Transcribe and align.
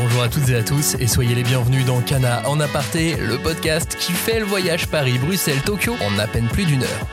Bonjour 0.00 0.22
à 0.22 0.28
toutes 0.28 0.48
et 0.48 0.54
à 0.54 0.62
tous 0.62 0.94
et 1.00 1.08
soyez 1.08 1.34
les 1.34 1.42
bienvenus 1.42 1.84
dans 1.84 2.00
Cana 2.00 2.48
en 2.48 2.60
aparté, 2.60 3.16
le 3.16 3.36
podcast 3.36 3.96
qui 3.98 4.12
fait 4.12 4.38
le 4.38 4.44
voyage 4.44 4.86
Paris-Bruxelles-Tokyo 4.86 5.96
en 6.00 6.18
à 6.20 6.28
peine 6.28 6.46
plus 6.46 6.66
d'une 6.66 6.84
heure. 6.84 7.06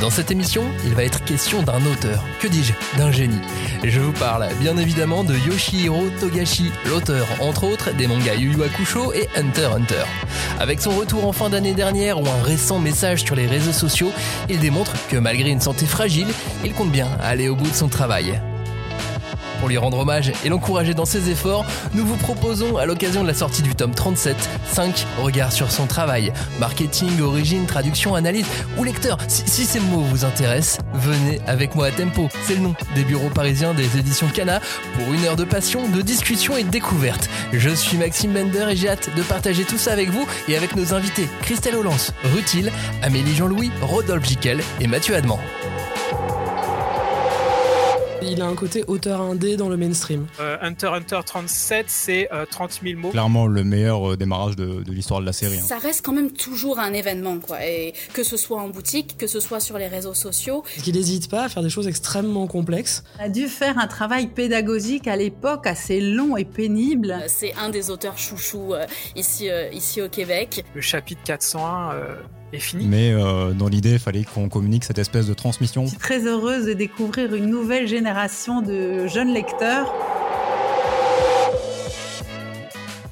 Dans 0.00 0.08
cette 0.08 0.30
émission, 0.30 0.62
il 0.84 0.94
va 0.94 1.02
être 1.02 1.24
question 1.24 1.64
d'un 1.64 1.84
auteur, 1.84 2.24
que 2.38 2.46
dis-je, 2.46 2.74
d'un 2.96 3.10
génie. 3.10 3.40
Je 3.82 3.98
vous 3.98 4.12
parle 4.12 4.46
bien 4.60 4.76
évidemment 4.76 5.24
de 5.24 5.34
Yoshihiro 5.34 6.10
Togashi, 6.20 6.70
l'auteur 6.86 7.26
entre 7.40 7.64
autres 7.64 7.92
des 7.92 8.06
mangas 8.06 8.36
Yu 8.36 8.52
Yu 8.52 8.62
Hakusho 8.62 9.12
et 9.12 9.28
Hunter 9.36 9.70
Hunter. 9.74 10.04
Avec 10.60 10.80
son 10.80 10.90
retour 10.90 11.26
en 11.26 11.32
fin 11.32 11.50
d'année 11.50 11.74
dernière 11.74 12.20
ou 12.20 12.28
un 12.28 12.42
récent 12.44 12.78
message 12.78 13.24
sur 13.24 13.34
les 13.34 13.48
réseaux 13.48 13.72
sociaux, 13.72 14.12
il 14.48 14.60
démontre 14.60 14.92
que 15.08 15.16
malgré 15.16 15.50
une 15.50 15.60
santé 15.60 15.86
fragile, 15.86 16.28
il 16.64 16.72
compte 16.72 16.92
bien 16.92 17.08
aller 17.20 17.48
au 17.48 17.56
bout 17.56 17.68
de 17.68 17.74
son 17.74 17.88
travail. 17.88 18.40
Pour 19.60 19.68
lui 19.68 19.76
rendre 19.76 19.98
hommage 19.98 20.32
et 20.42 20.48
l'encourager 20.48 20.94
dans 20.94 21.04
ses 21.04 21.30
efforts, 21.30 21.66
nous 21.92 22.06
vous 22.06 22.16
proposons, 22.16 22.78
à 22.78 22.86
l'occasion 22.86 23.22
de 23.22 23.28
la 23.28 23.34
sortie 23.34 23.60
du 23.60 23.74
tome 23.74 23.94
37, 23.94 24.36
5 24.72 25.06
regards 25.22 25.52
sur 25.52 25.70
son 25.70 25.86
travail. 25.86 26.32
Marketing, 26.58 27.20
origine, 27.20 27.66
traduction, 27.66 28.14
analyse 28.14 28.46
ou 28.78 28.84
lecteur. 28.84 29.18
Si, 29.28 29.66
ces 29.66 29.80
mots 29.80 30.00
vous 30.00 30.24
intéressent, 30.24 30.80
venez 30.94 31.40
avec 31.46 31.74
moi 31.74 31.86
à 31.86 31.90
Tempo. 31.90 32.28
C'est 32.44 32.54
le 32.54 32.60
nom 32.60 32.74
des 32.94 33.04
bureaux 33.04 33.28
parisiens 33.28 33.74
des 33.74 33.98
éditions 33.98 34.28
Cana 34.28 34.60
pour 34.94 35.12
une 35.12 35.24
heure 35.26 35.36
de 35.36 35.44
passion, 35.44 35.86
de 35.88 36.00
discussion 36.00 36.56
et 36.56 36.64
de 36.64 36.70
découverte. 36.70 37.28
Je 37.52 37.70
suis 37.70 37.98
Maxime 37.98 38.32
Bender 38.32 38.66
et 38.70 38.76
j'ai 38.76 38.88
hâte 38.88 39.14
de 39.14 39.22
partager 39.22 39.64
tout 39.64 39.78
ça 39.78 39.92
avec 39.92 40.08
vous 40.08 40.26
et 40.48 40.56
avec 40.56 40.74
nos 40.74 40.94
invités 40.94 41.28
Christelle 41.42 41.76
Hollance, 41.76 42.14
Rutil, 42.34 42.72
Amélie 43.02 43.34
Jean-Louis, 43.34 43.70
Rodolphe 43.82 44.26
Jiquel 44.26 44.62
et 44.80 44.86
Mathieu 44.86 45.14
Adman. 45.14 45.38
Il 48.30 48.42
a 48.42 48.46
un 48.46 48.54
côté 48.54 48.84
auteur 48.86 49.20
indé 49.20 49.56
dans 49.56 49.68
le 49.68 49.76
mainstream. 49.76 50.26
Euh, 50.40 50.56
Hunter 50.60 50.88
Hunter 50.88 51.20
37, 51.24 51.86
c'est 51.88 52.28
30 52.50 52.80
000 52.82 52.98
mots. 53.00 53.10
Clairement 53.10 53.46
le 53.46 53.64
meilleur 53.64 54.12
euh, 54.12 54.16
démarrage 54.16 54.56
de, 54.56 54.82
de 54.82 54.92
l'histoire 54.92 55.20
de 55.20 55.26
la 55.26 55.32
série. 55.32 55.58
hein. 55.58 55.64
Ça 55.66 55.78
reste 55.78 56.04
quand 56.04 56.12
même 56.12 56.30
toujours 56.30 56.78
un 56.78 56.92
événement, 56.92 57.38
quoi. 57.38 57.64
Et 57.66 57.92
que 58.12 58.22
ce 58.22 58.36
soit 58.36 58.60
en 58.60 58.68
boutique, 58.68 59.16
que 59.18 59.26
ce 59.26 59.40
soit 59.40 59.60
sur 59.60 59.78
les 59.78 59.88
réseaux 59.88 60.14
sociaux. 60.14 60.62
Parce 60.62 60.82
qu'il 60.82 60.94
n'hésite 60.94 61.28
pas 61.30 61.44
à 61.44 61.48
faire 61.48 61.62
des 61.62 61.70
choses 61.70 61.88
extrêmement 61.88 62.46
complexes. 62.46 63.02
On 63.18 63.24
a 63.24 63.28
dû 63.28 63.48
faire 63.48 63.78
un 63.78 63.86
travail 63.86 64.28
pédagogique 64.28 65.06
à 65.08 65.16
l'époque 65.16 65.66
assez 65.66 66.00
long 66.00 66.36
et 66.36 66.44
pénible. 66.44 67.10
Euh, 67.12 67.24
C'est 67.26 67.54
un 67.54 67.68
des 67.70 67.90
auteurs 67.90 68.18
chouchous 68.18 68.74
euh, 68.74 68.86
ici, 69.16 69.50
euh, 69.50 69.68
ici 69.72 70.00
au 70.02 70.08
Québec. 70.08 70.64
Le 70.74 70.80
chapitre 70.80 71.20
401 71.24 71.92
euh, 71.94 72.14
est 72.52 72.58
fini. 72.58 72.86
Mais 72.86 73.12
euh, 73.12 73.52
dans 73.52 73.68
l'idée, 73.68 73.92
il 73.92 73.98
fallait 73.98 74.24
qu'on 74.24 74.48
communique 74.48 74.84
cette 74.84 74.98
espèce 74.98 75.26
de 75.26 75.34
transmission. 75.34 75.84
Je 75.84 75.90
suis 75.90 75.98
très 75.98 76.26
heureuse 76.26 76.66
de 76.66 76.72
découvrir 76.72 77.34
une 77.34 77.46
nouvelle 77.46 77.86
génération 77.86 78.62
de 78.62 79.06
jeunes 79.06 79.32
lecteurs. 79.32 79.92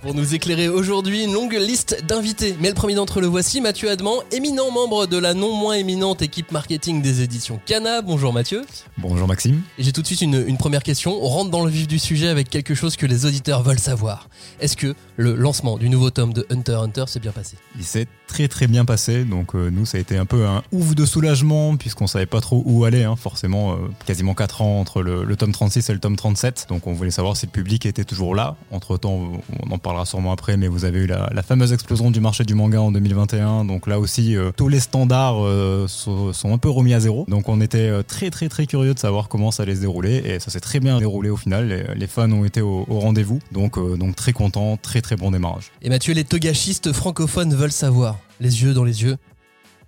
Pour 0.00 0.14
nous 0.14 0.32
éclairer 0.32 0.68
aujourd'hui, 0.68 1.24
une 1.24 1.32
longue 1.32 1.54
liste 1.54 2.04
d'invités. 2.06 2.56
Mais 2.60 2.68
le 2.68 2.74
premier 2.74 2.94
d'entre 2.94 3.18
eux, 3.18 3.20
le 3.20 3.26
voici, 3.26 3.60
Mathieu 3.60 3.90
Adman, 3.90 4.18
éminent 4.30 4.70
membre 4.70 5.06
de 5.06 5.18
la 5.18 5.34
non 5.34 5.52
moins 5.52 5.74
éminente 5.74 6.22
équipe 6.22 6.52
marketing 6.52 7.02
des 7.02 7.22
éditions 7.22 7.58
Cana. 7.66 8.00
Bonjour 8.00 8.32
Mathieu. 8.32 8.64
Bonjour 8.96 9.26
Maxime. 9.26 9.60
Et 9.76 9.82
j'ai 9.82 9.90
tout 9.90 10.02
de 10.02 10.06
suite 10.06 10.20
une, 10.20 10.44
une 10.46 10.56
première 10.56 10.84
question. 10.84 11.18
On 11.20 11.26
rentre 11.26 11.50
dans 11.50 11.64
le 11.64 11.70
vif 11.70 11.88
du 11.88 11.98
sujet 11.98 12.28
avec 12.28 12.48
quelque 12.48 12.76
chose 12.76 12.96
que 12.96 13.06
les 13.06 13.26
auditeurs 13.26 13.64
veulent 13.64 13.80
savoir. 13.80 14.28
Est-ce 14.60 14.76
que 14.76 14.94
le 15.16 15.34
lancement 15.34 15.78
du 15.78 15.88
nouveau 15.88 16.10
tome 16.10 16.32
de 16.32 16.46
Hunter 16.48 16.74
Hunter 16.74 17.04
s'est 17.08 17.18
bien 17.18 17.32
passé? 17.32 17.56
Il 17.76 17.84
s'est 17.84 18.06
très 18.28 18.46
très 18.46 18.68
bien 18.68 18.84
passé, 18.84 19.24
donc 19.24 19.56
euh, 19.56 19.68
nous 19.68 19.84
ça 19.84 19.98
a 19.98 20.00
été 20.00 20.16
un 20.16 20.26
peu 20.26 20.46
un 20.46 20.62
ouf 20.70 20.94
de 20.94 21.04
soulagement 21.06 21.76
puisqu'on 21.76 22.06
savait 22.06 22.26
pas 22.26 22.40
trop 22.40 22.62
où 22.64 22.84
aller, 22.84 23.02
hein. 23.02 23.16
forcément 23.16 23.72
euh, 23.72 23.76
quasiment 24.06 24.34
4 24.34 24.62
ans 24.62 24.78
entre 24.78 25.02
le, 25.02 25.24
le 25.24 25.36
tome 25.36 25.50
36 25.50 25.90
et 25.90 25.92
le 25.92 25.98
tome 25.98 26.14
37, 26.14 26.66
donc 26.68 26.86
on 26.86 26.92
voulait 26.92 27.10
savoir 27.10 27.36
si 27.36 27.46
le 27.46 27.50
public 27.50 27.84
était 27.84 28.04
toujours 28.04 28.36
là. 28.36 28.54
Entre 28.70 28.96
temps, 28.96 29.32
on 29.64 29.72
en 29.72 29.78
parlera 29.88 30.04
sûrement 30.04 30.32
après, 30.32 30.58
mais 30.58 30.68
vous 30.68 30.84
avez 30.84 30.98
eu 30.98 31.06
la, 31.06 31.42
fameuse 31.42 31.72
explosion 31.72 32.10
du 32.10 32.20
marché 32.20 32.44
du 32.44 32.54
manga 32.54 32.78
en 32.78 32.92
2021, 32.92 33.64
donc 33.64 33.86
là 33.86 33.98
aussi 33.98 34.36
euh, 34.36 34.50
tous 34.54 34.68
les 34.68 34.80
standards 34.80 35.42
euh, 35.42 35.86
sont, 35.88 36.34
un 36.44 36.58
peu 36.58 36.68
remis 36.68 36.92
à 36.92 37.00
zéro, 37.00 37.24
donc 37.26 37.48
on 37.48 37.62
était 37.62 37.88
euh, 37.88 38.02
très 38.02 38.28
très 38.28 38.50
très 38.50 38.66
curieux 38.66 38.92
de 38.92 38.98
savoir 38.98 39.28
comment 39.28 39.50
ça 39.50 39.62
allait 39.62 39.76
se 39.76 39.80
dérouler. 39.80 40.16
Et 40.26 40.40
ça 40.40 40.50
s'est 40.50 40.60
très 40.60 40.78
bien 40.78 40.98
déroulé 40.98 41.30
au 41.30 41.38
final, 41.38 41.94
les, 41.96 42.06
fans 42.06 42.30
ont 42.30 42.44
été 42.44 42.60
au, 42.60 42.84
rendez-vous, 42.86 43.38
donc, 43.50 43.78
donc 43.96 44.14
très 44.14 44.34
content, 44.34 44.76
très 44.76 45.00
très 45.00 45.16
bon 45.16 45.30
démarrage. 45.30 45.70
Et 45.80 45.88
Mathieu, 45.88 46.12
les 46.12 46.24
togashistes 46.24 46.92
francophones 46.92 47.54
veulent 47.54 47.72
savoir, 47.72 48.18
les 48.40 48.62
yeux 48.62 48.74
dans 48.74 48.84
les 48.84 49.04
yeux, 49.04 49.16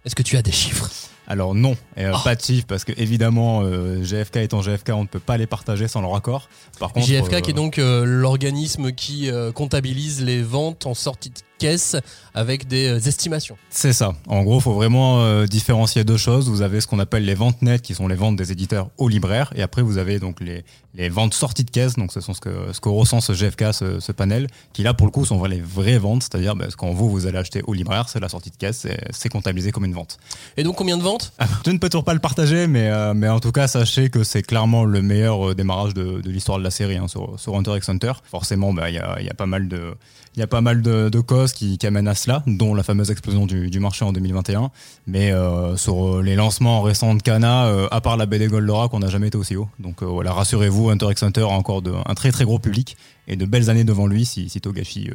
est-ce 0.06 0.14
que 0.14 0.22
tu 0.22 0.38
as 0.38 0.42
des 0.42 0.52
chiffres? 0.52 0.88
Alors 1.30 1.54
non, 1.54 1.76
euh, 1.96 2.10
Oh. 2.12 2.18
pas 2.24 2.34
de 2.34 2.40
chiffres 2.42 2.66
parce 2.66 2.84
que 2.84 2.90
évidemment 2.96 3.60
euh, 3.62 4.02
GFK 4.02 4.38
étant 4.38 4.62
GFK, 4.62 4.90
on 4.94 5.02
ne 5.02 5.06
peut 5.06 5.20
pas 5.20 5.36
les 5.36 5.46
partager 5.46 5.86
sans 5.86 6.00
leur 6.00 6.16
accord. 6.16 6.48
Par 6.80 6.92
contre, 6.92 7.06
JFK 7.06 7.34
euh, 7.34 7.40
qui 7.40 7.50
est 7.50 7.54
donc 7.54 7.78
euh, 7.78 8.04
l'organisme 8.04 8.90
qui 8.90 9.30
euh, 9.30 9.52
comptabilise 9.52 10.24
les 10.24 10.42
ventes 10.42 10.86
en 10.86 10.94
sortie 10.94 11.30
de 11.30 11.36
caisse 11.60 11.96
avec 12.34 12.66
des 12.66 12.88
euh, 12.88 12.98
estimations. 12.98 13.56
c'est 13.70 13.92
ça. 13.92 14.12
En 14.26 14.42
gros, 14.42 14.58
faut 14.60 14.72
vraiment 14.74 15.20
euh, 15.22 15.46
différencier 15.46 16.04
deux 16.04 16.16
choses. 16.16 16.48
Vous 16.48 16.62
avez 16.62 16.80
ce 16.80 16.86
qu'on 16.86 16.98
appelle 16.98 17.24
les 17.24 17.34
ventes 17.34 17.60
nettes, 17.62 17.82
qui 17.82 17.94
sont 17.94 18.08
les 18.08 18.14
ventes 18.16 18.36
des 18.36 18.50
éditeurs 18.52 18.88
aux 18.98 19.08
libraires, 19.08 19.52
et 19.54 19.62
après 19.62 19.82
vous 19.82 19.98
avez 19.98 20.18
donc 20.18 20.40
les, 20.40 20.64
les 20.94 21.08
ventes 21.08 21.34
sorties 21.34 21.64
de 21.64 21.70
caisse. 21.70 21.94
Donc 21.94 22.12
ce 22.12 22.20
sont 22.20 22.34
ce 22.34 22.40
que 22.40 22.72
ce 22.72 22.80
que 22.80 22.88
ressent 22.88 23.20
ce 23.20 23.32
GFK, 23.32 23.72
ce, 23.72 24.00
ce 24.00 24.12
panel, 24.12 24.46
qui 24.72 24.82
là 24.82 24.94
pour 24.94 25.06
le 25.06 25.12
coup 25.12 25.24
sont 25.24 25.42
les 25.44 25.60
vraies 25.60 25.98
ventes, 25.98 26.22
c'est-à-dire 26.22 26.56
bah, 26.56 26.66
quand 26.76 26.90
vous 26.92 27.10
vous 27.10 27.26
allez 27.26 27.38
acheter 27.38 27.62
au 27.66 27.72
libraire, 27.74 28.08
c'est 28.08 28.20
la 28.20 28.28
sortie 28.28 28.50
de 28.50 28.56
caisse, 28.56 28.86
c'est- 29.12 29.28
comptabilisé 29.30 29.70
comme 29.70 29.84
une 29.84 29.94
vente. 29.94 30.18
Et 30.56 30.64
donc 30.64 30.76
combien 30.76 30.96
de 30.98 31.02
ventes? 31.02 31.32
Je 31.66 31.70
ne 31.70 31.78
peux 31.78 31.88
toujours 31.88 32.04
pas 32.04 32.14
le 32.14 32.20
partager, 32.20 32.66
mais, 32.66 32.88
euh, 32.88 33.14
mais 33.14 33.28
en 33.28 33.38
tout 33.38 33.52
cas, 33.52 33.68
sachez 33.68 34.10
que 34.10 34.24
c'est 34.24 34.42
clairement 34.42 34.84
le 34.84 35.02
meilleur 35.02 35.54
démarrage 35.54 35.94
de, 35.94 36.20
de 36.20 36.30
l'histoire 36.30 36.58
de 36.58 36.64
la 36.64 36.70
série 36.72 36.96
hein, 36.96 37.06
sur, 37.06 37.38
sur 37.38 37.54
Hunter 37.56 37.76
x 37.76 37.88
Hunter. 37.88 38.12
Forcément, 38.28 38.72
bah, 38.72 38.88
il 38.90 38.96
y, 38.96 38.98
a, 38.98 39.18
il 39.20 39.26
y 39.26 39.30
a 39.30 39.34
pas 39.34 39.46
mal 39.46 39.68
de, 39.68 39.94
il 40.36 40.40
y 40.40 40.42
a 40.42 40.46
pas 40.46 40.60
mal 40.60 40.80
de, 40.80 41.20
causes 41.20 41.52
qui, 41.52 41.78
amènent 41.84 42.08
à 42.08 42.14
cela, 42.14 42.42
dont 42.46 42.74
la 42.74 42.82
fameuse 42.82 43.10
explosion 43.10 43.46
du, 43.46 43.80
marché 43.80 44.04
en 44.04 44.12
2021. 44.12 44.70
Mais 45.06 45.32
euh, 45.32 45.76
sur 45.76 46.18
euh, 46.18 46.22
les 46.22 46.36
lancements 46.36 46.82
récents 46.82 47.14
de 47.14 47.22
Kana, 47.22 47.66
euh, 47.66 47.88
à 47.90 48.00
part 48.00 48.16
la 48.16 48.26
BD 48.26 48.46
Goldorak, 48.46 48.94
on 48.94 49.00
n'a 49.00 49.08
jamais 49.08 49.28
été 49.28 49.36
aussi 49.36 49.56
haut. 49.56 49.68
Donc 49.78 50.02
voilà, 50.02 50.32
rassurez-vous, 50.32 50.90
Hunter 50.90 51.10
x 51.10 51.22
Hunter 51.22 51.42
a 51.42 51.48
encore 51.48 51.82
un 52.06 52.14
très 52.14 52.30
très 52.30 52.44
gros 52.44 52.58
public 52.58 52.96
et 53.26 53.36
de 53.36 53.44
belles 53.44 53.70
années 53.70 53.84
devant 53.84 54.06
lui 54.06 54.24
si, 54.24 54.48
si 54.48 54.60
Togashi 54.60 55.10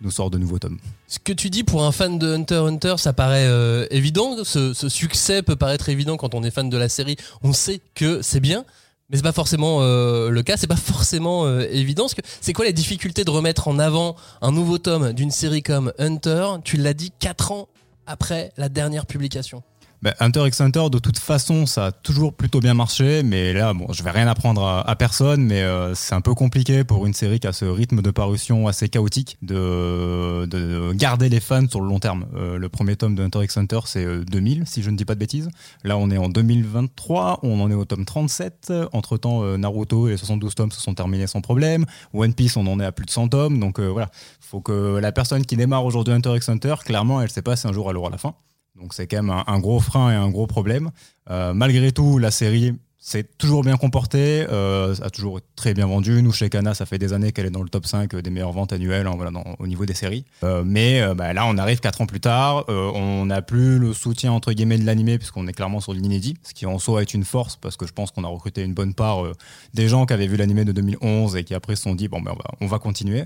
nous 0.00 0.10
sort 0.10 0.30
de 0.30 0.38
nouveaux 0.38 0.58
tomes. 0.58 0.78
Ce 1.06 1.18
que 1.18 1.32
tu 1.32 1.50
dis 1.50 1.64
pour 1.64 1.84
un 1.84 1.92
fan 1.92 2.18
de 2.18 2.34
Hunter 2.34 2.62
x 2.62 2.68
Hunter, 2.68 2.94
ça 2.98 3.12
paraît 3.12 3.48
évident. 3.90 4.42
Ce 4.42 4.72
succès 4.88 5.42
peut 5.42 5.56
paraître 5.56 5.88
évident 5.88 6.16
quand 6.16 6.34
on 6.34 6.42
est 6.42 6.50
fan 6.50 6.68
de 6.68 6.76
la 6.76 6.88
série. 6.88 7.16
On 7.42 7.52
sait 7.52 7.80
que 7.94 8.22
c'est 8.22 8.40
bien. 8.40 8.64
Mais 9.10 9.16
c'est 9.16 9.22
pas 9.22 9.32
forcément 9.32 9.78
euh, 9.80 10.28
le 10.28 10.42
cas, 10.42 10.58
c'est 10.58 10.66
pas 10.66 10.76
forcément 10.76 11.46
euh, 11.46 11.66
évident. 11.70 12.06
C'est 12.40 12.52
quoi 12.52 12.66
les 12.66 12.74
difficultés 12.74 13.24
de 13.24 13.30
remettre 13.30 13.68
en 13.68 13.78
avant 13.78 14.16
un 14.42 14.52
nouveau 14.52 14.76
tome 14.76 15.14
d'une 15.14 15.30
série 15.30 15.62
comme 15.62 15.92
Hunter? 15.98 16.46
Tu 16.62 16.76
l'as 16.76 16.92
dit, 16.92 17.10
4 17.18 17.52
ans 17.52 17.68
après 18.06 18.52
la 18.58 18.68
dernière 18.68 19.06
publication. 19.06 19.62
Ben, 20.02 20.14
Hunter 20.20 20.46
x 20.46 20.60
Hunter, 20.60 20.90
de 20.90 20.98
toute 20.98 21.18
façon, 21.18 21.66
ça 21.66 21.86
a 21.86 21.92
toujours 21.92 22.32
plutôt 22.32 22.60
bien 22.60 22.74
marché, 22.74 23.22
mais 23.22 23.52
là, 23.52 23.74
bon, 23.74 23.92
je 23.92 24.02
vais 24.02 24.10
rien 24.10 24.28
apprendre 24.28 24.64
à, 24.64 24.96
personne, 24.96 25.44
mais 25.44 25.62
euh, 25.62 25.94
c'est 25.94 26.14
un 26.14 26.20
peu 26.20 26.34
compliqué 26.34 26.84
pour 26.84 27.06
une 27.06 27.14
série 27.14 27.40
qui 27.40 27.46
a 27.46 27.52
ce 27.52 27.64
rythme 27.64 28.00
de 28.00 28.10
parution 28.10 28.68
assez 28.68 28.88
chaotique 28.88 29.38
de, 29.42 30.46
de 30.46 30.92
garder 30.92 31.28
les 31.28 31.40
fans 31.40 31.68
sur 31.68 31.80
le 31.80 31.88
long 31.88 31.98
terme. 31.98 32.26
Euh, 32.36 32.58
le 32.58 32.68
premier 32.68 32.96
tome 32.96 33.14
de 33.14 33.22
Hunter 33.24 33.42
x 33.42 33.56
Hunter, 33.56 33.80
c'est 33.86 34.04
euh, 34.04 34.24
2000, 34.24 34.66
si 34.66 34.82
je 34.82 34.90
ne 34.90 34.96
dis 34.96 35.04
pas 35.04 35.14
de 35.14 35.20
bêtises. 35.20 35.48
Là, 35.82 35.96
on 35.96 36.10
est 36.10 36.18
en 36.18 36.28
2023, 36.28 37.40
on 37.42 37.60
en 37.60 37.70
est 37.70 37.74
au 37.74 37.84
tome 37.84 38.04
37. 38.04 38.72
Entre 38.92 39.16
temps, 39.16 39.42
Naruto 39.58 40.08
et 40.08 40.12
les 40.12 40.16
72 40.16 40.54
tomes 40.54 40.72
se 40.72 40.80
sont 40.80 40.94
terminés 40.94 41.26
sans 41.26 41.40
problème. 41.40 41.84
One 42.14 42.34
Piece, 42.34 42.56
on 42.56 42.66
en 42.66 42.80
est 42.80 42.84
à 42.84 42.92
plus 42.92 43.06
de 43.06 43.10
100 43.10 43.28
tomes, 43.28 43.58
donc 43.58 43.78
euh, 43.78 43.86
voilà. 43.88 44.10
Faut 44.40 44.60
que 44.60 44.98
la 44.98 45.12
personne 45.12 45.44
qui 45.44 45.56
démarre 45.56 45.84
aujourd'hui 45.84 46.14
Hunter 46.14 46.36
x 46.36 46.48
Hunter, 46.48 46.74
clairement, 46.84 47.20
elle 47.20 47.30
sait 47.30 47.42
pas 47.42 47.56
si 47.56 47.66
un 47.66 47.72
jour 47.72 47.90
elle 47.90 47.96
aura 47.96 48.10
la 48.10 48.18
fin. 48.18 48.34
Donc 48.78 48.94
c'est 48.94 49.06
quand 49.06 49.22
même 49.22 49.42
un, 49.46 49.58
gros 49.58 49.80
frein 49.80 50.12
et 50.12 50.14
un 50.14 50.30
gros 50.30 50.46
problème. 50.46 50.90
Euh, 51.30 51.52
malgré 51.52 51.92
tout, 51.92 52.18
la 52.18 52.30
série 52.30 52.74
s'est 53.00 53.24
toujours 53.38 53.62
bien 53.62 53.76
comportée, 53.76 54.44
euh, 54.50 54.94
a 55.02 55.08
toujours 55.10 55.40
très 55.54 55.72
bien 55.72 55.86
vendu. 55.86 56.20
Nous, 56.22 56.32
chez 56.32 56.50
Kana, 56.50 56.74
ça 56.74 56.84
fait 56.84 56.98
des 56.98 57.12
années 57.12 57.32
qu'elle 57.32 57.46
est 57.46 57.50
dans 57.50 57.62
le 57.62 57.68
top 57.68 57.86
5 57.86 58.14
des 58.16 58.30
meilleures 58.30 58.52
ventes 58.52 58.72
annuelles 58.72 59.06
hein, 59.06 59.12
voilà, 59.16 59.30
au 59.58 59.66
niveau 59.68 59.86
des 59.86 59.94
séries. 59.94 60.24
Euh, 60.42 60.62
mais 60.66 61.00
euh, 61.00 61.14
bah, 61.14 61.32
là, 61.32 61.46
on 61.46 61.56
arrive 61.58 61.78
4 61.80 62.00
ans 62.00 62.06
plus 62.06 62.20
tard. 62.20 62.64
euh, 62.68 62.90
on 62.94 63.26
n'a 63.26 63.40
plus 63.40 63.78
le 63.78 63.92
soutien 63.92 64.32
entre 64.32 64.52
guillemets 64.52 64.78
de 64.78 64.84
l'animé 64.84 65.16
puisqu'on 65.16 65.46
est 65.46 65.52
clairement 65.52 65.78
sur 65.80 65.94
l'inédit, 65.94 66.34
ce 66.42 66.52
qui 66.52 66.66
en 66.66 66.78
soi 66.80 67.00
est 67.02 67.14
une 67.14 67.24
force 67.24 67.56
parce 67.56 67.76
que 67.76 67.86
je 67.86 67.92
pense 67.92 68.10
qu'on 68.10 68.24
a 68.24 68.28
recruté 68.28 68.62
une 68.62 68.74
bonne 68.74 68.94
part 68.94 69.24
euh, 69.24 69.32
des 69.74 69.86
gens 69.86 70.04
qui 70.04 70.12
avaient 70.12 70.26
vu 70.26 70.36
l'animé 70.36 70.64
de 70.64 70.72
2011 70.72 71.36
et 71.36 71.44
qui 71.44 71.54
après 71.54 71.76
se 71.76 71.82
sont 71.84 71.94
dit 71.94 72.08
bon 72.08 72.20
ben 72.20 72.32
on 72.32 72.36
va, 72.36 72.44
on 72.62 72.66
va 72.66 72.78
continuer. 72.80 73.24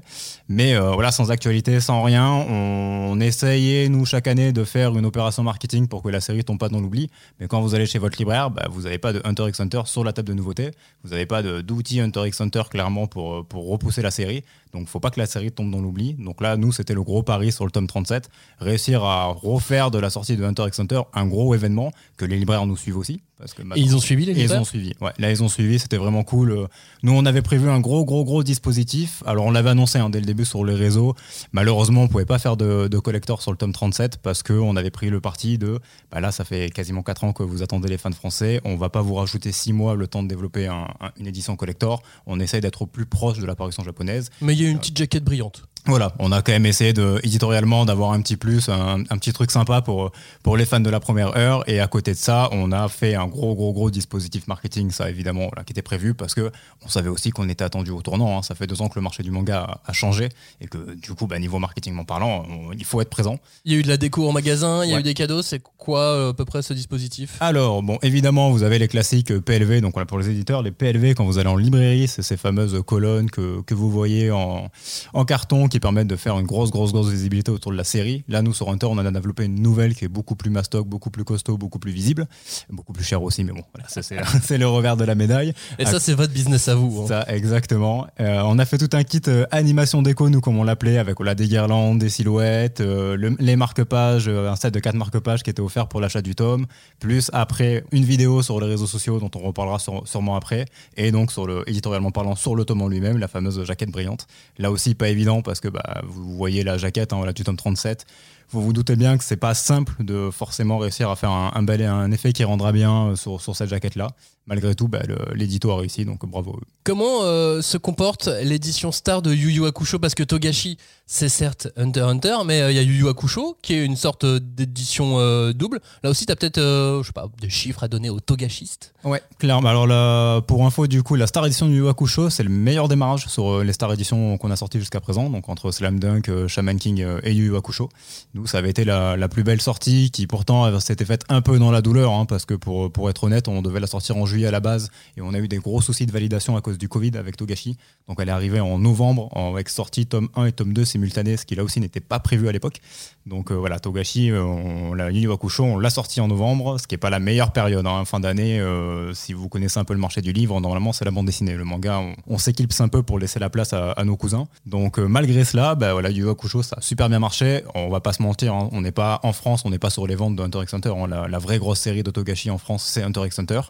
Mais 0.49 0.75
euh, 0.75 0.91
voilà, 0.93 1.11
sans 1.13 1.31
actualité, 1.31 1.81
sans 1.81 2.03
rien, 2.03 2.29
on, 2.29 3.13
on 3.13 3.21
essayait 3.21 3.89
nous 3.89 4.05
chaque 4.05 4.27
année 4.27 4.53
de 4.53 4.65
faire 4.65 4.97
une 4.97 5.07
opération 5.07 5.43
marketing 5.43 5.89
pour 5.89 6.03
que 6.03 6.11
la 6.11 6.21
série 6.21 6.45
tombe 6.45 6.59
pas 6.59 6.69
dans 6.69 6.81
l'oubli. 6.81 7.09
Mais 7.41 7.47
quand 7.49 7.63
vous 7.63 7.75
allez 7.75 7.87
chez 7.87 7.99
votre 7.99 8.19
libraire, 8.19 8.51
bah, 8.51 8.67
vous 8.71 8.83
n'avez 8.83 8.99
pas 8.99 9.15
de 9.15 9.23
Hunter 9.25 9.49
x 9.49 9.62
Sur 9.85 10.05
la 10.05 10.13
table 10.13 10.29
de 10.29 10.35
nouveautés. 10.35 10.71
Vous 11.05 11.11
n'avez 11.11 11.27
pas 11.27 11.43
d'outil 11.63 12.01
Hunter 12.01 12.27
x 12.27 12.41
Hunter 12.41 12.63
clairement 12.71 13.07
pour, 13.07 13.45
pour 13.47 13.69
repousser 13.69 14.03
la 14.03 14.11
série. 14.11 14.45
Donc, 14.75 14.89
faut 14.89 15.01
pas 15.01 15.11
que 15.11 15.21
la 15.21 15.27
série 15.27 15.53
tombe 15.53 15.71
dans 15.71 15.81
l'oubli. 15.81 16.15
Donc 16.15 16.41
là, 16.41 16.57
nous, 16.57 16.73
c'était 16.73 16.95
le 16.95 17.03
gros 17.03 17.23
pari 17.23 17.53
sur 17.53 17.65
le 17.65 17.71
tome 17.71 17.87
37. 17.87 18.29
Réussir 18.59 19.05
à 19.05 19.27
refaire 19.27 19.91
de 19.91 19.99
la 19.99 20.09
sortie 20.11 20.37
de 20.37 20.45
Hunter 20.45 20.65
x 20.67 20.81
Hunter 20.81 21.03
un 21.15 21.27
gros 21.27 21.55
événement, 21.55 21.93
que 22.17 22.25
les 22.25 22.39
libraires 22.39 22.67
nous 22.67 22.77
suivent 22.77 22.97
aussi. 22.99 23.21
Parce 23.39 23.55
que 23.55 23.63
Et 23.63 23.81
ils 23.81 23.97
ont 23.97 24.01
suivi 24.01 24.25
les 24.25 24.33
et 24.33 24.35
ils 24.37 24.41
libraires 24.43 24.61
ont 24.61 24.65
suivi. 24.65 24.93
Ouais, 25.01 25.11
là, 25.19 25.31
ils 25.33 25.43
ont 25.43 25.49
suivi. 25.49 25.79
C'était 25.81 25.97
vraiment 25.97 26.23
cool. 26.23 26.69
Nous, 27.03 27.13
on 27.13 27.27
avait 27.27 27.43
prévu 27.43 27.69
un 27.69 27.81
gros, 27.81 28.05
gros, 28.05 28.25
gros 28.25 28.45
dispositif. 28.45 29.23
Alors, 29.27 29.47
on 29.47 29.51
l'avait 29.51 29.71
annoncé 29.71 29.99
hein, 29.99 30.11
dès 30.11 30.21
le 30.21 30.27
début 30.27 30.45
sur 30.45 30.65
les 30.65 30.75
réseaux. 30.75 31.15
Malheureusement, 31.53 32.03
on 32.03 32.09
pouvait 32.09 32.25
pas 32.25 32.39
faire 32.39 32.57
de, 32.57 32.87
de 32.89 32.99
collector 32.99 33.43
sur 33.43 33.51
le 33.51 33.57
tome 33.57 33.73
37 33.73 34.19
parce 34.19 34.43
qu'on 34.45 34.77
avait 34.77 34.91
pris 34.93 35.11
le 35.11 35.21
parti 35.21 35.59
de 35.59 35.81
bah 36.13 36.21
là, 36.21 36.31
ça 36.31 36.45
fait 36.45 36.71
quasiment 36.71 37.03
4 37.03 37.25
ans 37.25 37.33
que 37.33 37.43
vous 37.43 37.63
attendez 37.63 37.89
les 37.89 37.99
fans 37.99 38.13
français. 38.13 38.61
On 38.65 38.77
va 38.77 38.91
pas 38.91 39.03
vous 39.03 39.15
rajouter 39.15 39.51
6 39.51 39.73
mois 39.73 39.97
le 39.97 40.07
temps 40.07 40.23
de 40.23 40.29
développer 40.29 40.67
un- 40.69 40.87
un- 41.01 41.11
une 41.19 41.27
édition 41.27 41.57
collector. 41.57 42.03
On 42.27 42.39
essaye 42.39 42.61
d'être 42.61 42.83
au 42.83 42.87
plus 42.87 43.07
proche 43.07 43.39
de 43.41 43.47
l'apparition 43.47 43.83
japonaise. 43.83 44.31
Mais 44.41 44.55
a 44.67 44.71
une 44.71 44.79
petite 44.79 44.97
jaquette 44.97 45.25
brillante. 45.25 45.65
Voilà, 45.87 46.13
on 46.21 46.31
a 46.31 46.43
quand 46.43 46.53
même 46.53 46.65
essayé 46.67 46.93
de, 46.93 47.19
éditorialement 47.25 47.85
d'avoir 47.85 48.13
un 48.13 48.21
petit 48.23 48.37
plus, 48.37 48.69
un, 48.69 49.01
un 49.01 49.19
petit 49.19 49.33
truc 49.33 49.51
sympa 49.51 49.83
pour, 49.83 50.13
pour 50.45 50.57
les 50.57 50.65
fans 50.65 50.79
de 50.79 50.89
la 50.89 51.01
première 51.01 51.37
heure. 51.37 51.69
Et 51.69 51.81
à 51.81 51.89
côté 51.89 52.13
de 52.13 52.17
ça, 52.17 52.49
on 52.53 52.71
a 52.71 52.89
fait 52.89 53.17
un 53.17 53.27
gros, 53.27 53.57
gros, 53.57 53.73
gros 53.73 53.91
dispositif 53.91 54.47
marketing, 54.47 54.93
ça 54.93 55.11
évidemment, 55.11 55.51
qui 55.67 55.73
était 55.73 55.83
prévu 55.83 56.15
parce 56.15 56.35
que 56.37 56.53
on 56.85 56.89
savait 56.89 57.09
aussi 57.09 57.31
qu'on 57.31 57.49
était 57.49 57.65
attendu 57.65 57.91
au 57.91 58.01
tournant. 58.01 58.39
hein. 58.39 58.43
Ça 58.43 58.55
fait 58.55 58.69
deux 58.69 58.81
ans 58.81 58.89
que 58.89 58.95
le 58.95 59.01
marché 59.03 59.25
du 59.25 59.33
manga 59.33 59.81
a, 59.85 59.91
a 59.91 59.93
changé 59.93 60.29
et 60.61 60.69
que 60.69 60.95
du 60.95 61.15
coup, 61.15 61.27
bah, 61.27 61.41
niveau 61.41 61.59
marketing 61.59 61.99
en 61.99 62.05
parlant, 62.05 62.45
on- 62.49 62.73
il 62.73 62.85
faut 62.85 63.01
être 63.01 63.11
présent. 63.11 63.39
Il 63.65 63.73
y 63.73 63.75
a 63.75 63.79
eu 63.79 63.83
de 63.83 63.89
la 63.89 63.97
déco 63.97 64.29
en 64.29 64.33
magasin, 64.33 64.85
il 64.85 64.91
y 64.91 64.93
a 64.93 64.95
Ouais. 64.95 65.01
eu 65.01 65.05
des 65.05 65.15
cadeaux. 65.15 65.43
C'est 65.43 65.61
quoi 65.79 66.01
euh, 66.01 66.31
à 66.31 66.35
peu 66.35 66.45
près 66.45 66.63
ce 66.63 66.75
dispositif? 66.75 67.37
Alors, 67.41 67.83
bon, 67.83 67.99
évidemment, 68.03 68.51
vous 68.53 68.63
avez 68.63 68.79
les 68.79 68.87
classiques 68.87 69.37
PLV, 69.37 69.81
donc 69.81 69.95
voilà, 69.95 70.07
pour 70.07 70.19
les 70.21 70.31
éditeurs, 70.31 70.63
les 70.63 70.71
PLV, 70.71 71.15
quand 71.17 71.25
vous 71.25 71.39
allez 71.39 71.49
en 71.49 71.57
librairie, 71.57 72.07
c'est 72.07 72.23
ces 72.23 72.37
fameuses 72.37 72.81
colonnes 72.87 73.31
que, 73.31 73.63
que 73.63 73.75
vous 73.75 73.91
voyez 73.91 74.31
en, 74.31 74.71
en 75.13 75.25
carton 75.25 75.67
qui 75.73 75.81
permettent 75.81 76.07
de 76.07 76.17
faire 76.17 76.39
une 76.39 76.47
grosse, 76.47 76.71
grosse, 76.71 76.93
grosse 76.93 77.09
visibilité 77.09 77.51
autour 77.51 77.73
de 77.73 77.77
la 77.77 77.85
série. 77.85 78.25
Là, 78.29 78.43
nous, 78.43 78.53
sur 78.53 78.69
Hunter, 78.71 78.87
on 78.87 78.93
en 78.99 79.07
a 79.07 79.11
développé 79.11 79.45
une 79.45 79.61
nouvelle 79.61 79.95
qui 79.95 80.05
est 80.05 80.09
beaucoup 80.09 80.37
plus 80.37 80.51
mastoc, 80.51 80.87
beaucoup 80.87 81.11
plus 81.11 81.25
costaud, 81.25 81.57
beaucoup 81.57 81.79
plus 81.79 81.93
visible, 81.93 82.27
beaucoup 82.71 82.93
plus 82.93 83.05
cher 83.05 83.23
aussi, 83.23 83.43
mais 83.43 83.53
bon, 83.53 83.63
voilà, 83.75 83.89
c'est 84.43 84.59
le 84.59 84.67
revers 84.69 84.97
de 84.97 85.05
la 85.05 85.15
médaille. 85.15 85.55
Et 85.79 85.87
ça, 85.87 85.99
c'est 85.99 86.13
votre 86.15 86.33
business 86.33 86.69
à 86.69 86.75
vous. 86.75 87.03
hein. 87.03 87.07
Ça, 87.09 87.25
exactement. 87.29 88.07
Euh, 88.21 88.43
on 88.45 88.59
a 88.59 88.65
fait 88.67 88.77
tout 88.79 88.91
un 88.97 89.03
kit 89.03 89.23
euh, 89.29 89.47
animation 89.51 90.03
déco, 90.03 90.29
nous, 90.29 90.41
comme 90.43 90.59
on 90.59 90.65
l'appelait, 90.65 90.99
avec 90.99 91.17
voilà, 91.17 91.35
des 91.35 91.49
guirlandes, 91.49 91.99
des 91.99 92.11
silhouettes, 92.11 92.81
euh, 92.83 93.17
le- 93.17 93.35
les 93.41 93.57
marque-pages, 93.57 94.29
euh, 94.29 94.51
un 94.51 94.57
set 94.57 94.75
de 94.75 94.79
quatre 94.81 94.95
marque-pages 94.97 95.43
qui 95.43 95.49
était 95.51 95.63
offert 95.63 95.89
pour 95.89 96.01
l'achat 96.01 96.21
du 96.21 96.35
tome, 96.35 96.67
plus 97.01 97.31
après 97.33 97.85
une 97.93 98.05
vidéo 98.05 98.43
sur 98.43 98.61
les 98.61 98.67
réseaux 98.67 98.87
sociaux 98.87 99.19
dont 99.19 99.31
on 99.35 99.41
reparlera 99.41 99.79
sur- 99.79 100.07
sûrement 100.07 100.37
après, 100.37 100.67
et 100.99 101.13
donc 101.13 101.33
sur 101.33 101.47
le, 101.47 101.65
éditorialement 101.67 102.11
parlant, 102.11 102.35
sur 102.37 102.55
le 102.57 102.65
tome 102.67 102.83
en 102.83 102.89
lui-même, 102.89 103.17
la 103.17 103.29
fameuse 103.29 103.65
jaquette 103.65 103.91
brillante. 103.91 104.27
Là 104.59 104.71
aussi, 104.71 104.95
pas 104.95 105.09
évident 105.09 105.41
parce 105.41 105.61
que 105.63 105.69
bah, 105.69 106.03
vous 106.05 106.37
voyez 106.37 106.65
la 106.65 106.77
jaquette 106.77 107.13
hein, 107.13 107.17
voilà, 107.17 107.33
du 107.33 107.45
tome 107.45 107.57
37. 107.57 108.05
Vous 108.51 108.61
vous 108.61 108.73
doutez 108.75 108.97
bien 108.97 109.17
que 109.17 109.25
c'est 109.25 109.37
pas 109.37 109.55
simple 109.55 109.95
de 110.01 110.29
forcément 110.31 110.77
réussir 110.77 111.09
à 111.09 111.17
faire 111.17 111.31
un, 111.31 111.53
un, 111.55 112.11
effet 112.11 112.35
qui 112.35 112.45
rendra 112.45 112.73
bien 112.73 113.07
euh, 113.07 113.17
sur, 113.17 113.41
sur 113.41 113.57
cette 113.57 113.71
jaquette-là. 113.71 114.09
Malgré 114.47 114.75
tout, 114.75 114.89
bah, 114.89 115.03
l'édito 115.35 115.71
a 115.71 115.77
réussi, 115.77 116.05
donc 116.05 116.27
bravo. 116.27 116.59
Comment 116.85 117.23
euh, 117.23 117.63
se 117.63 117.79
comporte 117.79 118.29
l'édition 118.43 118.91
star 118.91 119.23
de 119.23 119.33
Yu 119.33 119.53
Yu 119.53 119.67
Hakusho? 119.67 120.01
Parce 120.01 120.15
que 120.15 120.25
Togashi, 120.25 120.79
c'est 121.07 121.29
certes 121.29 121.69
Hunter 121.77 122.01
x 122.01 122.09
Hunter, 122.09 122.37
mais 122.45 122.61
euh, 122.61 122.73
il 122.73 122.77
y 122.77 122.79
a 122.79 122.83
Yu 122.83 122.95
Yu 122.95 123.09
Hakusho 123.09 123.57
qui 123.63 123.75
est 123.75 123.85
une 123.85 123.95
sorte 123.95 124.25
euh, 124.25 124.41
d'édition 124.41 125.21
euh, 125.21 125.53
double. 125.53 125.81
Là 126.03 126.11
aussi, 126.11 126.27
tu 126.27 126.33
as 126.33 126.37
peut-être 126.37 126.59
euh, 126.59 127.03
je 127.03 127.07
sais 127.07 127.13
pas, 127.13 127.29
des 127.41 127.51
chiffres 127.51 127.85
à 127.85 127.89
donner 127.89 128.11
aux 128.11 128.19
Togashistes. 128.19 128.93
Ouais, 129.05 129.23
clairement. 129.39 129.69
Alors 129.69 129.87
là, 129.87 130.41
pour 130.41 130.67
info, 130.67 130.89
du 130.89 131.05
coup, 131.05 131.15
la 131.15 131.29
Star 131.29 131.47
Edition 131.47 131.67
du 131.69 131.75
Yu 131.75 131.83
Yu 131.83 131.89
Hakusho, 131.89 132.29
c'est 132.29 132.43
le 132.43 132.51
meilleur 132.51 132.89
démarrage 132.89 133.27
sur 133.29 133.49
euh, 133.49 133.65
les 133.65 133.73
Star 133.73 133.93
Editions 133.93 134.39
qu'on 134.39 134.51
a 134.51 134.57
sorties 134.57 134.81
jusqu'à 134.81 135.01
présent, 135.01 135.31
donc 135.31 135.49
entre 135.49 135.71
Slam 135.71 136.01
Dunk, 136.01 136.29
euh, 136.29 136.49
Shaman 136.49 136.79
King 136.79 137.01
euh, 137.03 137.21
et 137.23 137.33
Yu 137.33 137.47
Yu 137.47 137.57
Hakusho. 137.57 137.89
Nous, 138.35 138.47
ça 138.49 138.59
avait 138.59 138.71
été 138.71 138.85
la, 138.85 139.17
la 139.17 139.29
plus 139.29 139.45
belle 139.45 139.61
sortie, 139.61 140.11
qui 140.11 140.27
pourtant 140.27 140.81
s'était 140.81 141.05
faite 141.05 141.23
un 141.29 141.43
peu 141.43 141.61
dans 141.61 141.71
la 141.71 141.81
douleur, 141.81 142.13
hein, 142.13 142.25
parce 142.25 142.45
que 142.45 142.55
pour, 142.55 142.91
pour 142.91 143.09
être 143.09 143.23
honnête, 143.25 143.47
on 143.47 143.63
devait 143.63 143.79
la 143.81 143.87
sortir 143.87 144.17
en 144.17 144.27
juillet 144.27 144.42
à 144.47 144.51
la 144.51 144.61
base, 144.61 144.91
et 145.17 145.21
on 145.21 145.35
a 145.35 145.39
eu 145.39 145.49
des 145.49 145.59
gros 145.59 145.81
soucis 145.81 146.07
de 146.07 146.13
validation 146.13 146.57
à 146.57 146.61
cause 146.61 146.79
du 146.79 146.89
Covid 146.89 147.17
avec 147.17 147.37
Togashi. 147.37 147.77
Donc 148.09 148.19
elle 148.21 148.29
est 148.29 148.33
arrivée 148.33 148.61
en 148.61 148.79
novembre, 148.79 149.31
avec 149.37 149.69
sortie 149.69 150.07
tome 150.07 150.29
1 150.37 150.47
et 150.47 150.53
tome 150.53 150.73
2 150.73 150.85
simultanés, 150.85 151.37
ce 151.37 151.47
qui 151.47 151.55
là 151.55 151.65
aussi 151.65 151.81
n'était 151.81 152.01
pas 152.01 152.19
prévu 152.19 152.49
à 152.49 152.53
l'époque. 152.53 152.81
Donc 153.27 153.51
euh, 153.53 153.55
voilà, 153.55 153.79
Togashi, 153.79 154.31
euh, 154.31 154.43
on, 154.43 154.95
la 154.95 155.07
Hakusho, 155.07 155.65
on 155.65 155.79
l'a 155.79 155.91
sorti 155.91 156.21
en 156.21 156.29
novembre, 156.29 156.79
ce 156.81 156.87
qui 156.87 156.95
est 156.95 156.99
pas 156.99 157.11
la 157.11 157.21
meilleure 157.21 157.53
période, 157.53 157.87
hein, 157.87 158.05
fin 158.05 158.21
d'année. 158.21 158.61
euh, 158.61 159.15
si 159.15 159.33
vous 159.33 159.49
connaissez 159.49 159.79
un 159.79 159.85
peu 159.85 159.95
le 159.95 160.01
marché 160.01 160.21
du 160.21 160.33
livre, 160.33 160.61
normalement 160.61 160.93
c'est 160.93 161.05
la 161.05 161.11
bande 161.11 161.27
dessinée. 161.27 161.55
Le 161.55 161.65
manga, 161.65 161.99
on, 162.01 162.15
on 162.27 162.39
s'équilibre 162.39 162.75
un 162.81 162.89
peu 162.89 163.03
pour 163.03 163.19
laisser 163.19 163.39
la 163.39 163.51
place 163.51 163.73
à, 163.73 164.03
nos 164.05 164.17
cousins. 164.17 164.49
Donc 164.67 164.99
malgré 164.99 165.45
cela, 165.45 165.75
bah, 165.75 165.93
voilà, 165.93 166.11
Yu 166.11 166.29
Hakusho, 166.29 166.63
ça 166.63 166.77
a 166.79 166.81
super 166.81 167.09
bien 167.09 167.19
marché. 167.19 167.63
On 167.75 167.89
va 167.89 168.01
pas 168.01 168.13
se 168.13 168.23
mentir, 168.23 168.55
hein, 168.55 168.69
on 168.73 168.81
n'est 168.81 168.93
pas 168.93 169.21
en 169.23 169.33
France, 169.33 169.65
on 169.65 169.71
n'est 169.71 169.79
pas 169.79 169.91
sur 169.91 170.07
les 170.07 170.15
ventes 170.15 170.37
de 170.37 170.63
x 170.63 170.75
Hunter. 170.75 170.93
hein. 170.97 171.07
La, 171.07 171.29
la 171.29 171.39
vraie 171.39 171.59
grosse 171.59 171.81
série 171.81 172.03
de 172.03 172.11
Togashi 172.11 172.51
en 172.51 172.59
France, 172.59 172.85
c'est 172.85 173.03
Hunter 173.03 173.27
x 173.27 173.39
Hunter. 173.39 173.61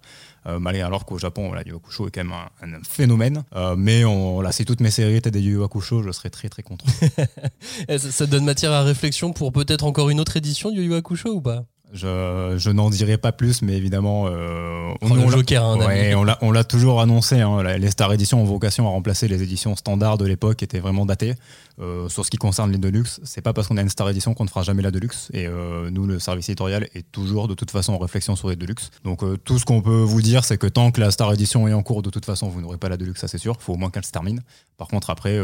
Euh, 0.46 0.58
malgré 0.58 0.82
alors 0.82 1.04
qu'au 1.04 1.18
Japon, 1.18 1.48
voilà, 1.48 1.62
Yu 1.66 1.74
Hakusho 1.74 2.08
est 2.08 2.10
quand 2.10 2.24
même 2.24 2.32
un, 2.32 2.74
un 2.74 2.82
phénomène. 2.82 3.44
Euh, 3.54 3.76
mais 3.76 4.04
on, 4.04 4.40
là, 4.40 4.50
si 4.52 4.64
toutes 4.64 4.80
mes 4.80 4.90
séries 4.90 5.16
étaient 5.16 5.30
des 5.30 5.40
Yu 5.40 5.62
Hakusho, 5.62 6.02
je 6.02 6.10
serais 6.10 6.30
très 6.30 6.48
très 6.48 6.62
content. 6.62 6.86
Et 7.88 7.98
ça, 7.98 8.10
ça 8.10 8.26
donne 8.26 8.44
matière 8.44 8.72
à 8.72 8.82
réflexion 8.82 9.32
pour 9.32 9.52
peut-être 9.52 9.84
encore 9.84 10.10
une 10.10 10.20
autre 10.20 10.36
édition 10.36 10.70
de 10.70 10.76
Yu 10.76 10.84
Yu 10.84 10.94
Hakusho 10.94 11.30
ou 11.30 11.40
pas? 11.40 11.64
Je, 11.94 12.54
je 12.56 12.70
n'en 12.70 12.88
dirai 12.88 13.18
pas 13.18 13.32
plus, 13.32 13.60
mais 13.60 13.74
évidemment, 13.76 14.26
euh, 14.26 14.92
Joker, 15.30 15.62
hein, 15.64 15.76
ouais, 15.88 16.14
on 16.14 16.24
l'a, 16.24 16.38
on 16.40 16.50
l'a 16.50 16.64
toujours 16.64 17.00
annoncé. 17.02 17.40
hein, 17.40 17.62
les 17.62 17.90
Star 17.90 18.10
Edition 18.12 18.40
ont 18.40 18.44
vocation 18.44 18.86
à 18.86 18.90
remplacer 18.90 19.28
les 19.28 19.42
éditions 19.42 19.76
standards 19.76 20.16
de 20.16 20.24
l'époque, 20.24 20.56
qui 20.56 20.64
étaient 20.64 20.80
vraiment 20.80 21.04
datées. 21.04 21.34
Euh, 21.80 22.08
sur 22.08 22.24
ce 22.24 22.30
qui 22.30 22.36
concerne 22.38 22.70
les 22.72 22.78
Deluxe, 22.78 23.20
c'est 23.24 23.40
pas 23.42 23.52
parce 23.52 23.66
qu'on 23.68 23.76
a 23.76 23.82
une 23.82 23.88
Star 23.88 24.08
Edition 24.08 24.32
qu'on 24.34 24.44
ne 24.44 24.48
fera 24.48 24.62
jamais 24.62 24.82
la 24.82 24.90
Deluxe. 24.90 25.28
Et 25.34 25.46
euh, 25.46 25.90
nous, 25.90 26.06
le 26.06 26.18
service 26.18 26.48
éditorial 26.48 26.88
est 26.94 27.10
toujours 27.12 27.46
de 27.48 27.54
toute 27.54 27.70
façon 27.70 27.92
en 27.94 27.98
réflexion 27.98 28.36
sur 28.36 28.48
les 28.48 28.56
Deluxe. 28.56 28.90
Donc 29.04 29.20
tout 29.44 29.58
ce 29.58 29.64
qu'on 29.64 29.82
peut 29.82 30.02
vous 30.02 30.22
dire, 30.22 30.44
c'est 30.44 30.56
que 30.58 30.66
tant 30.66 30.90
que 30.92 31.00
la 31.00 31.10
Star 31.10 31.32
Edition 31.32 31.68
est 31.68 31.72
en 31.74 31.82
cours, 31.82 32.02
de 32.02 32.10
toute 32.10 32.24
façon, 32.24 32.48
vous 32.48 32.60
n'aurez 32.62 32.76
pas 32.78 32.88
la 32.88 32.96
Deluxe, 32.96 33.20
ça 33.20 33.28
c'est 33.28 33.38
sûr. 33.38 33.56
Il 33.60 33.64
faut 33.64 33.74
au 33.74 33.76
moins 33.78 33.90
qu'elle 33.90 34.04
se 34.06 34.12
termine. 34.12 34.40
Par 34.78 34.88
contre, 34.88 35.10
après, 35.10 35.38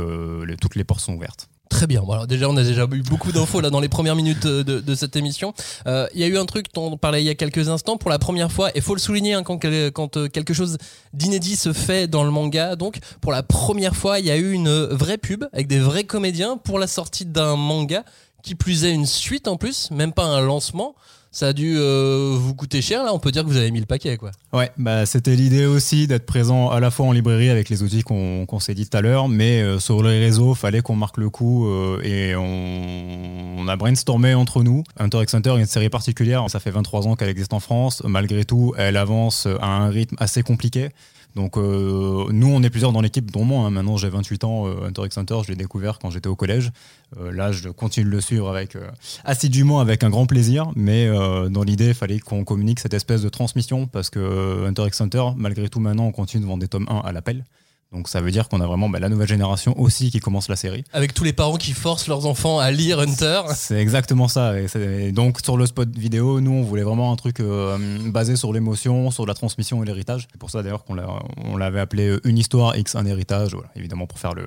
les- 0.46 0.56
toutes 0.56 0.76
les 0.76 0.84
portes 0.84 1.00
sont 1.00 1.14
ouvertes. 1.14 1.48
Très 1.68 1.86
bien. 1.86 2.02
Déjà, 2.28 2.48
on 2.48 2.56
a 2.56 2.62
déjà 2.62 2.84
eu 2.90 3.02
beaucoup 3.02 3.30
d'infos 3.30 3.60
là 3.60 3.70
dans 3.70 3.80
les 3.80 3.88
premières 3.88 4.16
minutes 4.16 4.46
euh, 4.46 4.64
de, 4.64 4.94
cette 4.94 5.16
émission. 5.16 5.52
Euh, 5.86 6.06
Il 6.14 6.20
y 6.20 6.24
a 6.24 6.26
eu 6.26 6.38
un 6.38 6.46
truc 6.46 6.66
dont 6.74 6.90
on 6.92 6.96
parlait 6.96 7.22
il 7.22 7.26
y 7.26 7.30
a 7.30 7.34
quelques 7.34 7.68
instants. 7.68 7.96
Pour 7.98 8.10
la 8.10 8.18
première 8.18 8.50
fois, 8.50 8.70
et 8.74 8.80
faut 8.80 8.94
le 8.94 9.00
souligner 9.00 9.34
hein, 9.34 9.42
quand, 9.42 9.58
quel- 9.58 9.92
quand 9.92 10.16
euh, 10.16 10.28
quelque 10.28 10.54
chose 10.54 10.78
d'inédit 11.12 11.56
se 11.56 11.72
fait 11.72 12.08
dans 12.08 12.24
le 12.24 12.30
manga. 12.30 12.74
Donc, 12.76 12.98
pour 13.20 13.32
la 13.32 13.42
première 13.42 13.94
fois, 13.94 14.18
il 14.18 14.26
y 14.26 14.30
a 14.30 14.36
eu 14.36 14.52
une 14.52 14.70
vraie 14.86 15.18
pub 15.18 15.44
avec 15.52 15.66
des 15.66 15.78
vrais 15.78 16.04
comédiens 16.04 16.56
pour 16.56 16.78
la 16.78 16.86
sortie 16.86 17.26
d'un 17.26 17.56
manga. 17.56 18.04
Qui 18.42 18.54
plus 18.54 18.84
est 18.84 18.92
une 18.92 19.04
suite 19.04 19.48
en 19.48 19.56
plus, 19.56 19.90
même 19.90 20.12
pas 20.12 20.24
un 20.24 20.40
lancement. 20.40 20.94
Ça 21.30 21.48
a 21.48 21.52
dû 21.52 21.76
euh, 21.76 22.36
vous 22.38 22.54
coûter 22.54 22.80
cher. 22.80 23.04
Là, 23.04 23.12
on 23.12 23.18
peut 23.18 23.30
dire 23.30 23.42
que 23.44 23.48
vous 23.48 23.56
avez 23.56 23.70
mis 23.70 23.80
le 23.80 23.86
paquet, 23.86 24.16
quoi. 24.16 24.30
Ouais, 24.52 24.70
bah, 24.78 25.04
c'était 25.04 25.36
l'idée 25.36 25.66
aussi 25.66 26.06
d'être 26.06 26.24
présent 26.24 26.70
à 26.70 26.80
la 26.80 26.90
fois 26.90 27.06
en 27.06 27.12
librairie 27.12 27.50
avec 27.50 27.68
les 27.68 27.82
outils 27.82 28.02
qu'on 28.02 28.60
s'est 28.60 28.74
dit 28.74 28.88
tout 28.88 28.96
à 28.96 29.02
l'heure, 29.02 29.28
mais 29.28 29.60
euh, 29.60 29.78
sur 29.78 30.02
les 30.02 30.18
réseaux, 30.18 30.54
fallait 30.54 30.80
qu'on 30.80 30.96
marque 30.96 31.18
le 31.18 31.28
coup 31.28 31.68
euh, 31.68 32.00
et 32.02 32.34
on, 32.34 33.58
on 33.58 33.68
a 33.68 33.76
brainstormé 33.76 34.34
entre 34.34 34.62
nous. 34.62 34.84
Hunter 34.98 35.22
x 35.22 35.34
Hunter 35.34 35.50
est 35.50 35.60
une 35.60 35.66
série 35.66 35.90
particulière, 35.90 36.48
ça 36.48 36.60
fait 36.60 36.70
23 36.70 37.06
ans 37.06 37.14
qu'elle 37.14 37.28
existe 37.28 37.52
en 37.52 37.60
France. 37.60 38.02
Malgré 38.06 38.44
tout, 38.44 38.74
elle 38.78 38.96
avance 38.96 39.46
à 39.60 39.66
un 39.66 39.88
rythme 39.90 40.16
assez 40.18 40.42
compliqué. 40.42 40.88
Donc 41.34 41.56
euh, 41.56 42.26
nous, 42.30 42.48
on 42.48 42.62
est 42.62 42.70
plusieurs 42.70 42.92
dans 42.92 43.00
l'équipe, 43.00 43.30
dont 43.30 43.44
moi. 43.44 43.66
hein. 43.66 43.70
Maintenant, 43.70 43.96
j'ai 43.96 44.08
28 44.08 44.44
ans. 44.44 44.66
Hunter 44.84 45.02
x 45.06 45.18
Hunter, 45.18 45.38
je 45.44 45.50
l'ai 45.50 45.56
découvert 45.56 45.98
quand 45.98 46.10
j'étais 46.10 46.28
au 46.28 46.36
collège. 46.36 46.70
Euh, 47.18 47.30
là, 47.30 47.52
je 47.52 47.68
continue 47.68 48.06
de 48.06 48.10
le 48.10 48.20
suivre 48.20 48.48
avec 48.48 48.74
euh, 48.76 48.88
assidûment, 49.24 49.80
avec 49.80 50.02
un 50.02 50.10
grand 50.10 50.26
plaisir. 50.26 50.70
Mais 50.74 51.08
dans 51.50 51.62
l'idée, 51.62 51.88
il 51.88 51.94
fallait 51.94 52.18
qu'on 52.18 52.44
communique 52.44 52.80
cette 52.80 52.94
espèce 52.94 53.22
de 53.22 53.28
transmission 53.28 53.86
parce 53.86 54.10
que 54.10 54.66
Hunter 54.66 54.86
x 54.86 55.00
Hunter, 55.00 55.24
malgré 55.36 55.68
tout, 55.68 55.80
maintenant, 55.80 56.06
on 56.06 56.12
continue 56.12 56.42
de 56.42 56.48
vendre 56.48 56.60
des 56.60 56.68
tomes 56.68 56.86
1 56.88 56.96
à 56.98 57.12
l'appel. 57.12 57.44
Donc 57.90 58.08
ça 58.08 58.20
veut 58.20 58.30
dire 58.30 58.48
qu'on 58.50 58.60
a 58.60 58.66
vraiment 58.66 58.90
bah, 58.90 58.98
la 58.98 59.08
nouvelle 59.08 59.28
génération 59.28 59.78
aussi 59.80 60.10
qui 60.10 60.20
commence 60.20 60.48
la 60.48 60.56
série. 60.56 60.84
Avec 60.92 61.14
tous 61.14 61.24
les 61.24 61.32
parents 61.32 61.56
qui 61.56 61.72
forcent 61.72 62.06
leurs 62.06 62.26
enfants 62.26 62.58
à 62.58 62.70
lire 62.70 63.00
Hunter. 63.00 63.40
C'est 63.54 63.78
exactement 63.80 64.28
ça. 64.28 64.54
Et, 64.60 65.10
donc 65.12 65.38
sur 65.42 65.56
le 65.56 65.64
spot 65.64 65.88
vidéo, 65.96 66.40
nous 66.40 66.50
on 66.52 66.62
voulait 66.62 66.82
vraiment 66.82 67.10
un 67.12 67.16
truc 67.16 67.40
euh, 67.40 67.78
basé 68.10 68.36
sur 68.36 68.52
l'émotion, 68.52 69.10
sur 69.10 69.24
la 69.24 69.32
transmission 69.32 69.82
et 69.82 69.86
l'héritage. 69.86 70.28
C'est 70.30 70.38
pour 70.38 70.50
ça 70.50 70.62
d'ailleurs 70.62 70.84
qu'on 70.84 70.94
l'a- 70.94 71.08
on 71.38 71.56
l'avait 71.56 71.80
appelé 71.80 72.08
euh, 72.08 72.20
une 72.24 72.36
histoire 72.36 72.76
X 72.76 72.94
un 72.94 73.06
héritage. 73.06 73.52
Voilà, 73.54 73.70
évidemment 73.74 74.06
pour 74.06 74.18
faire 74.18 74.34
le, 74.34 74.46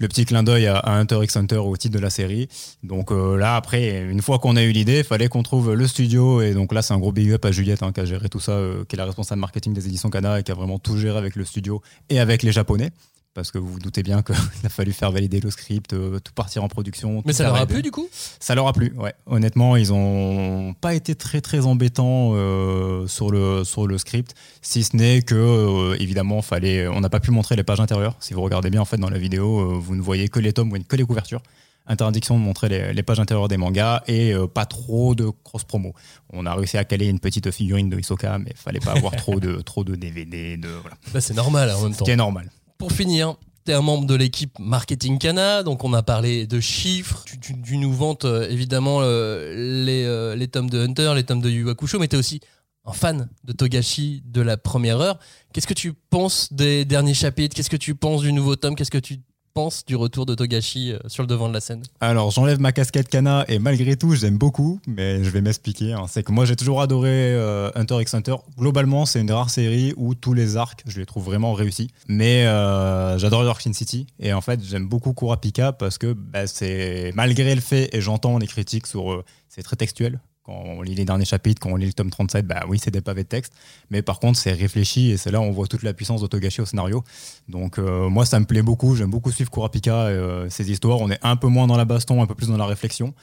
le 0.00 0.08
petit 0.08 0.24
clin 0.24 0.42
d'œil 0.42 0.66
à, 0.66 0.82
Hunter 0.86 1.20
x 1.22 1.36
Hunter 1.36 1.58
au 1.58 1.76
titre 1.76 1.94
de 1.94 2.00
la 2.00 2.10
série. 2.10 2.48
Donc 2.82 3.12
euh, 3.12 3.36
là 3.36 3.54
après, 3.54 4.02
une 4.02 4.22
fois 4.22 4.38
qu'on 4.38 4.56
a 4.56 4.62
eu 4.62 4.72
l'idée, 4.72 4.98
il 4.98 5.04
fallait 5.04 5.28
qu'on 5.28 5.42
trouve 5.42 5.74
le 5.74 5.86
studio. 5.86 6.40
Et 6.40 6.54
donc 6.54 6.72
là 6.72 6.82
c'est 6.82 6.94
un 6.94 6.98
gros 6.98 7.12
big 7.12 7.30
up 7.32 7.44
à 7.44 7.52
Juliette 7.52 7.82
hein, 7.82 7.92
qui 7.92 8.00
a 8.00 8.06
géré 8.06 8.28
tout 8.28 8.40
ça, 8.40 8.52
euh, 8.52 8.84
qui 8.88 8.96
est 8.96 8.98
la 8.98 9.04
responsable 9.04 9.40
marketing 9.40 9.74
des 9.74 9.86
éditions 9.86 10.10
Kana 10.10 10.40
et 10.40 10.42
qui 10.42 10.50
a 10.50 10.54
vraiment 10.54 10.78
tout 10.78 10.96
géré 10.96 11.18
avec 11.18 11.36
le 11.36 11.44
studio 11.44 11.82
et 12.08 12.18
avec 12.18 12.42
les 12.42 12.50
japonais 12.50 12.90
parce 13.34 13.50
que 13.50 13.58
vous 13.58 13.68
vous 13.68 13.78
doutez 13.78 14.02
bien 14.02 14.22
qu'il 14.26 14.34
a 14.64 14.68
fallu 14.68 14.92
faire 14.92 15.10
valider 15.10 15.40
le 15.40 15.50
script, 15.50 15.92
euh, 15.92 16.18
tout 16.18 16.32
partir 16.32 16.64
en 16.64 16.68
production. 16.68 17.22
Mais 17.24 17.32
ça 17.32 17.44
leur 17.44 17.56
a 17.56 17.66
plu 17.66 17.82
du 17.82 17.90
coup? 17.90 18.08
Ça 18.38 18.54
leur 18.54 18.66
a 18.66 18.72
plu, 18.72 18.92
ouais. 18.96 19.14
Honnêtement, 19.26 19.76
ils 19.76 19.92
ont 19.92 20.74
pas 20.80 20.94
été 20.94 21.14
très 21.14 21.40
très 21.40 21.66
embêtants 21.66 22.32
euh, 22.34 23.06
sur, 23.06 23.30
le, 23.30 23.64
sur 23.64 23.86
le 23.86 23.98
script, 23.98 24.34
si 24.62 24.82
ce 24.82 24.96
n'est 24.96 25.22
que, 25.22 25.34
euh, 25.34 25.96
évidemment, 26.00 26.42
fallait, 26.42 26.88
on 26.88 27.00
n'a 27.00 27.08
pas 27.08 27.20
pu 27.20 27.30
montrer 27.30 27.56
les 27.56 27.64
pages 27.64 27.80
intérieures. 27.80 28.16
Si 28.20 28.34
vous 28.34 28.42
regardez 28.42 28.70
bien 28.70 28.80
en 28.80 28.84
fait 28.84 28.98
dans 28.98 29.10
la 29.10 29.18
vidéo, 29.18 29.80
vous 29.80 29.94
ne 29.94 30.02
voyez 30.02 30.28
que 30.28 30.40
les 30.40 30.52
tomes, 30.52 30.72
que 30.84 30.96
les 30.96 31.04
couvertures. 31.04 31.42
Interdiction 31.86 32.38
de 32.38 32.44
montrer 32.44 32.92
les, 32.92 33.02
pages 33.02 33.18
intérieures 33.18 33.48
des 33.48 33.56
mangas 33.56 34.02
et 34.06 34.32
pas 34.54 34.64
trop 34.64 35.14
de 35.16 35.28
cross-promo. 35.42 35.92
On 36.32 36.46
a 36.46 36.54
réussi 36.54 36.76
à 36.78 36.84
caler 36.84 37.06
une 37.08 37.18
petite 37.18 37.50
figurine 37.50 37.88
de 37.88 37.98
Hisoka, 37.98 38.38
mais 38.38 38.50
il 38.50 38.56
fallait 38.56 38.78
pas 38.80 38.92
avoir 38.92 39.16
trop 39.16 39.40
de, 39.40 39.56
trop 39.62 39.82
de 39.82 39.96
DVD. 39.96 40.56
De, 40.56 40.68
voilà. 40.68 40.96
Bah, 41.12 41.20
c'est 41.20 41.34
normal 41.34 41.70
en 41.70 41.82
même 41.82 41.92
temps. 41.92 42.00
Ce 42.00 42.04
qui 42.04 42.10
est 42.10 42.16
normal. 42.16 42.48
Pour 42.80 42.92
finir, 42.92 43.36
tu 43.66 43.72
es 43.72 43.74
un 43.74 43.82
membre 43.82 44.06
de 44.06 44.14
l'équipe 44.14 44.58
Marketing 44.58 45.18
Cana, 45.18 45.62
donc 45.62 45.84
on 45.84 45.92
a 45.92 46.02
parlé 46.02 46.46
de 46.46 46.60
chiffres. 46.60 47.26
Tu, 47.42 47.76
nous 47.76 47.92
vantes 47.92 48.24
euh, 48.24 48.48
évidemment 48.48 49.00
euh, 49.02 49.84
les, 49.84 50.04
euh, 50.06 50.34
les, 50.34 50.48
tomes 50.48 50.70
de 50.70 50.80
Hunter, 50.80 51.12
les 51.14 51.24
tomes 51.24 51.42
de 51.42 51.50
Yu 51.50 51.68
Hakusho, 51.68 51.98
mais 51.98 52.08
tu 52.08 52.16
es 52.16 52.18
aussi 52.18 52.40
un 52.86 52.94
fan 52.94 53.28
de 53.44 53.52
Togashi 53.52 54.22
de 54.24 54.40
la 54.40 54.56
première 54.56 54.98
heure. 54.98 55.18
Qu'est-ce 55.52 55.66
que 55.66 55.74
tu 55.74 55.92
penses 55.92 56.54
des 56.54 56.86
derniers 56.86 57.12
chapitres? 57.12 57.54
Qu'est-ce 57.54 57.68
que 57.68 57.76
tu 57.76 57.94
penses 57.94 58.22
du 58.22 58.32
nouveau 58.32 58.56
tome? 58.56 58.74
Qu'est-ce 58.74 58.90
que 58.90 58.96
tu 58.96 59.18
penses 59.54 59.84
du 59.84 59.96
retour 59.96 60.26
de 60.26 60.34
Togashi 60.34 60.92
euh, 60.92 60.98
sur 61.08 61.22
le 61.22 61.26
devant 61.26 61.48
de 61.48 61.54
la 61.54 61.60
scène 61.60 61.82
Alors, 62.00 62.30
j'enlève 62.30 62.60
ma 62.60 62.72
casquette 62.72 63.08
Kana 63.08 63.44
et 63.48 63.58
malgré 63.58 63.96
tout, 63.96 64.14
j'aime 64.14 64.38
beaucoup, 64.38 64.80
mais 64.86 65.22
je 65.24 65.30
vais 65.30 65.40
m'expliquer. 65.40 65.92
Hein. 65.92 66.06
C'est 66.08 66.22
que 66.22 66.32
moi, 66.32 66.44
j'ai 66.44 66.56
toujours 66.56 66.80
adoré 66.80 67.34
euh, 67.34 67.70
Hunter 67.74 68.00
x 68.00 68.14
Hunter. 68.14 68.36
Globalement, 68.58 69.06
c'est 69.06 69.20
une 69.20 69.26
des 69.26 69.32
rares 69.32 69.50
séries 69.50 69.94
où 69.96 70.14
tous 70.14 70.34
les 70.34 70.56
arcs, 70.56 70.82
je 70.86 70.98
les 71.00 71.06
trouve 71.06 71.24
vraiment 71.24 71.52
réussis. 71.52 71.90
Mais 72.08 72.46
euh, 72.46 73.18
j'adore 73.18 73.44
York 73.44 73.60
City 73.60 74.06
et 74.18 74.32
en 74.32 74.40
fait, 74.40 74.62
j'aime 74.64 74.88
beaucoup 74.88 75.12
Kurapika 75.12 75.72
parce 75.72 75.98
que 75.98 76.12
bah, 76.12 76.46
c'est 76.46 77.12
malgré 77.14 77.54
le 77.54 77.60
fait, 77.60 77.94
et 77.94 78.00
j'entends 78.00 78.38
les 78.38 78.46
critiques 78.46 78.86
sur. 78.86 79.22
c'est 79.48 79.62
très 79.62 79.76
textuel, 79.76 80.20
on 80.50 80.82
lit 80.82 80.94
les 80.94 81.04
derniers 81.04 81.24
chapitres, 81.24 81.60
quand 81.60 81.70
on 81.70 81.76
lit 81.76 81.86
le 81.86 81.92
tome 81.92 82.10
37, 82.10 82.46
bah 82.46 82.64
oui, 82.68 82.78
c'est 82.82 82.90
des 82.90 83.00
pavés 83.00 83.22
de 83.22 83.28
texte. 83.28 83.52
Mais 83.90 84.02
par 84.02 84.20
contre, 84.20 84.38
c'est 84.38 84.52
réfléchi 84.52 85.10
et 85.10 85.16
c'est 85.16 85.30
là 85.30 85.40
où 85.40 85.44
on 85.44 85.50
voit 85.50 85.66
toute 85.66 85.82
la 85.82 85.94
puissance 85.94 86.20
d'Otogashi 86.20 86.60
au 86.60 86.66
scénario. 86.66 87.04
Donc, 87.48 87.78
euh, 87.78 88.08
moi, 88.08 88.26
ça 88.26 88.40
me 88.40 88.44
plaît 88.44 88.62
beaucoup. 88.62 88.96
J'aime 88.96 89.10
beaucoup 89.10 89.30
suivre 89.30 89.50
Kurapika 89.50 90.10
et 90.10 90.14
euh, 90.14 90.50
ses 90.50 90.70
histoires. 90.70 91.00
On 91.00 91.10
est 91.10 91.18
un 91.22 91.36
peu 91.36 91.48
moins 91.48 91.66
dans 91.66 91.76
la 91.76 91.84
baston, 91.84 92.22
un 92.22 92.26
peu 92.26 92.34
plus 92.34 92.48
dans 92.48 92.56
la 92.56 92.66
réflexion. 92.66 93.14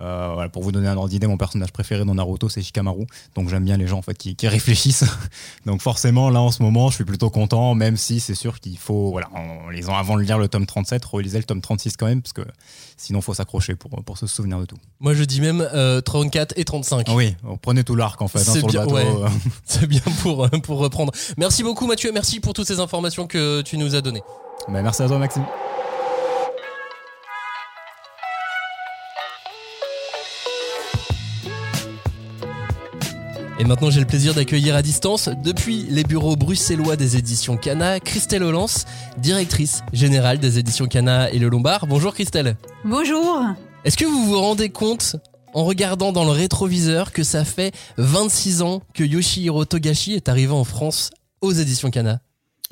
Euh, 0.00 0.48
pour 0.48 0.62
vous 0.62 0.72
donner 0.72 0.88
un 0.88 0.96
ordre 0.96 1.08
d'idée, 1.08 1.26
mon 1.26 1.36
personnage 1.36 1.72
préféré 1.72 2.04
dans 2.04 2.14
Naruto, 2.14 2.48
c'est 2.48 2.62
Shikamaru. 2.62 3.06
Donc, 3.34 3.48
j'aime 3.48 3.64
bien 3.64 3.76
les 3.76 3.86
gens 3.86 3.98
en 3.98 4.02
fait, 4.02 4.16
qui, 4.16 4.36
réfléchissent. 4.48 5.04
Donc, 5.66 5.80
forcément, 5.80 6.30
là, 6.30 6.40
en 6.40 6.50
ce 6.50 6.62
moment, 6.62 6.90
je 6.90 6.96
suis 6.96 7.04
plutôt 7.04 7.30
content, 7.30 7.74
même 7.74 7.96
si 7.96 8.20
c'est 8.20 8.34
sûr 8.34 8.60
qu'il 8.60 8.78
faut, 8.78 9.10
voilà, 9.10 9.28
en 9.34 9.70
lisant 9.70 9.94
avant 9.94 10.16
de 10.16 10.22
lire 10.22 10.38
le 10.38 10.48
tome 10.48 10.66
37, 10.66 11.04
relisez 11.04 11.38
le 11.38 11.44
tome 11.44 11.60
36 11.60 11.96
quand 11.96 12.06
même, 12.06 12.22
parce 12.22 12.32
que 12.32 12.42
sinon, 12.96 13.20
il 13.20 13.22
faut 13.22 13.34
s'accrocher 13.34 13.76
pour, 13.76 13.90
pour 14.04 14.18
se 14.18 14.26
souvenir 14.26 14.58
de 14.58 14.64
tout. 14.64 14.76
Moi, 15.00 15.14
je 15.14 15.24
dis 15.24 15.40
même 15.40 15.66
34 16.04 16.54
et 16.56 16.64
35. 16.64 17.06
Oui, 17.10 17.36
prenez 17.62 17.84
tout 17.84 17.94
l'arc 17.94 18.20
en 18.20 18.28
fait 18.28 18.40
hein, 18.40 18.54
le 18.54 18.72
bateau. 18.72 19.24
c'est 19.64 19.86
bien 19.86 20.00
pour, 20.22 20.48
pour 20.62 20.78
reprendre. 20.78 21.12
Merci 21.36 21.62
beaucoup, 21.62 21.86
Mathieu. 21.86 22.10
Merci 22.12 22.40
pour 22.40 22.52
toutes 22.52 22.66
ces 22.66 22.80
informations 22.80 23.26
que 23.26 23.62
tu 23.62 23.78
nous 23.78 23.94
as 23.94 24.00
données. 24.00 24.22
Bah, 24.68 24.82
merci 24.82 25.02
à 25.02 25.08
toi, 25.08 25.18
Maxime. 25.18 25.44
Et 33.56 33.64
maintenant, 33.64 33.88
j'ai 33.88 34.00
le 34.00 34.06
plaisir 34.06 34.34
d'accueillir 34.34 34.74
à 34.74 34.82
distance, 34.82 35.28
depuis 35.44 35.86
les 35.88 36.02
bureaux 36.02 36.34
bruxellois 36.34 36.96
des 36.96 37.16
éditions 37.16 37.56
Cana, 37.56 38.00
Christelle 38.00 38.42
Hollance, 38.42 38.84
directrice 39.16 39.84
générale 39.92 40.38
des 40.38 40.58
éditions 40.58 40.86
Cana 40.86 41.30
et 41.30 41.38
Le 41.38 41.48
Lombard. 41.48 41.86
Bonjour 41.86 42.12
Christelle. 42.14 42.56
Bonjour. 42.84 43.44
Est-ce 43.84 43.96
que 43.96 44.06
vous 44.06 44.24
vous 44.24 44.40
rendez 44.40 44.70
compte 44.70 45.14
en 45.52 45.64
regardant 45.64 46.10
dans 46.10 46.24
le 46.24 46.32
rétroviseur 46.32 47.12
que 47.12 47.22
ça 47.22 47.44
fait 47.44 47.72
26 47.96 48.62
ans 48.62 48.82
que 48.92 49.04
Yoshihiro 49.04 49.64
Togashi 49.64 50.14
est 50.14 50.28
arrivé 50.28 50.52
en 50.52 50.64
France 50.64 51.10
aux 51.40 51.52
éditions 51.52 51.92
Cana? 51.92 52.18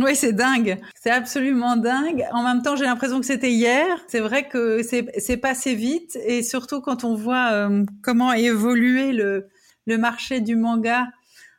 Oui, 0.01 0.17
c'est 0.17 0.33
dingue. 0.33 0.79
C'est 1.01 1.11
absolument 1.11 1.77
dingue. 1.77 2.25
En 2.33 2.43
même 2.43 2.62
temps, 2.62 2.75
j'ai 2.75 2.87
l'impression 2.87 3.21
que 3.21 3.27
c'était 3.27 3.53
hier. 3.53 3.87
C'est 4.09 4.21
vrai 4.21 4.49
que 4.49 4.83
c'est 4.83 5.37
passé 5.37 5.77
vite 5.77 6.19
et 6.27 6.43
surtout 6.43 6.81
quand 6.81 7.05
on 7.05 7.15
voit 7.15 7.53
euh, 7.53 7.85
comment 8.03 8.31
a 8.31 8.39
évolué 8.39 9.12
le, 9.12 9.47
le 9.87 9.99
marché 9.99 10.41
du 10.41 10.57
manga 10.57 11.07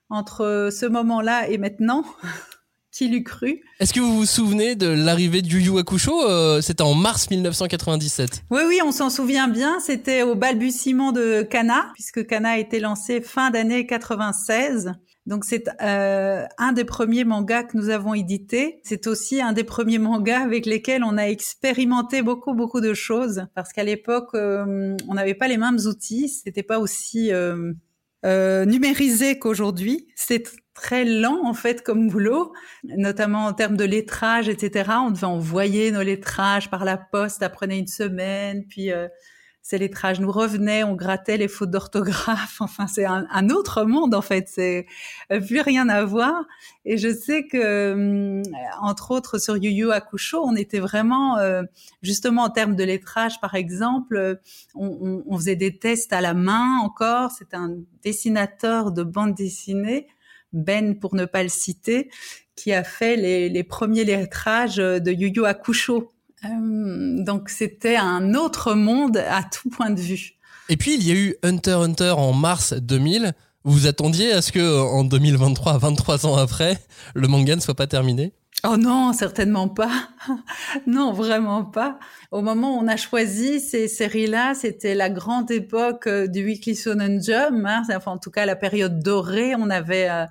entre 0.10 0.70
ce 0.72 0.86
moment-là 0.86 1.50
et 1.50 1.58
maintenant. 1.58 2.06
Qui 2.92 3.08
l'eût 3.08 3.24
cru? 3.24 3.60
Est-ce 3.80 3.92
que 3.92 4.00
vous 4.00 4.18
vous 4.18 4.26
souvenez 4.28 4.76
de 4.76 4.86
l'arrivée 4.86 5.42
du 5.42 5.60
Yu 5.60 5.80
Hakusho 5.80 6.30
euh, 6.30 6.62
C'était 6.62 6.84
en 6.84 6.94
mars 6.94 7.28
1997. 7.32 8.44
Oui, 8.52 8.62
oui, 8.68 8.82
on 8.86 8.92
s'en 8.92 9.10
souvient 9.10 9.48
bien. 9.48 9.80
C'était 9.80 10.22
au 10.22 10.36
balbutiement 10.36 11.12
de 11.12 11.42
Kana, 11.42 11.90
puisque 11.96 12.28
Kana 12.28 12.52
a 12.52 12.58
été 12.60 12.80
lancé 12.80 13.20
fin 13.20 13.50
d'année 13.50 13.88
96. 13.88 14.94
Donc 15.26 15.46
c'est 15.46 15.70
euh, 15.82 16.46
un 16.58 16.74
des 16.74 16.84
premiers 16.84 17.24
mangas 17.24 17.64
que 17.64 17.78
nous 17.78 17.90
avons 17.90 18.14
édité. 18.14 18.82
C'est 18.84 19.08
aussi 19.08 19.42
un 19.42 19.54
des 19.54 19.64
premiers 19.64 19.98
mangas 19.98 20.42
avec 20.42 20.66
lesquels 20.66 21.04
on 21.04 21.18
a 21.18 21.24
expérimenté 21.24 22.22
beaucoup 22.22 22.54
beaucoup 22.54 22.82
de 22.82 22.94
choses 22.94 23.46
parce 23.56 23.72
qu'à 23.72 23.84
l'époque 23.84 24.32
euh, 24.34 24.98
on 25.08 25.14
n'avait 25.14 25.34
pas 25.34 25.48
les 25.48 25.58
mêmes 25.58 25.80
outils, 25.86 26.28
c'était 26.28 26.64
pas 26.64 26.80
aussi 26.80 27.32
euh, 27.32 27.72
numérisé 28.24 29.40
qu'aujourd'hui. 29.40 30.08
C'est 30.16 30.44
très 30.74 31.06
lent 31.06 31.42
en 31.46 31.54
fait 31.54 31.84
comme 31.84 32.10
boulot, 32.10 32.54
notamment 32.84 33.46
en 33.46 33.54
termes 33.54 33.78
de 33.78 33.86
lettrage, 33.86 34.50
etc. 34.50 34.92
On 35.06 35.12
devait 35.12 35.26
envoyer 35.26 35.92
nos 35.92 36.02
lettrages 36.02 36.70
par 36.70 36.84
la 36.84 36.98
poste, 36.98 37.40
ça 37.40 37.50
prenait 37.50 37.80
une 37.80 37.88
semaine, 37.88 38.66
puis 38.68 38.92
euh, 38.92 39.08
ces 39.64 39.78
lettrages 39.78 40.20
nous 40.20 40.32
revenaient, 40.32 40.84
on 40.84 40.94
grattait 40.94 41.38
les 41.38 41.48
fautes 41.48 41.72
d'orthographe. 41.72 42.58
Enfin, 42.60 42.86
c'est 42.86 43.06
un, 43.06 43.50
autre 43.50 43.86
monde 43.86 44.14
en 44.14 44.22
fait. 44.22 44.50
C'est 44.50 44.86
euh, 45.32 45.40
plus 45.40 45.62
rien 45.62 45.88
à 45.88 46.04
voir. 46.04 46.44
Et 46.84 46.98
je 46.98 47.12
sais 47.14 47.48
que, 47.48 47.94
hum, 47.94 48.44
entre 48.82 49.12
autres, 49.12 49.40
sur 49.40 49.56
Yu 49.56 49.72
Yu 49.72 49.88
on 50.34 50.56
était 50.58 50.80
vraiment, 50.80 51.38
euh, 51.38 51.64
justement 52.02 52.44
en 52.44 52.50
termes 52.50 52.76
de 52.76 52.84
lettrage, 52.84 53.40
par 53.40 53.56
exemple, 53.56 54.38
on, 54.76 55.24
on, 55.26 55.38
faisait 55.38 55.56
des 55.56 55.80
tests 55.80 56.12
à 56.12 56.20
la 56.20 56.34
main 56.34 56.80
encore. 56.84 57.32
C'est 57.32 57.54
un 57.54 57.78
dessinateur 58.04 58.92
de 58.92 59.04
bande 59.04 59.34
dessinée, 59.34 60.08
Ben 60.52 61.00
pour 61.00 61.16
ne 61.16 61.24
pas 61.24 61.42
le 61.42 61.50
citer, 61.50 62.10
qui 62.58 62.74
a 62.74 62.84
fait 62.84 63.16
les, 63.16 63.48
les 63.48 63.64
premiers 63.64 64.04
lettrages 64.04 64.76
de 64.76 65.12
Yu 65.12 65.32
Yu 65.34 65.46
Hakusho 65.46 66.13
euh, 66.46 67.24
donc 67.24 67.50
c'était 67.50 67.96
un 67.96 68.34
autre 68.34 68.74
monde 68.74 69.18
à 69.18 69.44
tout 69.44 69.70
point 69.70 69.90
de 69.90 70.00
vue. 70.00 70.34
Et 70.70 70.78
puis 70.78 70.96
il 70.96 71.08
y 71.08 71.12
a 71.12 71.16
eu 71.16 71.36
Hunter 71.44 71.74
Hunter 71.74 72.14
en 72.18 72.34
mars 72.34 72.74
2000. 72.74 73.34
Vous 73.64 73.72
vous 73.72 73.88
attendiez 73.88 74.34
à 74.34 74.42
ce 74.42 74.52
que 74.52 74.82
en 74.82 75.04
2023, 75.04 75.78
23 75.78 76.26
ans 76.26 76.36
après, 76.36 76.78
le 77.16 77.28
manga 77.28 77.56
ne 77.56 77.62
soit 77.62 77.76
pas 77.76 77.88
terminé? 77.88 78.34
Oh 78.66 78.78
non, 78.78 79.12
certainement 79.12 79.68
pas. 79.68 79.92
non, 80.88 81.12
vraiment 81.12 81.66
pas. 81.66 82.00
Au 82.32 82.42
moment 82.42 82.78
où 82.78 82.80
on 82.80 82.88
a 82.88 82.96
choisi 82.96 83.60
ces 83.60 83.90
séries-là, 83.90 84.54
c'était 84.54 84.96
la 84.96 85.10
grande 85.10 85.52
époque 85.52 86.08
euh, 86.08 86.28
du 86.28 86.46
Weekly 86.46 86.76
Shonen 86.76 87.22
Jump. 87.22 87.66
Hein. 87.66 87.84
Enfin, 87.94 88.14
en 88.14 88.18
tout 88.18 88.32
cas, 88.32 88.46
la 88.46 88.56
période 88.56 89.00
dorée. 89.04 89.54
On 89.56 89.70
avait 89.70 90.10
euh, 90.10 90.26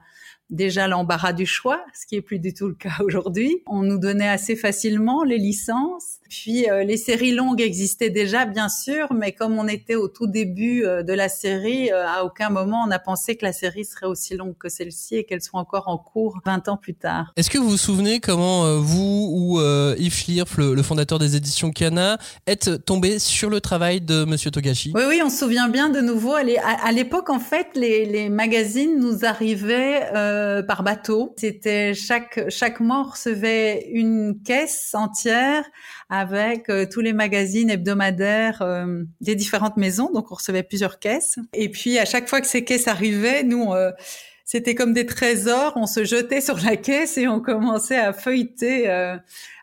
déjà 0.52 0.87
l'embarras 0.87 1.32
du 1.32 1.47
choix, 1.47 1.85
ce 1.99 2.06
qui 2.06 2.14
est 2.14 2.21
plus 2.21 2.38
du 2.38 2.54
tout 2.54 2.68
le 2.68 2.75
cas 2.75 2.92
aujourd'hui. 3.04 3.62
On 3.66 3.82
nous 3.82 3.99
donnait 3.99 4.28
assez 4.28 4.54
facilement 4.54 5.25
les 5.25 5.38
licences. 5.38 6.18
Puis 6.28 6.71
euh, 6.71 6.82
les 6.82 6.97
séries 6.97 7.32
longues 7.32 7.61
existaient 7.61 8.11
déjà, 8.11 8.47
bien 8.47 8.68
sûr, 8.68 9.12
mais 9.12 9.32
comme 9.32 9.59
on 9.59 9.68
était 9.68 9.97
au 9.97 10.09
tout 10.09 10.26
début 10.26 10.85
euh, 10.85 11.02
de 11.02 11.12
la 11.12 11.28
série, 11.28 11.92
euh, 11.92 12.06
à 12.06 12.25
aucun 12.25 12.49
moment 12.49 12.85
on 12.87 12.90
a 12.90 12.99
pensé 12.99 13.37
que 13.37 13.44
la 13.44 13.52
série 13.52 13.85
serait 13.85 14.06
aussi 14.06 14.35
longue 14.35 14.56
que 14.56 14.71
celle-ci 14.71 15.16
et 15.16 15.25
qu'elle 15.25 15.42
soit 15.42 15.61
encore 15.61 15.88
en 15.88 15.99
cours 15.99 16.38
20 16.47 16.68
ans 16.68 16.76
plus 16.78 16.94
tard. 16.94 17.32
Est-ce 17.37 17.50
que 17.50 17.59
vous 17.59 17.68
vous 17.68 17.76
souvenez 17.76 18.21
comment 18.21 18.78
vous 18.78 19.28
ou 19.30 19.61
Yves 19.99 20.14
Schlierf, 20.14 20.56
le, 20.56 20.82
fondateur 20.82 21.18
des 21.18 21.37
éditions 21.37 21.71
Kana, 21.71 22.18
êtes 22.47 22.85
tombé 22.85 23.18
sur 23.18 23.50
le 23.50 23.61
travail 23.61 24.00
de 24.00 24.25
Monsieur 24.25 24.50
Togashi? 24.50 24.92
Oui, 24.94 25.02
oui, 25.09 25.21
on 25.25 25.30
se 25.30 25.38
souvient 25.38 25.68
bien 25.68 25.90
de 25.90 26.00
nouveau. 26.00 26.35
À 26.35 26.92
l'époque, 26.92 27.30
en 27.30 27.40
fait, 27.40 27.68
les, 27.75 28.04
les, 28.06 28.28
magazines 28.28 28.99
nous 28.99 29.25
arrivaient 29.25 30.11
par 30.67 30.83
bateau. 30.83 31.35
C'était 31.39 31.95
chaque 31.95 32.49
chaque 32.49 32.81
mois 32.81 33.03
on 33.03 33.11
recevait 33.11 33.89
une 33.93 34.43
caisse 34.45 34.95
entière 34.95 35.65
avec 36.09 36.69
euh, 36.69 36.87
tous 36.91 37.01
les 37.01 37.13
magazines 37.13 37.71
hebdomadaires 37.71 38.63
euh, 38.63 39.03
des 39.21 39.35
différentes 39.35 39.77
maisons. 39.77 40.11
Donc, 40.13 40.31
on 40.31 40.35
recevait 40.35 40.63
plusieurs 40.63 40.99
caisses. 40.99 41.39
Et 41.55 41.71
puis, 41.71 41.99
à 41.99 42.05
chaque 42.05 42.29
fois 42.29 42.41
que 42.41 42.47
ces 42.47 42.65
caisses 42.65 42.89
arrivaient, 42.89 43.43
nous, 43.43 43.73
euh, 43.73 43.91
c'était 44.45 44.75
comme 44.75 44.93
des 44.93 45.07
trésors. 45.07 45.73
On 45.77 45.87
se 45.87 46.05
jetait 46.05 46.41
sur 46.41 46.59
la 46.59 46.77
caisse 46.77 47.17
et 47.19 47.29
on 47.29 47.41
commençait 47.41 47.97
à 47.97 48.13
feuilleter 48.13 48.91
euh, 48.91 49.17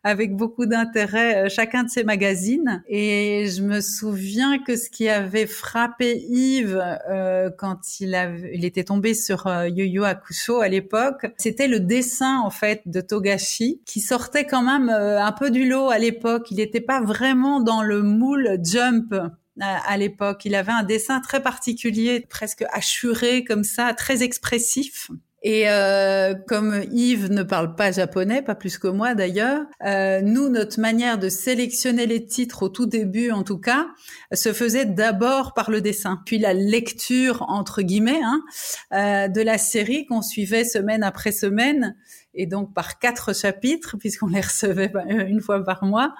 avec 0.04 0.36
beaucoup 0.36 0.66
d'intérêt 0.66 1.46
euh, 1.46 1.50
chacun 1.50 1.84
de 1.84 1.90
ces 1.90 2.04
magazines. 2.04 2.84
Et 2.88 3.48
je 3.48 3.62
me 3.62 3.82
souviens 3.82 4.60
que 4.60 4.76
ce 4.76 4.90
qui 4.90 5.10
avait 5.10 5.48
frappé 5.48 6.26
Yves 6.30 6.82
euh, 7.10 7.50
quand 7.58 8.00
il, 8.00 8.16
avait, 8.16 8.52
il 8.54 8.66
était 8.66 8.86
tombé 8.86 9.14
sur 9.14 9.48
Yu 9.68 9.86
Yu 9.86 10.04
Hakusho 10.04 10.62
à 10.62 10.68
l'époque, 10.68 11.28
c'était 11.38 11.68
le 11.68 11.80
dessin 11.80 12.40
en 12.40 12.50
fait 12.50 12.82
de 12.86 13.02
Togashi 13.02 13.82
qui 13.86 14.00
sortait 14.00 14.46
quand 14.46 14.64
même 14.64 14.90
un 14.90 15.32
peu 15.32 15.52
du 15.52 15.68
lot 15.68 15.90
à 15.90 15.98
l'époque. 15.98 16.52
Il 16.52 16.58
n'était 16.58 16.82
pas 16.82 17.02
vraiment 17.02 17.60
dans 17.60 17.84
le 17.84 18.02
moule 18.02 18.58
Jump 18.64 19.14
à, 19.60 19.98
l'époque. 19.98 20.46
Il 20.46 20.56
avait 20.56 20.72
un 20.72 20.84
dessin 20.84 21.20
très 21.22 21.42
particulier, 21.42 22.26
presque 22.30 22.66
assuré 22.72 23.44
comme 23.44 23.64
ça, 23.64 23.94
très 23.94 24.24
expressif. 24.24 25.10
Et 25.42 25.70
euh, 25.70 26.36
comme 26.48 26.84
Yves 26.92 27.32
ne 27.32 27.44
parle 27.44 27.76
pas 27.76 27.94
japonais, 27.94 28.42
pas 28.42 28.56
plus 28.56 28.78
que 28.78 28.90
moi 28.90 29.16
d'ailleurs, 29.16 29.62
euh, 29.86 30.20
nous, 30.22 30.50
notre 30.50 30.82
manière 30.82 31.18
de 31.18 31.30
sélectionner 31.30 32.06
les 32.06 32.26
titres 32.26 32.64
au 32.64 32.70
tout 32.70 32.86
début, 32.86 33.32
en 33.32 33.44
tout 33.44 33.58
cas, 33.58 33.88
se 34.34 34.52
faisait 34.52 34.84
d'abord 34.84 35.54
par 35.54 35.72
le 35.72 35.80
dessin, 35.80 36.22
puis 36.26 36.40
la 36.40 36.54
lecture 36.54 37.46
entre 37.48 37.82
guillemets 37.82 38.20
hein, 38.22 38.42
euh, 38.92 39.28
de 39.30 39.42
la 39.42 39.58
série 39.58 40.06
qu'on 40.06 40.22
suivait 40.22 40.66
semaine 40.66 41.04
après 41.04 41.32
semaine, 41.32 41.96
et 42.34 42.46
donc 42.46 42.74
par 42.74 43.00
quatre 43.00 43.34
chapitres 43.34 43.96
puisqu'on 43.98 44.28
les 44.28 44.42
recevait 44.42 44.90
bah, 44.90 45.06
une 45.08 45.40
fois 45.40 45.64
par 45.64 45.86
mois. 45.86 46.14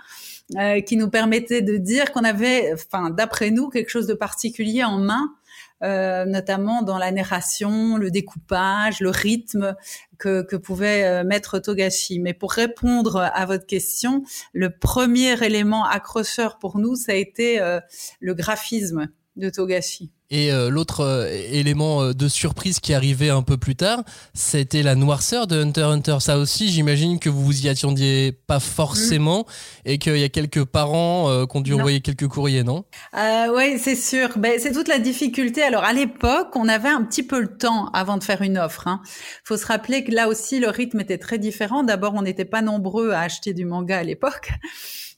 Euh, 0.58 0.82
qui 0.82 0.98
nous 0.98 1.12
permettait 1.12 1.62
de 1.62 1.78
dire 1.78 2.12
qu'on 2.12 2.24
avait, 2.24 2.74
enfin, 2.74 3.12
d'après 3.12 3.52
nous, 3.52 3.70
quelque 3.70 3.90
chose 3.90 4.08
de 4.08 4.16
particulier 4.16 4.84
en 4.84 4.98
main, 4.98 5.36
euh, 5.82 6.26
notamment 6.26 6.82
dans 6.82 6.98
la 6.98 7.12
narration, 7.12 7.98
le 7.98 8.12
découpage, 8.12 9.00
le 9.00 9.12
rythme 9.12 9.76
que, 10.18 10.42
que 10.42 10.56
pouvait 10.56 11.06
euh, 11.06 11.24
mettre 11.24 11.60
Togashi. 11.60 12.20
Mais 12.20 12.34
pour 12.34 12.52
répondre 12.52 13.18
à 13.34 13.46
votre 13.46 13.66
question, 13.66 14.24
le 14.52 14.72
premier 14.72 15.42
élément 15.42 15.86
accrocheur 15.86 16.58
pour 16.58 16.80
nous, 16.80 16.96
ça 16.96 17.14
a 17.14 17.16
été 17.16 17.62
euh, 17.62 17.80
le 18.20 18.34
graphisme 18.34 19.08
de 19.40 19.50
Togashi. 19.50 20.12
Et 20.32 20.52
euh, 20.52 20.70
l'autre 20.70 21.00
euh, 21.02 21.28
élément 21.52 22.04
euh, 22.04 22.14
de 22.14 22.28
surprise 22.28 22.80
qui 22.80 22.94
arrivait 22.94 23.32
un 23.32 23.42
peu 23.42 23.58
plus 23.58 23.76
tard, 23.76 24.04
c'était 24.36 24.84
la 24.84 24.94
noirceur 24.94 25.48
de 25.48 25.60
Hunter 25.60 25.82
Hunter. 25.82 26.18
Ça 26.20 26.38
aussi, 26.38 26.70
j'imagine 26.70 27.18
que 27.18 27.30
vous 27.30 27.44
vous 27.44 27.66
y 27.66 27.70
attendiez 27.70 28.32
pas 28.46 28.60
forcément 28.60 29.48
et 29.86 29.98
qu'il 29.98 30.18
y 30.18 30.24
a 30.24 30.30
quelques 30.30 30.66
parents 30.66 31.46
qui 31.48 31.58
ont 31.58 31.62
dû 31.62 31.74
envoyer 31.74 32.02
quelques 32.02 32.28
courriers, 32.28 32.64
non? 32.64 32.84
Oui, 33.14 33.80
c'est 33.80 33.96
sûr. 33.96 34.38
Ben, 34.38 34.60
c'est 34.60 34.72
toute 34.72 34.88
la 34.88 35.00
difficulté. 35.00 35.64
Alors 35.64 35.84
à 35.84 35.94
l'époque, 35.94 36.56
on 36.56 36.68
avait 36.68 36.90
un 36.90 37.04
petit 37.04 37.24
peu 37.24 37.40
le 37.40 37.58
temps 37.58 37.90
avant 37.94 38.18
de 38.18 38.24
faire 38.24 38.44
une 38.44 38.60
offre. 38.60 38.84
Il 38.86 38.90
hein. 38.90 39.02
faut 39.44 39.58
se 39.58 39.66
rappeler 39.66 40.04
que 40.04 40.12
là 40.12 40.28
aussi, 40.28 40.60
le 40.60 40.70
rythme 40.70 41.00
était 41.00 41.18
très 41.18 41.40
différent. 41.40 41.84
D'abord, 41.84 42.14
on 42.14 42.22
n'était 42.22 42.46
pas 42.46 42.62
nombreux 42.62 43.12
à 43.12 43.22
acheter 43.22 43.54
du 43.54 43.66
manga 43.66 43.98
à 43.98 44.04
l'époque. 44.04 44.52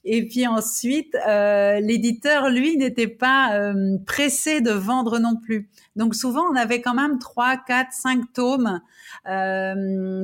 Et 0.04 0.28
puis 0.28 0.48
ensuite, 0.48 1.16
euh, 1.28 1.80
l'éditeur, 1.80 2.50
lui, 2.50 2.76
n'était 2.76 3.08
pas 3.08 3.54
euh, 3.54 3.98
pressé 4.08 4.60
de 4.60 4.72
vendre 4.72 5.20
non 5.20 5.36
plus. 5.36 5.70
Donc 5.96 6.16
souvent, 6.16 6.44
on 6.52 6.56
avait 6.56 6.82
quand 6.82 6.96
même 6.96 7.20
trois, 7.20 7.56
quatre, 7.56 7.94
cinq 7.94 8.34
tomes 8.34 8.82
euh, 9.30 9.76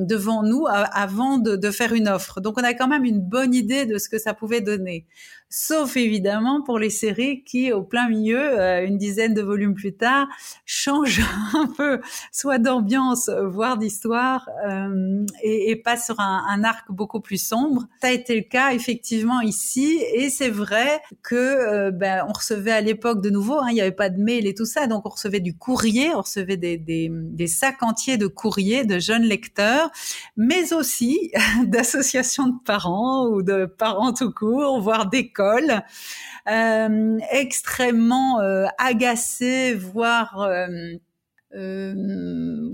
devant 0.04 0.42
nous 0.42 0.64
avant 0.68 1.38
de, 1.38 1.54
de, 1.54 1.70
faire 1.70 1.92
une 1.92 2.08
offre. 2.08 2.40
Donc 2.40 2.58
on 2.58 2.64
a 2.64 2.74
quand 2.74 2.88
même 2.88 3.04
une 3.04 3.20
bonne 3.20 3.54
idée 3.54 3.86
de 3.86 3.98
ce 3.98 4.08
que 4.08 4.18
ça 4.18 4.34
pouvait 4.34 4.60
donner 4.60 5.06
sauf 5.50 5.96
évidemment 5.96 6.62
pour 6.62 6.78
les 6.78 6.90
séries 6.90 7.42
qui, 7.44 7.72
au 7.72 7.82
plein 7.82 8.08
milieu, 8.08 8.38
euh, 8.38 8.84
une 8.86 8.98
dizaine 8.98 9.34
de 9.34 9.42
volumes 9.42 9.74
plus 9.74 9.94
tard, 9.94 10.28
changent 10.66 11.22
un 11.54 11.66
peu, 11.66 12.00
soit 12.32 12.58
d'ambiance, 12.58 13.30
voire 13.46 13.78
d'histoire, 13.78 14.48
euh, 14.66 15.24
et, 15.42 15.70
et 15.70 15.76
passent 15.76 16.06
sur 16.06 16.20
un, 16.20 16.44
un, 16.48 16.64
arc 16.64 16.90
beaucoup 16.90 17.20
plus 17.20 17.38
sombre. 17.38 17.86
Ça 18.02 18.08
a 18.08 18.10
été 18.12 18.36
le 18.36 18.42
cas 18.42 18.72
effectivement 18.72 19.40
ici, 19.40 20.02
et 20.14 20.28
c'est 20.28 20.50
vrai 20.50 21.00
que 21.22 21.34
euh, 21.34 21.90
ben, 21.90 22.24
on 22.28 22.32
recevait 22.32 22.72
à 22.72 22.80
l'époque 22.80 23.22
de 23.22 23.30
nouveau, 23.30 23.58
hein, 23.58 23.68
il 23.70 23.74
n'y 23.74 23.80
avait 23.80 23.92
pas 23.92 24.10
de 24.10 24.22
mail 24.22 24.46
et 24.46 24.54
tout 24.54 24.66
ça, 24.66 24.86
donc 24.86 25.06
on 25.06 25.10
recevait 25.10 25.40
du 25.40 25.56
courrier, 25.56 26.14
on 26.14 26.22
recevait 26.22 26.56
des, 26.56 26.76
des, 26.76 27.10
des 27.10 27.46
sacs 27.46 27.82
entiers 27.82 28.18
de 28.18 28.26
courriers 28.26 28.84
de 28.84 28.98
jeunes 28.98 29.22
lecteurs, 29.22 29.90
mais 30.36 30.72
aussi 30.72 31.32
d'associations 31.64 32.48
de 32.48 32.58
parents 32.64 33.26
ou 33.28 33.42
de 33.42 33.64
parents 33.64 34.12
tout 34.12 34.32
court, 34.32 34.80
voire 34.80 35.08
des 35.08 35.32
euh, 35.40 37.18
extrêmement 37.30 38.40
euh, 38.40 38.66
agacé, 38.78 39.74
voire 39.74 40.40
euh, 40.40 41.92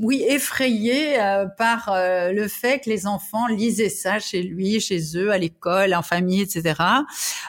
oui, 0.00 0.24
effrayé 0.28 1.16
par 1.56 1.94
le 1.96 2.48
fait 2.48 2.80
que 2.80 2.90
les 2.90 3.06
enfants 3.06 3.46
lisaient 3.46 3.88
ça 3.88 4.18
chez 4.18 4.42
lui, 4.42 4.80
chez 4.80 5.16
eux, 5.16 5.30
à 5.30 5.38
l'école, 5.38 5.94
en 5.94 6.02
famille, 6.02 6.42
etc. 6.42 6.74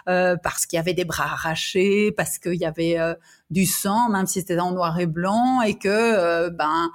parce 0.06 0.68
qu'il 0.68 0.78
y 0.78 0.80
avait 0.80 0.94
des 0.94 1.04
bras 1.04 1.26
arrachés, 1.26 2.12
parce 2.12 2.38
qu'il 2.38 2.56
y 2.56 2.66
avait 2.66 2.98
du 3.50 3.66
sang, 3.66 4.10
même 4.10 4.26
si 4.28 4.40
c'était 4.40 4.60
en 4.60 4.72
noir 4.72 5.00
et 5.00 5.06
blanc, 5.06 5.62
et 5.62 5.76
que 5.76 6.50
ben 6.50 6.90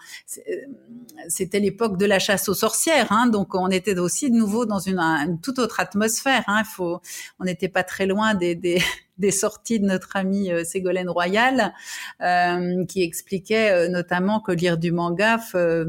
c'était 1.28 1.60
l'époque 1.60 1.96
de 1.96 2.06
la 2.06 2.18
chasse 2.18 2.48
aux 2.48 2.54
sorcières, 2.54 3.12
hein, 3.12 3.26
donc 3.26 3.54
on 3.54 3.68
était 3.68 3.98
aussi 3.98 4.30
de 4.30 4.36
nouveau 4.36 4.66
dans 4.66 4.78
une, 4.78 4.98
une 4.98 5.40
toute 5.40 5.58
autre 5.58 5.80
atmosphère. 5.80 6.42
Hein, 6.46 6.64
faut, 6.64 7.00
on 7.38 7.44
n'était 7.44 7.68
pas 7.68 7.84
très 7.84 8.06
loin 8.06 8.34
des, 8.34 8.54
des 8.54 8.82
des 9.20 9.30
sorties 9.30 9.78
de 9.78 9.84
notre 9.84 10.16
amie 10.16 10.50
euh, 10.50 10.64
Ségolène 10.64 11.08
Royal, 11.08 11.74
euh, 12.22 12.84
qui 12.86 13.02
expliquait 13.02 13.70
euh, 13.70 13.88
notamment 13.88 14.40
que 14.40 14.50
lire 14.50 14.78
du 14.78 14.90
manga, 14.90 15.38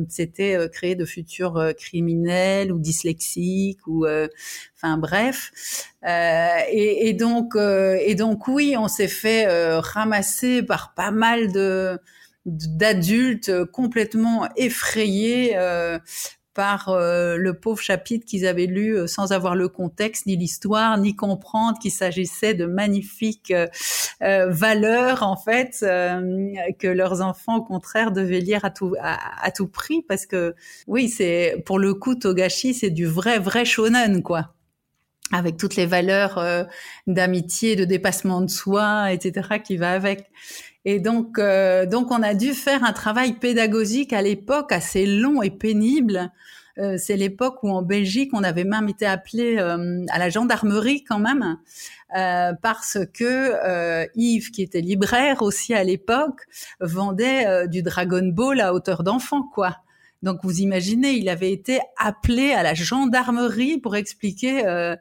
c'était 0.10 0.69
créer 0.71 0.95
de 0.95 1.06
futurs 1.06 1.74
criminels 1.78 2.74
ou 2.74 2.80
dyslexiques 2.80 3.88
ou, 3.88 4.06
enfin 4.76 4.97
bref. 4.97 5.52
Et, 6.04 7.08
et, 7.08 7.13
donc, 7.13 7.56
et 7.56 8.15
donc 8.15 8.47
oui, 8.47 8.76
on 8.78 8.89
s'est 8.89 9.08
fait 9.08 9.47
ramasser 9.80 10.50
par 10.61 10.93
pas 10.93 11.11
mal 11.11 11.51
de 11.51 11.97
d'adultes 12.45 13.65
complètement 13.65 14.49
effrayés 14.55 15.55
par 16.53 16.89
euh, 16.89 17.37
le 17.37 17.53
pauvre 17.53 17.79
chapitre 17.79 18.25
qu'ils 18.25 18.45
avaient 18.45 18.65
lu 18.65 18.97
euh, 18.97 19.07
sans 19.07 19.31
avoir 19.31 19.55
le 19.55 19.69
contexte 19.69 20.25
ni 20.25 20.35
l'histoire 20.35 20.97
ni 20.97 21.15
comprendre 21.15 21.79
qu'il 21.79 21.91
s'agissait 21.91 22.53
de 22.53 22.65
magnifiques 22.65 23.51
euh, 23.51 24.47
valeurs 24.49 25.23
en 25.23 25.37
fait 25.37 25.77
que 25.81 26.87
leurs 26.87 27.21
enfants 27.21 27.57
au 27.57 27.63
contraire 27.63 28.11
devaient 28.11 28.41
lire 28.41 28.65
à 28.65 28.69
tout 28.69 28.95
à, 28.99 29.51
tout 29.51 29.67
prix 29.67 30.03
parce 30.07 30.25
que 30.25 30.53
oui 30.87 31.09
c'est 31.09 31.61
pour 31.65 31.79
le 31.79 31.93
coup 31.93 32.15
Togashi 32.15 32.73
c'est 32.73 32.89
du 32.89 33.05
vrai 33.05 33.39
vrai 33.39 33.65
shonen 33.65 34.21
quoi 34.21 34.53
avec 35.32 35.58
toutes 35.58 35.76
les 35.76 35.86
valeurs 35.86 36.44
d'amitié 37.08 37.76
de 37.76 37.86
dépassement 37.86 38.41
de 38.41 38.50
soi 38.50 39.12
etc 39.12 39.60
qui 39.63 39.78
va 39.78 39.91
avec 39.91 40.30
et 40.86 41.00
donc, 41.00 41.38
euh, 41.38 41.86
donc 41.86 42.12
on 42.12 42.24
a 42.24 42.34
dû 42.34 42.54
faire 42.54 42.84
un 42.84 42.94
travail 42.94 43.34
pédagogique 43.34 44.13
à 44.13 44.22
l'époque 44.22 44.72
assez 44.72 45.06
long 45.06 45.41
et 45.41 45.52
pénible. 45.52 46.32
Euh, 46.80 46.96
c'est 46.98 47.17
l'époque 47.17 47.62
où 47.63 47.70
en 47.70 47.82
Belgique, 47.82 48.32
on 48.34 48.44
avait 48.44 48.63
même 48.63 48.89
été 48.89 49.06
appelé 49.06 49.58
euh, 49.60 50.06
à 50.10 50.17
la 50.17 50.30
gendarmerie 50.30 51.04
quand 51.04 51.20
même, 51.20 51.58
parce 52.62 52.98
que 53.13 54.08
Yves, 54.15 54.52
qui 54.52 54.63
était 54.63 54.82
libraire 54.82 55.41
aussi 55.41 55.74
à 55.74 55.84
l'époque, 55.84 56.41
vendait 56.80 57.67
du 57.67 57.84
Dragon 57.84 58.28
Ball 58.28 58.60
à 58.60 58.74
hauteur 58.74 59.04
d'enfant, 59.04 59.44
quoi. 59.44 59.78
Donc 60.21 60.39
vous 60.43 60.60
imaginez, 60.60 61.13
il 61.13 61.29
avait 61.29 61.51
été 61.51 61.79
appelé 61.97 62.51
à 62.51 62.62
la 62.62 62.73
gendarmerie 62.73 63.79
pour 63.79 63.95
expliquer 63.95 64.65
euh, 64.67 64.95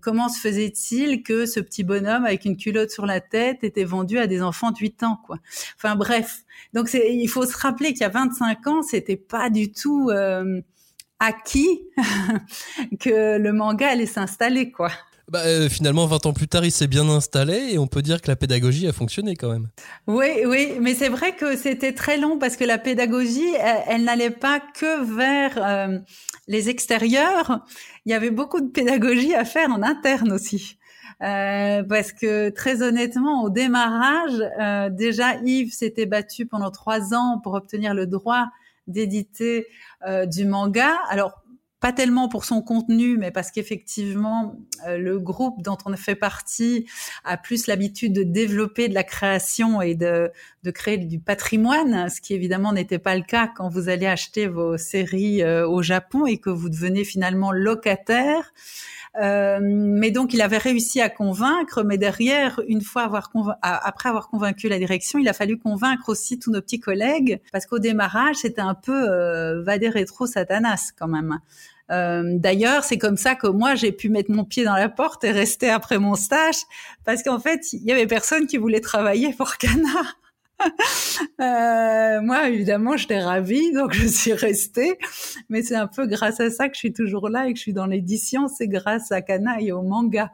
comment 0.00 0.28
se 0.28 0.38
faisait-il 0.40 1.22
que 1.22 1.46
ce 1.46 1.60
petit 1.60 1.82
bonhomme 1.82 2.24
avec 2.24 2.44
une 2.44 2.56
culotte 2.56 2.90
sur 2.90 3.06
la 3.06 3.20
tête 3.20 3.64
était 3.64 3.84
vendu 3.84 4.18
à 4.18 4.26
des 4.26 4.42
enfants 4.42 4.70
de 4.70 4.78
8 4.78 5.02
ans, 5.02 5.18
quoi. 5.24 5.38
Enfin 5.76 5.96
bref, 5.96 6.44
donc 6.72 6.88
il 6.94 7.28
faut 7.28 7.46
se 7.46 7.56
rappeler 7.56 7.88
qu'il 7.92 8.02
y 8.02 8.04
a 8.04 8.10
25 8.10 8.66
ans, 8.66 8.82
c'était 8.82 9.16
pas 9.16 9.50
du 9.50 9.72
tout 9.72 10.10
euh, 10.10 10.60
acquis 11.18 11.82
que 13.00 13.38
le 13.38 13.52
manga 13.52 13.88
allait 13.88 14.06
s'installer, 14.06 14.70
quoi. 14.70 14.90
Bah, 15.30 15.40
euh, 15.46 15.70
finalement, 15.70 16.06
20 16.06 16.26
ans 16.26 16.32
plus 16.34 16.48
tard, 16.48 16.64
il 16.66 16.70
s'est 16.70 16.86
bien 16.86 17.08
installé 17.08 17.70
et 17.72 17.78
on 17.78 17.86
peut 17.86 18.02
dire 18.02 18.20
que 18.20 18.28
la 18.28 18.36
pédagogie 18.36 18.86
a 18.86 18.92
fonctionné 18.92 19.36
quand 19.36 19.50
même. 19.50 19.68
Oui, 20.06 20.44
oui, 20.46 20.74
mais 20.80 20.94
c'est 20.94 21.08
vrai 21.08 21.34
que 21.34 21.56
c'était 21.56 21.92
très 21.92 22.18
long 22.18 22.38
parce 22.38 22.56
que 22.56 22.64
la 22.64 22.76
pédagogie, 22.76 23.54
elle, 23.86 24.04
n'allait 24.04 24.30
pas 24.30 24.60
que 24.60 25.02
vers 25.16 25.52
euh, 25.56 25.98
les 26.46 26.68
extérieurs. 26.68 27.64
Il 28.04 28.12
y 28.12 28.14
avait 28.14 28.30
beaucoup 28.30 28.60
de 28.60 28.70
pédagogie 28.70 29.34
à 29.34 29.46
faire 29.46 29.70
en 29.70 29.82
interne 29.82 30.30
aussi. 30.30 30.78
Euh, 31.22 31.82
parce 31.84 32.12
que 32.12 32.50
très 32.50 32.82
honnêtement, 32.82 33.44
au 33.44 33.50
démarrage, 33.50 34.42
euh, 34.60 34.90
déjà 34.90 35.36
Yves 35.42 35.72
s'était 35.72 36.06
battu 36.06 36.44
pendant 36.44 36.70
trois 36.70 37.14
ans 37.14 37.40
pour 37.42 37.54
obtenir 37.54 37.94
le 37.94 38.06
droit 38.06 38.48
d'éditer 38.86 39.66
du 40.26 40.44
manga. 40.44 40.98
Alors 41.08 41.42
pas 41.84 41.92
tellement 41.92 42.30
pour 42.30 42.46
son 42.46 42.62
contenu, 42.62 43.18
mais 43.18 43.30
parce 43.30 43.50
qu'effectivement, 43.50 44.56
euh, 44.86 44.96
le 44.96 45.18
groupe 45.18 45.60
dont 45.60 45.76
on 45.84 45.94
fait 45.96 46.14
partie 46.14 46.86
a 47.24 47.36
plus 47.36 47.66
l'habitude 47.66 48.14
de 48.14 48.22
développer 48.22 48.88
de 48.88 48.94
la 48.94 49.04
création 49.04 49.82
et 49.82 49.94
de, 49.94 50.32
de 50.62 50.70
créer 50.70 50.96
du 50.96 51.18
patrimoine, 51.18 52.08
ce 52.08 52.22
qui 52.22 52.32
évidemment 52.32 52.72
n'était 52.72 52.98
pas 52.98 53.14
le 53.14 53.22
cas 53.22 53.48
quand 53.54 53.68
vous 53.68 53.90
allez 53.90 54.06
acheter 54.06 54.46
vos 54.46 54.78
séries 54.78 55.42
euh, 55.42 55.68
au 55.68 55.82
Japon 55.82 56.24
et 56.24 56.38
que 56.38 56.48
vous 56.48 56.70
devenez 56.70 57.04
finalement 57.04 57.52
locataire. 57.52 58.54
Euh, 59.20 59.60
mais 59.62 60.10
donc, 60.10 60.34
il 60.34 60.42
avait 60.42 60.58
réussi 60.58 61.00
à 61.00 61.08
convaincre, 61.08 61.82
mais 61.84 61.98
derrière, 61.98 62.60
une 62.66 62.80
fois 62.80 63.02
avoir 63.02 63.30
après 63.62 64.08
avoir 64.08 64.28
convaincu 64.28 64.68
la 64.68 64.78
direction, 64.78 65.18
il 65.18 65.28
a 65.28 65.32
fallu 65.32 65.58
convaincre 65.58 66.08
aussi 66.08 66.38
tous 66.38 66.50
nos 66.50 66.60
petits 66.60 66.80
collègues, 66.80 67.40
parce 67.52 67.66
qu'au 67.66 67.78
démarrage, 67.78 68.36
c'était 68.36 68.60
un 68.60 68.74
peu 68.74 69.08
euh, 69.08 69.62
vader 69.62 69.90
rétro 69.90 70.26
satanas 70.26 70.92
quand 70.98 71.08
même. 71.08 71.38
Euh, 71.90 72.22
D'ailleurs, 72.38 72.84
c'est 72.84 72.98
comme 72.98 73.16
ça 73.16 73.34
que 73.34 73.46
moi 73.46 73.74
j'ai 73.74 73.92
pu 73.92 74.08
mettre 74.08 74.30
mon 74.30 74.44
pied 74.44 74.64
dans 74.64 74.74
la 74.74 74.88
porte 74.88 75.24
et 75.24 75.30
rester 75.30 75.70
après 75.70 75.98
mon 75.98 76.14
stage, 76.14 76.56
parce 77.04 77.22
qu'en 77.22 77.38
fait, 77.38 77.72
il 77.72 77.82
y 77.82 77.92
avait 77.92 78.06
personne 78.06 78.46
qui 78.46 78.56
voulait 78.56 78.80
travailler 78.80 79.32
pour 79.34 79.56
Cana. 79.58 80.00
euh, 81.40 82.20
moi, 82.22 82.48
évidemment, 82.48 82.96
j'étais 82.96 83.20
ravie, 83.20 83.72
donc 83.72 83.92
je 83.92 84.06
suis 84.06 84.32
restée. 84.32 84.98
Mais 85.48 85.62
c'est 85.62 85.74
un 85.74 85.88
peu 85.88 86.06
grâce 86.06 86.40
à 86.40 86.50
ça 86.50 86.68
que 86.68 86.74
je 86.74 86.78
suis 86.78 86.92
toujours 86.92 87.28
là 87.28 87.48
et 87.48 87.52
que 87.52 87.58
je 87.58 87.62
suis 87.62 87.72
dans 87.72 87.86
l'édition. 87.86 88.48
C'est 88.48 88.68
grâce 88.68 89.12
à 89.12 89.20
Kana 89.20 89.60
et 89.60 89.72
au 89.72 89.82
manga 89.82 90.30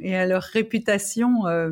et 0.00 0.16
à 0.16 0.26
leur 0.26 0.42
réputation. 0.42 1.46
Euh, 1.46 1.70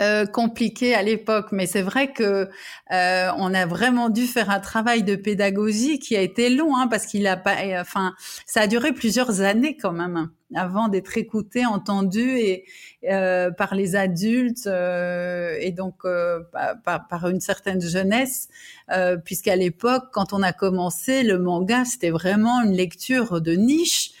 euh, 0.00 0.26
compliqué 0.26 0.94
à 0.94 1.02
l'époque, 1.02 1.48
mais 1.52 1.66
c'est 1.66 1.82
vrai 1.82 2.12
que 2.12 2.48
euh, 2.92 3.30
on 3.36 3.54
a 3.54 3.66
vraiment 3.66 4.08
dû 4.08 4.26
faire 4.26 4.50
un 4.50 4.60
travail 4.60 5.02
de 5.02 5.16
pédagogie 5.16 5.98
qui 5.98 6.16
a 6.16 6.20
été 6.20 6.50
long, 6.50 6.76
hein, 6.76 6.88
parce 6.88 7.06
qu'il 7.06 7.26
a 7.26 7.36
pas, 7.36 7.56
enfin, 7.80 8.14
ça 8.46 8.62
a 8.62 8.66
duré 8.66 8.92
plusieurs 8.92 9.40
années 9.40 9.76
quand 9.76 9.92
même 9.92 10.30
avant 10.54 10.88
d'être 10.88 11.16
écouté, 11.18 11.66
entendu 11.66 12.38
et 12.38 12.64
euh, 13.10 13.50
par 13.50 13.74
les 13.74 13.96
adultes 13.96 14.66
euh, 14.66 15.56
et 15.60 15.72
donc 15.72 16.04
euh, 16.04 16.40
par, 16.84 17.06
par, 17.08 17.28
une 17.28 17.40
certaine 17.40 17.80
jeunesse, 17.80 18.48
euh, 18.92 19.16
puisqu'à 19.16 19.56
l'époque, 19.56 20.04
quand 20.12 20.32
on 20.32 20.42
a 20.42 20.52
commencé, 20.52 21.22
le 21.22 21.38
manga 21.38 21.84
c'était 21.84 22.10
vraiment 22.10 22.62
une 22.62 22.72
lecture 22.72 23.40
de 23.40 23.52
niche 23.52 24.12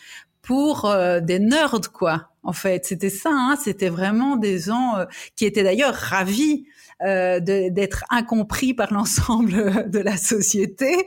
pour 0.42 0.84
euh, 0.84 1.20
des 1.20 1.38
nerds 1.38 1.92
quoi 1.92 2.33
en 2.44 2.52
fait. 2.52 2.84
C'était 2.86 3.10
ça 3.10 3.30
hein, 3.32 3.56
c'était 3.62 3.88
vraiment 3.88 4.36
des 4.36 4.58
gens 4.58 4.96
euh, 4.96 5.04
qui 5.36 5.46
étaient 5.46 5.64
d'ailleurs 5.64 5.94
ravis 5.94 6.66
euh, 7.02 7.40
d'être 7.40 8.04
incompris 8.10 8.74
par 8.74 8.92
l'ensemble 8.92 9.90
de 9.90 9.98
la 9.98 10.16
société 10.16 11.06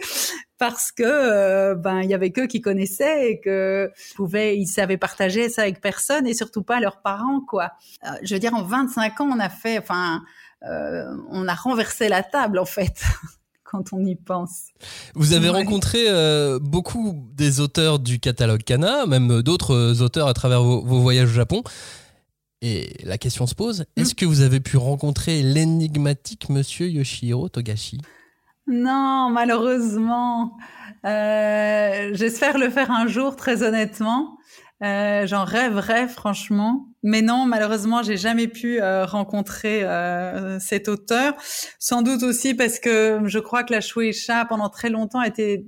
parce 0.57 0.91
que 0.91 1.03
euh, 1.03 1.75
ben 1.75 2.01
il 2.01 2.09
y 2.09 2.13
avait 2.13 2.31
qu'eux 2.31 2.47
qui 2.47 2.61
connaissaient 2.61 3.31
et 3.31 3.39
que 3.39 3.91
pouvaient 4.15 4.57
ils 4.57 4.67
savaient 4.67 4.97
partager 4.97 5.49
ça 5.49 5.61
avec 5.61 5.79
personne 5.79 6.27
et 6.27 6.33
surtout 6.33 6.63
pas 6.63 6.79
leurs 6.79 7.01
parents 7.01 7.41
quoi. 7.41 7.71
Je 8.23 8.33
veux 8.33 8.39
dire 8.39 8.53
en 8.53 8.63
25 8.63 9.21
ans 9.21 9.29
on 9.31 9.39
a 9.39 9.49
fait 9.49 9.77
enfin 9.77 10.23
on 10.61 11.47
a 11.47 11.53
renversé 11.53 12.09
la 12.09 12.23
table 12.23 12.57
en 12.59 12.65
fait 12.65 13.03
quand 13.69 13.93
on 13.93 14.03
y 14.05 14.15
pense. 14.15 14.67
Vous 15.13 15.33
avez 15.33 15.49
rencontré 15.49 16.05
euh, 16.07 16.59
beaucoup 16.59 17.27
des 17.35 17.59
auteurs 17.59 17.99
du 17.99 18.19
catalogue 18.19 18.63
Kana, 18.63 19.05
même 19.05 19.41
d'autres 19.41 20.01
auteurs 20.01 20.27
à 20.27 20.33
travers 20.33 20.63
vos, 20.63 20.81
voyages 20.81 21.29
au 21.29 21.33
Japon. 21.33 21.63
Et 22.61 22.97
la 23.03 23.17
question 23.17 23.45
se 23.45 23.53
pose, 23.53 23.81
mm. 23.81 24.01
est-ce 24.01 24.15
que 24.15 24.25
vous 24.25 24.41
avez 24.41 24.59
pu 24.59 24.77
rencontrer 24.77 25.43
l'énigmatique 25.43 26.49
monsieur 26.49 26.89
Yoshihiro 26.89 27.49
Togashi? 27.49 27.99
Non, 28.67 29.29
malheureusement. 29.31 30.57
Euh, 31.05 32.11
j'espère 32.13 32.57
le 32.57 32.69
faire 32.69 32.91
un 32.91 33.07
jour, 33.07 33.35
très 33.35 33.63
honnêtement. 33.63 34.37
Euh, 34.83 35.25
j'en 35.25 35.43
rêverais 35.43 36.07
franchement, 36.07 36.87
mais 37.07 37.21
non, 37.21 37.45
malheureusement, 37.45 38.03
j'ai 38.03 38.17
jamais 38.17 38.49
pu 38.49 38.81
euh, 38.81 39.05
rencontrer 39.05 39.85
euh, 39.85 40.59
cet 40.59 40.89
auteur. 40.89 41.35
Sans 41.79 42.01
doute 42.01 42.21
aussi 42.21 42.53
parce 42.53 42.79
que 42.79 43.21
je 43.23 43.39
crois 43.39 43.63
que 43.63 43.71
la 43.71 43.79
Shueisha 43.79 44.43
pendant 44.43 44.67
très 44.67 44.89
longtemps 44.89 45.21
était 45.21 45.63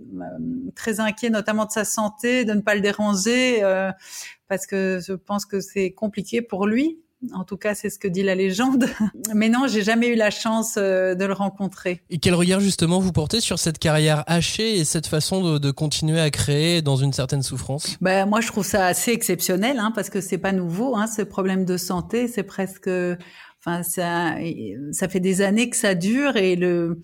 très 0.75 0.99
inquiet, 0.99 1.29
notamment 1.29 1.63
de 1.63 1.71
sa 1.71 1.85
santé, 1.85 2.43
de 2.43 2.51
ne 2.51 2.59
pas 2.59 2.75
le 2.75 2.81
déranger, 2.81 3.61
parce 4.49 4.67
que 4.67 4.99
je 5.05 5.13
pense 5.13 5.45
que 5.45 5.61
c'est 5.61 5.91
compliqué 5.91 6.41
pour 6.41 6.67
lui. 6.67 6.99
En 7.33 7.43
tout 7.43 7.57
cas, 7.57 7.75
c'est 7.75 7.89
ce 7.89 7.99
que 7.99 8.07
dit 8.07 8.23
la 8.23 8.35
légende. 8.35 8.85
Mais 9.35 9.49
non, 9.49 9.67
j'ai 9.67 9.83
jamais 9.83 10.07
eu 10.07 10.15
la 10.15 10.31
chance 10.31 10.75
euh, 10.77 11.15
de 11.15 11.25
le 11.25 11.33
rencontrer. 11.33 12.01
Et 12.09 12.17
quel 12.17 12.33
regard 12.33 12.61
justement 12.61 12.99
vous 12.99 13.11
portez 13.11 13.41
sur 13.41 13.59
cette 13.59 13.77
carrière 13.77 14.23
hachée 14.27 14.77
et 14.77 14.85
cette 14.85 15.07
façon 15.07 15.59
de, 15.59 15.71
continuer 15.71 16.19
à 16.19 16.29
créer 16.29 16.81
dans 16.81 16.95
une 16.95 17.13
certaine 17.13 17.43
souffrance? 17.43 17.97
Ben 18.01 18.25
moi, 18.25 18.41
je 18.41 18.47
trouve 18.47 18.65
ça 18.65 18.85
assez 18.85 19.11
exceptionnel, 19.11 19.79
hein, 19.79 19.91
parce 19.93 20.09
que 20.09 20.21
c'est 20.21 20.37
pas 20.37 20.53
nouveau. 20.53 20.95
Hein, 20.95 21.07
ce 21.07 21.21
problème 21.21 21.65
de 21.65 21.77
santé, 21.77 22.27
c'est 22.27 22.43
presque, 22.43 22.89
enfin, 23.59 23.83
ça, 23.83 24.35
ça 24.91 25.09
fait 25.09 25.19
des 25.19 25.41
années 25.41 25.69
que 25.69 25.77
ça 25.77 25.95
dure 25.95 26.37
et 26.37 26.55
le 26.55 27.01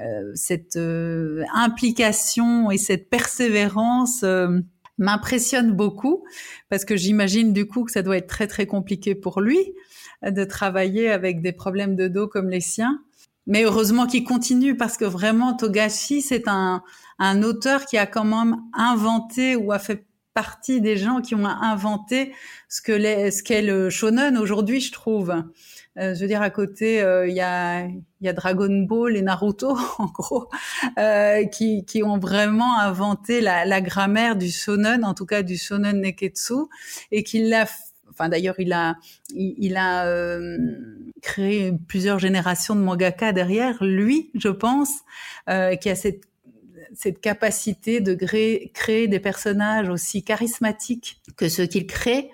euh, 0.00 0.32
cette 0.34 0.76
euh, 0.76 1.44
implication 1.52 2.70
et 2.70 2.78
cette 2.78 3.10
persévérance 3.10 4.24
m'impressionne 4.98 5.72
beaucoup 5.72 6.24
parce 6.68 6.84
que 6.84 6.96
j'imagine 6.96 7.52
du 7.52 7.66
coup 7.66 7.84
que 7.84 7.92
ça 7.92 8.02
doit 8.02 8.16
être 8.16 8.28
très 8.28 8.46
très 8.46 8.66
compliqué 8.66 9.14
pour 9.14 9.40
lui 9.40 9.72
de 10.22 10.44
travailler 10.44 11.10
avec 11.10 11.40
des 11.40 11.52
problèmes 11.52 11.96
de 11.96 12.08
dos 12.08 12.28
comme 12.28 12.48
les 12.48 12.60
siens. 12.60 13.02
Mais 13.46 13.64
heureusement 13.64 14.06
qu'il 14.06 14.22
continue 14.22 14.76
parce 14.76 14.96
que 14.96 15.04
vraiment 15.04 15.54
Togashi 15.56 16.22
c'est 16.22 16.46
un, 16.46 16.82
un 17.18 17.42
auteur 17.42 17.86
qui 17.86 17.98
a 17.98 18.06
quand 18.06 18.24
même 18.24 18.56
inventé 18.72 19.56
ou 19.56 19.72
a 19.72 19.78
fait 19.78 20.04
partie 20.34 20.80
des 20.80 20.96
gens 20.96 21.20
qui 21.20 21.34
ont 21.34 21.46
inventé 21.46 22.32
ce 22.68 22.80
que 22.80 22.98
ce 23.30 23.42
qu'est 23.42 23.62
le 23.62 23.90
shonen 23.90 24.38
aujourd'hui, 24.38 24.80
je 24.80 24.92
trouve. 24.92 25.34
Euh, 25.98 26.14
je 26.14 26.20
veux 26.20 26.26
dire, 26.26 26.40
à 26.40 26.50
côté, 26.50 27.02
euh, 27.02 27.28
il 27.28 27.34
y, 27.34 27.40
a, 27.40 27.86
y 28.20 28.28
a 28.28 28.32
Dragon 28.32 28.70
Ball 28.82 29.16
et 29.16 29.22
Naruto, 29.22 29.76
en 29.98 30.06
gros, 30.06 30.48
euh, 30.98 31.44
qui, 31.46 31.84
qui 31.84 32.02
ont 32.02 32.18
vraiment 32.18 32.78
inventé 32.78 33.40
la, 33.40 33.64
la 33.64 33.80
grammaire 33.80 34.36
du 34.36 34.50
shonen, 34.50 35.04
en 35.04 35.14
tout 35.14 35.26
cas 35.26 35.42
du 35.42 35.56
shonen 35.56 36.00
neketsu, 36.00 36.54
et 37.10 37.22
qui 37.22 37.48
l'a 37.48 37.66
enfin 38.12 38.28
d'ailleurs 38.28 38.56
il 38.58 38.72
a 38.72 38.96
il, 39.34 39.76
a 39.76 40.06
euh, 40.06 40.58
créé 41.22 41.72
plusieurs 41.88 42.18
générations 42.18 42.74
de 42.74 42.80
mangaka 42.80 43.32
derrière 43.32 43.82
lui 43.82 44.30
je 44.34 44.48
pense 44.48 44.90
euh, 45.48 45.76
qui 45.76 45.88
a 45.88 45.94
cette 45.94 46.24
cette 46.94 47.20
capacité 47.20 48.00
de 48.00 48.14
créer, 48.14 48.70
créer 48.74 49.08
des 49.08 49.18
personnages 49.18 49.88
aussi 49.88 50.22
charismatiques 50.22 51.22
que 51.38 51.48
ceux 51.48 51.64
qu'il 51.64 51.86
crée 51.86 52.30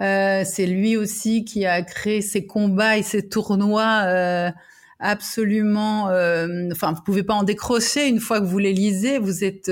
euh, 0.00 0.42
c'est 0.44 0.66
lui 0.66 0.96
aussi 0.96 1.44
qui 1.44 1.64
a 1.64 1.82
créé 1.82 2.20
ces 2.20 2.46
combats 2.46 2.98
et 2.98 3.02
ces 3.02 3.28
tournois 3.28 4.02
euh, 4.04 4.50
absolument. 4.98 6.10
Euh, 6.10 6.68
enfin, 6.72 6.92
vous 6.92 7.02
pouvez 7.02 7.22
pas 7.22 7.34
en 7.34 7.44
décrocher 7.44 8.08
une 8.08 8.20
fois 8.20 8.40
que 8.40 8.46
vous 8.46 8.58
les 8.58 8.72
lisez. 8.72 9.18
Vous 9.18 9.44
êtes 9.44 9.70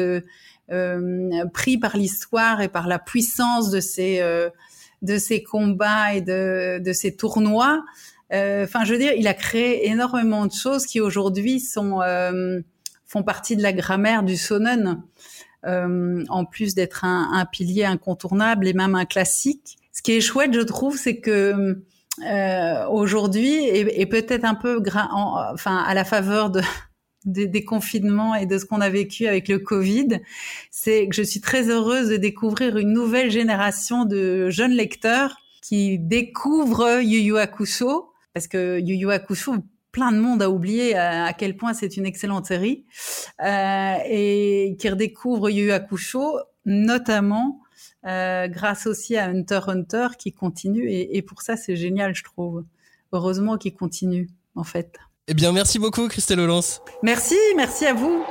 pris 1.53 1.79
par 1.79 1.97
l'histoire 1.97 2.63
et 2.63 2.69
par 2.69 2.89
la 2.89 2.99
puissance 2.99 3.71
de 3.71 3.81
ces 3.81 4.23
de 5.03 5.19
ces 5.19 5.43
combats 5.43 6.15
et 6.15 6.23
de, 6.23 6.79
de 6.83 6.93
ces 6.95 7.15
tournois. 7.17 7.85
Enfin, 8.33 8.85
je 8.85 8.93
veux 8.93 8.99
dire, 8.99 9.13
il 9.17 9.29
a 9.29 9.35
créé 9.35 9.89
énormément 9.89 10.47
de 10.47 10.53
choses 10.53 10.87
qui 10.87 11.01
aujourd'hui 11.01 11.61
sont 11.61 12.01
font 13.07 13.23
partie 13.23 13.57
de 13.57 13.63
la 13.63 13.75
grammaire 13.75 14.23
du 14.23 14.39
sonen. 14.39 15.03
en 15.67 16.45
plus 16.47 16.75
d'être 16.75 17.05
un, 17.05 17.31
un, 17.35 17.45
pilier 17.45 17.85
incontournable 17.85 18.67
et 18.67 18.73
même 18.73 18.95
un 18.95 19.05
classique. 19.05 19.77
Ce 19.95 20.03
qui 20.03 20.13
est 20.13 20.21
chouette, 20.21 20.53
je 20.53 20.61
trouve, 20.61 20.99
c'est 20.99 21.21
que 21.21 21.83
euh, 22.27 22.87
aujourd'hui, 22.89 23.65
et, 23.65 24.07
peut-être 24.07 24.45
un 24.45 24.57
peu, 24.57 24.83
enfin, 25.23 25.77
à 25.79 25.95
la 25.95 26.05
faveur 26.05 26.51
de, 26.51 26.61
des, 27.25 27.65
confinements 27.65 28.35
et 28.35 28.45
de 28.45 28.59
ce 28.59 28.65
qu'on 28.65 28.81
a 28.81 28.91
vécu 28.91 29.27
avec 29.29 29.49
le 29.49 29.61
Covid, 29.61 30.21
c'est 30.73 31.09
que 31.09 31.15
je 31.15 31.23
suis 31.23 31.41
très 31.41 31.71
heureuse 31.71 32.09
de 32.09 32.17
découvrir 32.17 32.77
une 32.77 32.93
nouvelle 32.93 33.31
génération 33.31 34.05
de 34.05 34.51
jeunes 34.51 34.73
lecteurs 34.73 35.37
qui 35.63 35.99
découvrent 36.01 37.01
Yu 37.01 37.21
Yu 37.21 37.39
Hakusho, 37.39 38.13
parce 38.33 38.49
que 38.49 38.81
Yu 38.81 38.97
Yu 38.97 39.13
Hakusho, 39.13 39.55
plein 39.93 40.11
de 40.11 40.19
monde 40.19 40.43
a 40.43 40.51
oublié 40.51 40.97
à, 40.97 41.33
quel 41.35 41.57
point 41.57 41.73
c'est 41.73 41.97
une 41.97 42.05
excellente 42.05 42.47
série, 42.47 42.85
euh, 43.45 43.95
et 44.09 44.77
qui 44.81 44.89
redécouvrent 44.89 45.51
Yu 45.51 45.67
Yu 45.67 45.73
Hakusho, 45.73 46.41
notamment 46.67 47.61
euh, 48.07 48.49
grâce 48.49 48.87
aussi 48.87 49.17
à 49.17 49.27
Hunter 49.27 49.61
Hunter 49.67 50.09
qui 50.19 50.33
continue. 50.33 50.91
Et, 50.91 51.23
pour 51.23 51.43
ça, 51.43 51.57
c'est 51.57 51.77
génial, 51.77 52.15
je 52.15 52.25
trouve. 52.25 52.65
Heureusement 53.13 53.57
qu'il 53.57 53.75
continue, 53.75 54.29
en 54.55 54.65
fait. 54.65 54.99
Eh 55.29 55.35
bien, 55.35 55.53
merci 55.53 55.79
beaucoup, 55.79 56.09
Christelle 56.09 56.41
Olance. 56.41 56.83
Merci, 57.03 57.37
merci 57.57 57.87
à 57.87 57.95
vous. 57.95 58.25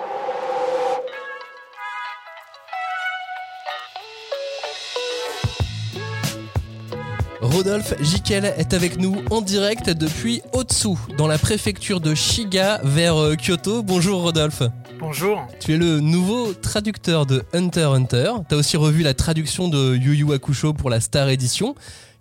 Rodolphe 7.53 7.93
Jiquel 8.01 8.45
est 8.57 8.73
avec 8.73 8.97
nous 8.97 9.23
en 9.29 9.39
direct 9.39 9.91
depuis 9.91 10.41
Otsu, 10.53 10.95
dans 11.19 11.27
la 11.27 11.37
préfecture 11.37 12.01
de 12.01 12.15
Shiga, 12.15 12.81
vers 12.83 13.15
euh, 13.15 13.35
Kyoto. 13.35 13.83
Bonjour 13.83 14.23
Rodolphe. 14.23 14.63
Bonjour. 14.97 15.47
Tu 15.59 15.75
es 15.75 15.77
le 15.77 15.99
nouveau 15.99 16.55
traducteur 16.55 17.27
de 17.27 17.43
Hunter 17.53 17.89
Hunter. 17.93 18.31
Tu 18.49 18.55
as 18.55 18.57
aussi 18.57 18.75
revu 18.75 19.03
la 19.03 19.13
traduction 19.13 19.67
de 19.67 19.95
Yu 19.95 20.15
Yu 20.15 20.33
Hakusho 20.33 20.73
pour 20.73 20.89
la 20.89 20.99
Star 20.99 21.29
Edition. 21.29 21.75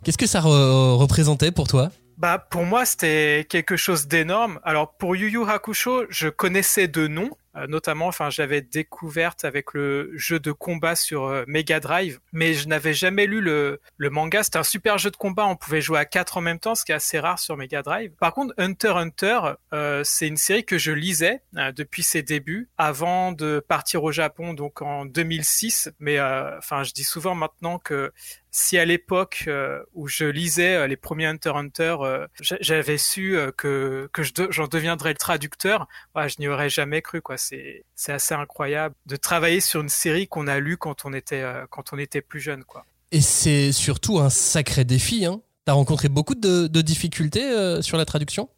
Qu'est-ce 0.05 0.19
que 0.19 0.27
ça 0.27 0.43
représentait 0.43 1.51
pour 1.51 1.67
toi? 1.67 1.91
Bah 2.19 2.39
pour 2.39 2.65
moi 2.65 2.85
c'était 2.85 3.47
quelque 3.49 3.77
chose 3.77 4.09
d'énorme. 4.09 4.61
Alors 4.65 4.93
pour 4.99 5.17
Yu 5.17 5.31
Yu 5.31 5.49
Hakusho, 5.49 6.05
je 6.11 6.29
connaissais 6.29 6.89
de 6.89 7.07
nom, 7.07 7.31
euh, 7.31 7.42
notamment, 7.69 8.07
enfin, 8.07 8.31
j'avais 8.31 8.63
découverte 8.63 9.45
avec 9.45 9.75
le 9.75 10.11
jeu 10.15 10.41
de 10.41 10.53
combat 10.53 10.97
sur 10.97 11.25
euh, 11.25 11.45
Mega 11.47 11.81
Drive, 11.81 12.21
mais 12.33 12.55
je 12.55 12.69
n'avais 12.69 12.95
jamais 12.95 13.27
lu 13.27 13.41
le, 13.41 13.81
le 13.97 14.11
manga. 14.11 14.43
C'était 14.43 14.59
un 14.59 14.63
super 14.63 14.99
jeu 14.99 15.11
de 15.11 15.17
combat, 15.17 15.47
on 15.47 15.57
pouvait 15.57 15.81
jouer 15.81 15.99
à 15.99 16.05
quatre 16.05 16.37
en 16.39 16.41
même 16.41 16.59
temps, 16.59 16.75
ce 16.75 16.85
qui 16.85 16.93
est 16.93 16.95
assez 16.95 17.19
rare 17.21 17.39
sur 17.39 17.57
Mega 17.57 17.83
Drive. 17.83 18.13
Par 18.19 18.33
contre, 18.33 18.55
Hunter 18.59 18.93
Hunter, 18.97 19.41
euh, 19.73 20.03
c'est 20.05 20.29
une 20.29 20.37
série 20.37 20.65
que 20.65 20.79
je 20.79 20.93
lisais 20.93 21.43
depuis 21.75 22.03
ses 22.03 22.23
débuts, 22.23 22.69
avant 22.79 23.33
de 23.33 23.63
partir 23.67 24.03
au 24.05 24.13
Japon, 24.13 24.55
donc 24.55 24.83
en 24.83 25.05
2006. 25.05 25.91
Mais 25.99 26.21
enfin, 26.21 26.83
je 26.83 26.93
dis 26.93 27.05
souvent 27.05 27.35
maintenant 27.35 27.79
que 27.79 28.13
si 28.53 28.79
à 28.79 28.85
l'époque 28.85 29.49
où 29.95 30.07
je 30.07 30.25
lisais 30.25 30.87
les 30.87 30.97
premiers 30.97 31.27
Hunter 31.27 31.53
Hunter, 31.55 31.97
j'avais 32.41 32.99
su 32.99 33.37
que 33.57 34.09
que 34.13 34.23
j'en 34.51 34.69
deviendrais 34.69 35.11
le 35.11 35.19
traducteur, 35.19 35.89
je 36.15 36.37
n'y 36.39 36.47
aurais 36.47 36.69
jamais 36.69 37.03
cru 37.03 37.21
c'est 37.37 38.13
assez 38.13 38.35
incroyable 38.35 38.95
de 39.07 39.17
travailler 39.17 39.61
sur 39.61 39.81
une 39.81 39.89
série 39.89 40.27
qu'on 40.27 40.47
a 40.47 40.59
lue 40.59 40.77
quand 40.77 41.05
on 41.05 41.13
était 41.13 41.43
euh, 41.43 41.67
quand 41.71 41.93
on 41.93 41.99
était 41.99 42.21
plus 42.21 42.41
jeune 42.41 42.65
quoi. 42.65 42.85
Et 43.11 43.21
c'est 43.21 43.73
surtout 43.73 44.19
un 44.19 44.31
sacré 44.31 44.85
défi. 44.85 45.27
Hein. 45.27 45.41
T'as 45.65 45.73
rencontré 45.73 46.09
beaucoup 46.09 46.35
de, 46.35 46.67
difficultés 46.81 47.45
euh, 47.45 47.83
sur 47.83 47.97
la 47.97 48.05
traduction? 48.05 48.49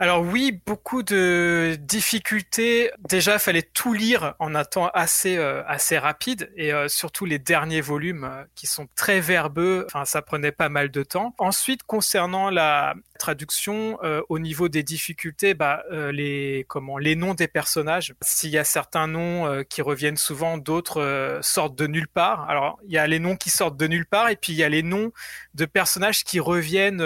Alors 0.00 0.22
oui, 0.22 0.60
beaucoup 0.66 1.02
de 1.02 1.76
difficultés. 1.78 2.90
Déjà, 3.08 3.38
fallait 3.38 3.62
tout 3.62 3.92
lire 3.92 4.34
en 4.38 4.54
un 4.54 4.64
temps 4.64 4.88
assez 4.94 5.36
euh, 5.36 5.62
assez 5.66 5.98
rapide 5.98 6.50
et 6.56 6.72
surtout 6.88 7.26
les 7.26 7.38
derniers 7.38 7.82
volumes 7.82 8.46
qui 8.54 8.66
sont 8.66 8.88
très 8.96 9.20
verbeux. 9.20 9.84
Enfin, 9.86 10.06
ça 10.06 10.22
prenait 10.22 10.52
pas 10.52 10.70
mal 10.70 10.90
de 10.90 11.02
temps. 11.02 11.34
Ensuite, 11.38 11.82
concernant 11.82 12.48
la 12.48 12.94
traduction, 13.20 13.98
euh, 14.02 14.22
au 14.28 14.40
niveau 14.40 14.68
des 14.68 14.82
difficultés, 14.82 15.54
bah, 15.54 15.84
euh, 15.92 16.10
les 16.10 16.64
comment 16.68 16.98
les 16.98 17.14
noms 17.14 17.34
des 17.34 17.46
personnages. 17.46 18.14
S'il 18.22 18.50
y 18.50 18.58
a 18.58 18.64
certains 18.64 19.06
noms 19.06 19.46
euh, 19.46 19.62
qui 19.62 19.82
reviennent 19.82 20.16
souvent, 20.16 20.58
d'autres 20.58 21.38
sortent 21.42 21.76
de 21.76 21.86
nulle 21.86 22.08
part. 22.08 22.48
Alors 22.48 22.80
il 22.84 22.92
y 22.92 22.98
a 22.98 23.06
les 23.06 23.20
noms 23.20 23.36
qui 23.36 23.50
sortent 23.50 23.76
de 23.76 23.86
nulle 23.86 24.06
part 24.06 24.30
et 24.30 24.36
puis 24.36 24.52
il 24.52 24.56
y 24.56 24.64
a 24.64 24.68
les 24.68 24.82
noms 24.82 25.12
de 25.54 25.66
personnages 25.66 26.24
qui 26.24 26.40
reviennent 26.40 27.02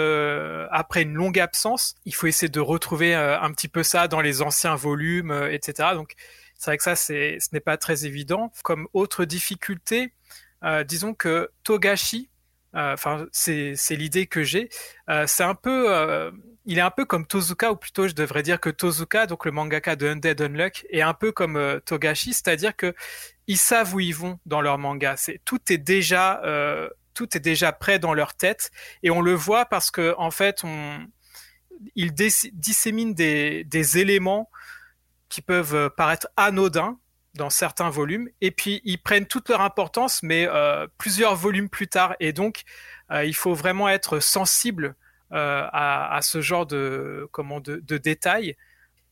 après 0.71 1.03
une 1.03 1.13
longue 1.13 1.39
absence. 1.39 1.95
Il 2.05 2.15
faut 2.15 2.27
essayer 2.27 2.49
de 2.49 2.59
retrouver 2.59 3.13
un 3.13 3.51
petit 3.51 3.67
peu 3.67 3.83
ça 3.83 4.07
dans 4.07 4.21
les 4.21 4.41
anciens 4.41 4.75
volumes, 4.75 5.33
etc. 5.51 5.89
Donc 5.93 6.13
c'est 6.55 6.71
vrai 6.71 6.77
que 6.77 6.83
ça 6.83 6.95
c'est 6.95 7.37
ce 7.39 7.49
n'est 7.51 7.59
pas 7.59 7.77
très 7.77 8.05
évident. 8.05 8.51
Comme 8.63 8.87
autre 8.93 9.25
difficulté, 9.25 10.13
disons 10.85 11.13
que 11.13 11.49
Togashi 11.63 12.29
enfin, 12.75 13.25
c'est 13.31 13.75
l'idée 13.91 14.27
que 14.27 14.43
j'ai. 14.43 14.69
Euh, 15.09 15.25
c'est 15.27 15.43
un 15.43 15.55
peu, 15.55 15.93
euh, 15.93 16.31
il 16.65 16.77
est 16.77 16.81
un 16.81 16.91
peu 16.91 17.05
comme 17.05 17.25
Tozuka, 17.25 17.71
ou 17.71 17.75
plutôt 17.75 18.07
je 18.07 18.13
devrais 18.13 18.43
dire 18.43 18.59
que 18.59 18.69
Tozuka, 18.69 19.27
donc 19.27 19.45
le 19.45 19.51
mangaka 19.51 19.95
de 19.95 20.07
Undead 20.07 20.41
Unluck, 20.41 20.85
est 20.89 21.01
un 21.01 21.13
peu 21.13 21.31
comme 21.31 21.79
Togashi, 21.85 22.33
c'est-à-dire 22.33 22.75
que 22.75 22.93
ils 23.47 23.57
savent 23.57 23.93
où 23.95 23.99
ils 23.99 24.15
vont 24.15 24.39
dans 24.45 24.61
leur 24.61 24.77
manga. 24.77 25.15
Tout 25.45 25.71
est 25.71 25.77
déjà 25.77 26.41
tout 27.13 27.37
est 27.37 27.39
déjà 27.39 27.71
prêt 27.71 27.97
dans 27.97 28.13
leur 28.13 28.33
tête 28.33 28.71
et 29.01 29.09
on 29.09 29.21
le 29.21 29.33
voit 29.33 29.65
parce 29.65 29.89
que 29.89 30.13
en 30.17 30.31
fait 30.31 30.63
ils 31.95 32.13
disséminent 32.13 33.13
des 33.13 33.97
éléments 33.97 34.49
qui 35.29 35.41
peuvent 35.41 35.89
paraître 35.91 36.27
anodins 36.35 36.99
dans 37.35 37.49
certains 37.49 37.89
volumes, 37.89 38.29
et 38.41 38.51
puis 38.51 38.81
ils 38.83 38.97
prennent 38.97 39.25
toute 39.25 39.49
leur 39.49 39.61
importance, 39.61 40.23
mais 40.23 40.47
euh, 40.47 40.87
plusieurs 40.97 41.35
volumes 41.35 41.69
plus 41.69 41.87
tard, 41.87 42.15
et 42.19 42.33
donc 42.33 42.63
euh, 43.11 43.25
il 43.25 43.35
faut 43.35 43.53
vraiment 43.53 43.89
être 43.89 44.19
sensible 44.19 44.95
euh, 45.31 45.67
à, 45.71 46.19
ce 46.21 46.41
genre 46.41 46.65
de, 46.65 47.27
comment, 47.31 47.59
de, 47.59 47.97
détails. 47.97 48.55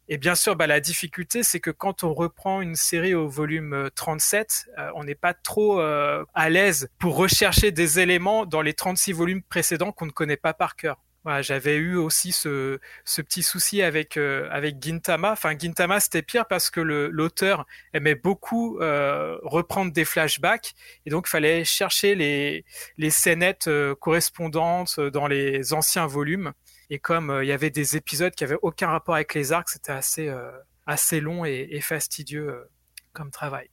Et 0.10 0.18
bien 0.18 0.36
sûr, 0.36 0.56
bah, 0.56 0.68
la 0.68 0.80
difficulté, 0.80 1.44
c'est 1.44 1.60
que 1.60 1.72
quand 1.72 2.04
on 2.04 2.14
reprend 2.14 2.62
une 2.62 2.76
série 2.76 3.16
au 3.16 3.28
volume 3.28 3.90
37, 3.96 4.70
on 4.96 5.04
n'est 5.06 5.16
pas 5.16 5.34
trop 5.34 5.80
à 5.80 6.50
l'aise 6.50 6.90
pour 7.00 7.16
rechercher 7.16 7.72
des 7.72 8.00
éléments 8.00 8.46
dans 8.46 8.62
les 8.62 8.74
36 8.74 9.14
volumes 9.14 9.42
précédents 9.42 9.92
qu'on 9.92 10.06
ne 10.06 10.12
connaît 10.12 10.38
pas 10.38 10.54
par 10.54 10.76
cœur 10.76 10.98
j'avais 11.42 11.76
eu 11.76 11.96
aussi 11.96 12.32
ce, 12.32 12.80
petit 13.06 13.44
souci 13.44 13.82
avec 13.82 14.18
euh, 14.18 14.50
Gintama. 14.82 15.32
Enfin, 15.32 15.58
Gintama 15.58 16.00
c'était 16.00 16.22
pire 16.22 16.46
parce 16.48 16.70
que 16.70 16.82
l'auteur 16.82 17.66
aimait 17.94 18.16
beaucoup 18.16 18.80
euh, 18.80 19.38
reprendre 19.44 19.94
des 19.94 20.06
flashbacks 20.06 20.74
et 21.06 21.10
donc 21.10 21.26
il 21.28 21.30
fallait 21.30 21.64
chercher 21.64 22.16
les 22.16 22.66
les 22.98 23.10
scénettes 23.10 23.68
euh, 23.68 23.96
correspondantes 23.96 25.00
dans 25.00 25.28
les 25.28 25.74
anciens 25.74 26.08
volumes. 26.08 26.52
Et 26.90 27.00
comme 27.00 27.40
il 27.42 27.48
y 27.48 27.54
avait 27.54 27.70
des 27.70 27.96
épisodes 27.96 28.34
qui 28.36 28.44
avaient 28.44 28.60
aucun 28.62 28.90
rapport 28.90 29.16
avec 29.16 29.34
les 29.34 29.52
arcs, 29.52 29.70
c'était 29.70 29.94
assez 30.86 31.22
long 31.22 31.46
et 31.46 31.80
fastidieux 31.82 32.68
comme 33.14 33.32
travail. 33.32 33.70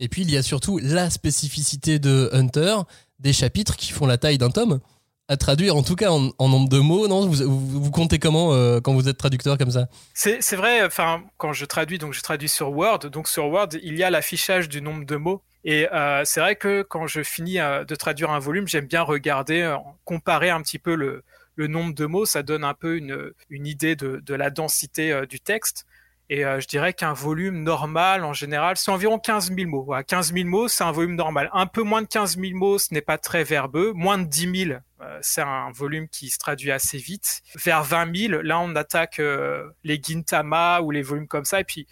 Et 0.00 0.08
puis 0.08 0.22
il 0.22 0.30
y 0.30 0.36
a 0.36 0.42
surtout 0.42 0.78
la 0.78 1.10
spécificité 1.10 1.98
de 1.98 2.30
Hunter, 2.32 2.76
des 3.18 3.32
chapitres 3.32 3.76
qui 3.76 3.92
font 3.92 4.06
la 4.06 4.18
taille 4.18 4.38
d'un 4.38 4.50
tome 4.50 4.80
à 5.28 5.36
traduire, 5.36 5.74
en 5.76 5.82
tout 5.82 5.96
cas 5.96 6.10
en, 6.10 6.48
nombre 6.48 6.68
de 6.68 6.78
mots, 6.78 7.08
non? 7.08 7.26
Vous, 7.26 7.80
vous, 7.80 7.90
comptez 7.90 8.18
comment 8.18 8.52
euh, 8.52 8.80
quand 8.80 8.92
vous 8.92 9.08
êtes 9.08 9.16
traducteur 9.16 9.56
comme 9.56 9.70
ça? 9.70 9.88
C'est 10.12 10.56
vrai, 10.56 10.84
enfin, 10.84 11.24
quand 11.38 11.52
je 11.52 11.64
traduis, 11.64 11.98
donc 11.98 12.12
je 12.12 12.20
traduis 12.20 12.48
sur 12.48 12.70
Word, 12.72 13.10
donc 13.10 13.28
sur 13.28 13.46
Word, 13.46 13.68
il 13.82 13.96
y 13.96 14.02
a 14.02 14.10
l'affichage 14.10 14.68
du 14.68 14.82
nombre 14.82 15.06
de 15.06 15.16
mots. 15.16 15.42
Et 15.64 15.88
euh, 15.92 16.22
c'est 16.26 16.40
vrai 16.40 16.56
que 16.56 16.82
quand 16.82 17.06
je 17.06 17.22
finis 17.22 17.58
euh, 17.58 17.84
de 17.84 17.94
traduire 17.94 18.30
un 18.30 18.38
volume, 18.38 18.68
j'aime 18.68 18.86
bien 18.86 19.00
regarder, 19.00 19.74
comparer 20.04 20.50
un 20.50 20.60
petit 20.60 20.78
peu 20.78 20.94
le, 20.94 21.22
nombre 21.56 21.94
de 21.94 22.04
mots, 22.04 22.26
ça 22.26 22.42
donne 22.42 22.64
un 22.64 22.74
peu 22.74 22.96
une, 22.96 23.66
idée 23.66 23.96
de 23.96 24.34
la 24.34 24.50
densité 24.50 25.22
du 25.26 25.40
texte. 25.40 25.86
Et 26.30 26.44
euh, 26.44 26.58
je 26.58 26.66
dirais 26.66 26.94
qu'un 26.94 27.12
volume 27.12 27.62
normal, 27.62 28.24
en 28.24 28.32
général, 28.32 28.76
c'est 28.76 28.90
environ 28.90 29.18
15 29.18 29.54
000 29.54 29.68
mots. 29.68 29.84
Voilà, 29.84 30.02
15 30.04 30.32
000 30.32 30.48
mots, 30.48 30.68
c'est 30.68 30.84
un 30.84 30.90
volume 30.90 31.16
normal. 31.16 31.50
Un 31.52 31.66
peu 31.66 31.82
moins 31.82 32.00
de 32.00 32.06
15 32.06 32.38
000 32.38 32.54
mots, 32.54 32.78
ce 32.78 32.94
n'est 32.94 33.02
pas 33.02 33.18
très 33.18 33.44
verbeux. 33.44 33.92
Moins 33.92 34.16
de 34.16 34.24
10 34.24 34.64
000, 34.66 34.78
euh, 35.00 35.18
c'est 35.20 35.42
un 35.42 35.70
volume 35.72 36.08
qui 36.08 36.30
se 36.30 36.38
traduit 36.38 36.70
assez 36.70 36.96
vite. 36.96 37.42
Vers 37.62 37.84
20 37.84 38.16
000, 38.16 38.42
là, 38.42 38.58
on 38.58 38.74
attaque 38.74 39.20
euh, 39.20 39.68
les 39.84 40.00
Gintama 40.02 40.80
ou 40.80 40.90
les 40.90 41.02
volumes 41.02 41.28
comme 41.28 41.44
ça. 41.44 41.60
Et 41.60 41.64
puis, 41.64 41.86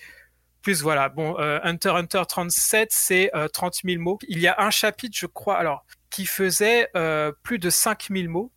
plus 0.63 0.81
voilà. 0.81 1.11
Bon, 1.11 1.37
Hunter 1.39 1.91
Hunter 1.91 2.23
37, 2.27 2.89
c'est 2.93 3.33
30 3.53 3.81
000 3.85 4.01
mots. 4.01 4.19
Il 4.29 4.39
y 4.39 4.47
a 4.47 4.55
un 4.59 4.71
chapitre, 4.71 5.19
je 5.19 5.27
crois, 5.27 5.59
alors, 5.59 5.85
qui 6.09 6.25
faisait 6.25 6.89
plus 7.43 7.59
de 7.59 7.69
5 7.69 8.07
000 8.13 8.31
mots. 8.31 8.53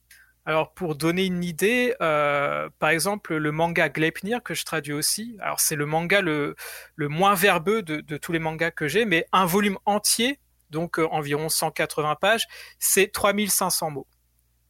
Alors 0.46 0.74
pour 0.74 0.96
donner 0.96 1.26
une 1.26 1.44
idée, 1.44 1.96
euh, 2.02 2.70
par 2.78 2.90
exemple 2.90 3.36
le 3.36 3.52
manga 3.52 3.90
Gleipnir 3.90 4.44
que 4.44 4.54
je 4.54 4.64
traduis 4.64 4.94
aussi, 4.94 5.38
alors 5.42 5.60
c'est 5.60 5.76
le 5.76 5.88
manga 5.88 6.22
le, 6.22 6.56
moins 6.98 7.34
verbeux 7.34 7.82
de, 7.82 8.02
de 8.02 8.18
tous 8.18 8.32
les 8.32 8.38
mangas 8.38 8.70
que 8.70 8.88
j'ai, 8.88 9.06
mais 9.06 9.26
un 9.32 9.46
volume 9.46 9.80
entier, 9.86 10.40
donc 10.70 11.00
euh, 11.00 11.08
environ 11.10 11.50
180 11.50 12.16
pages, 12.16 12.46
c'est 12.78 13.12
3500 13.12 13.90
mots. 13.90 14.08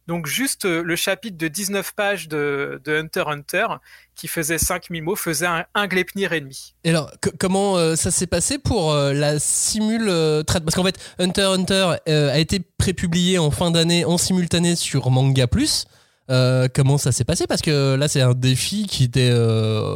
Donc 0.06 0.26
juste 0.26 0.66
euh, 0.66 0.82
le 0.82 0.94
chapitre 0.94 1.36
de 1.36 1.48
19 1.48 1.92
pages 1.94 2.28
de, 2.28 2.80
Hunter 2.86 3.24
Hunter, 3.26 3.66
qui 4.14 4.28
faisait 4.28 4.58
5000 4.58 5.02
mots, 5.02 5.16
faisait 5.16 5.46
un, 5.46 5.64
un 5.74 5.88
et 5.88 6.40
demi. 6.40 6.74
Et 6.84 6.90
alors, 6.90 7.10
comment 7.38 7.76
euh, 7.76 7.96
ça 7.96 8.10
s'est 8.10 8.28
passé 8.28 8.58
pour 8.58 8.92
euh, 8.92 9.12
la 9.12 9.38
simule 9.38 10.06
Parce 10.46 10.74
qu'en 10.74 10.84
fait, 10.84 10.98
Hunter 11.18 11.42
Hunter 11.42 11.96
a 12.06 12.38
été 12.38 12.60
prépublié 12.78 13.38
en 13.38 13.50
fin 13.50 13.70
d'année 13.70 14.04
en 14.04 14.16
simultané 14.16 14.76
sur 14.76 15.10
Manga 15.10 15.48
Plus. 15.48 15.86
comment 16.28 16.98
ça 16.98 17.10
s'est 17.10 17.24
passé? 17.24 17.48
Parce 17.48 17.62
que 17.62 17.96
là, 17.96 18.06
c'est 18.06 18.20
un 18.20 18.34
défi 18.34 18.86
qui 18.86 19.04
était 19.04 19.32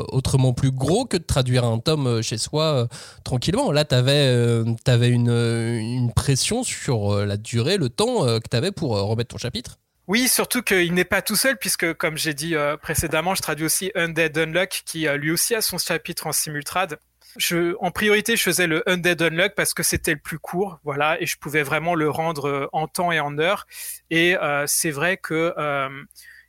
autrement 0.08 0.52
plus 0.52 0.72
gros 0.72 1.04
que 1.04 1.18
de 1.18 1.22
traduire 1.22 1.64
un 1.64 1.78
tome 1.78 2.20
chez 2.20 2.38
soi 2.38 2.88
tranquillement. 3.22 3.70
Là, 3.70 3.84
tu 3.84 3.94
avais, 3.94 4.64
avais 4.86 5.08
une, 5.08 5.30
une, 5.30 6.12
pression 6.12 6.64
sur 6.64 7.24
la 7.24 7.36
durée, 7.36 7.76
le 7.76 7.88
temps 7.90 8.24
que 8.24 8.48
tu 8.50 8.56
avais 8.56 8.72
pour 8.72 8.98
remettre 8.98 9.28
ton 9.28 9.38
chapitre. 9.38 9.78
Oui, 10.10 10.26
surtout 10.26 10.62
qu'il 10.62 10.92
n'est 10.92 11.04
pas 11.04 11.22
tout 11.22 11.36
seul, 11.36 11.56
puisque 11.56 11.94
comme 11.94 12.18
j'ai 12.18 12.34
dit 12.34 12.56
euh, 12.56 12.76
précédemment, 12.76 13.36
je 13.36 13.42
traduis 13.42 13.66
aussi 13.66 13.92
Undead 13.94 14.36
Unluck, 14.36 14.82
qui 14.84 15.06
euh, 15.06 15.16
lui 15.16 15.30
aussi 15.30 15.54
a 15.54 15.62
son 15.62 15.78
chapitre 15.78 16.26
en 16.26 16.32
simultrade. 16.32 16.98
Je, 17.36 17.76
en 17.78 17.92
priorité, 17.92 18.34
je 18.34 18.42
faisais 18.42 18.66
le 18.66 18.82
Undead 18.90 19.22
Unluck 19.22 19.54
parce 19.54 19.72
que 19.72 19.84
c'était 19.84 20.14
le 20.14 20.18
plus 20.18 20.40
court, 20.40 20.80
voilà, 20.82 21.16
et 21.22 21.26
je 21.26 21.38
pouvais 21.38 21.62
vraiment 21.62 21.94
le 21.94 22.10
rendre 22.10 22.48
euh, 22.48 22.66
en 22.72 22.88
temps 22.88 23.12
et 23.12 23.20
en 23.20 23.38
heure. 23.38 23.68
Et 24.10 24.34
c'est 24.66 24.90
vrai 24.90 25.16
que 25.16 25.54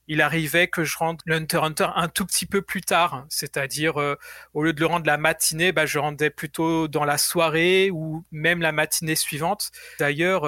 il 0.07 0.21
arrivait 0.21 0.67
que 0.67 0.83
je 0.83 0.97
rende 0.97 1.21
l'Hunter 1.27 1.59
Hunter 1.61 1.87
un 1.95 2.07
tout 2.07 2.25
petit 2.25 2.47
peu 2.47 2.63
plus 2.63 2.81
tard, 2.81 3.27
c'est-à-dire 3.29 3.97
au 4.55 4.63
lieu 4.63 4.73
de 4.73 4.79
le 4.79 4.87
rendre 4.87 5.05
la 5.05 5.17
matinée, 5.17 5.71
bah, 5.71 5.85
je 5.85 5.99
rendais 5.99 6.31
plutôt 6.31 6.87
dans 6.87 7.05
la 7.05 7.19
soirée 7.19 7.91
ou 7.91 8.23
même 8.31 8.61
la 8.61 8.71
matinée 8.71 9.15
suivante. 9.15 9.69
D'ailleurs, 9.99 10.47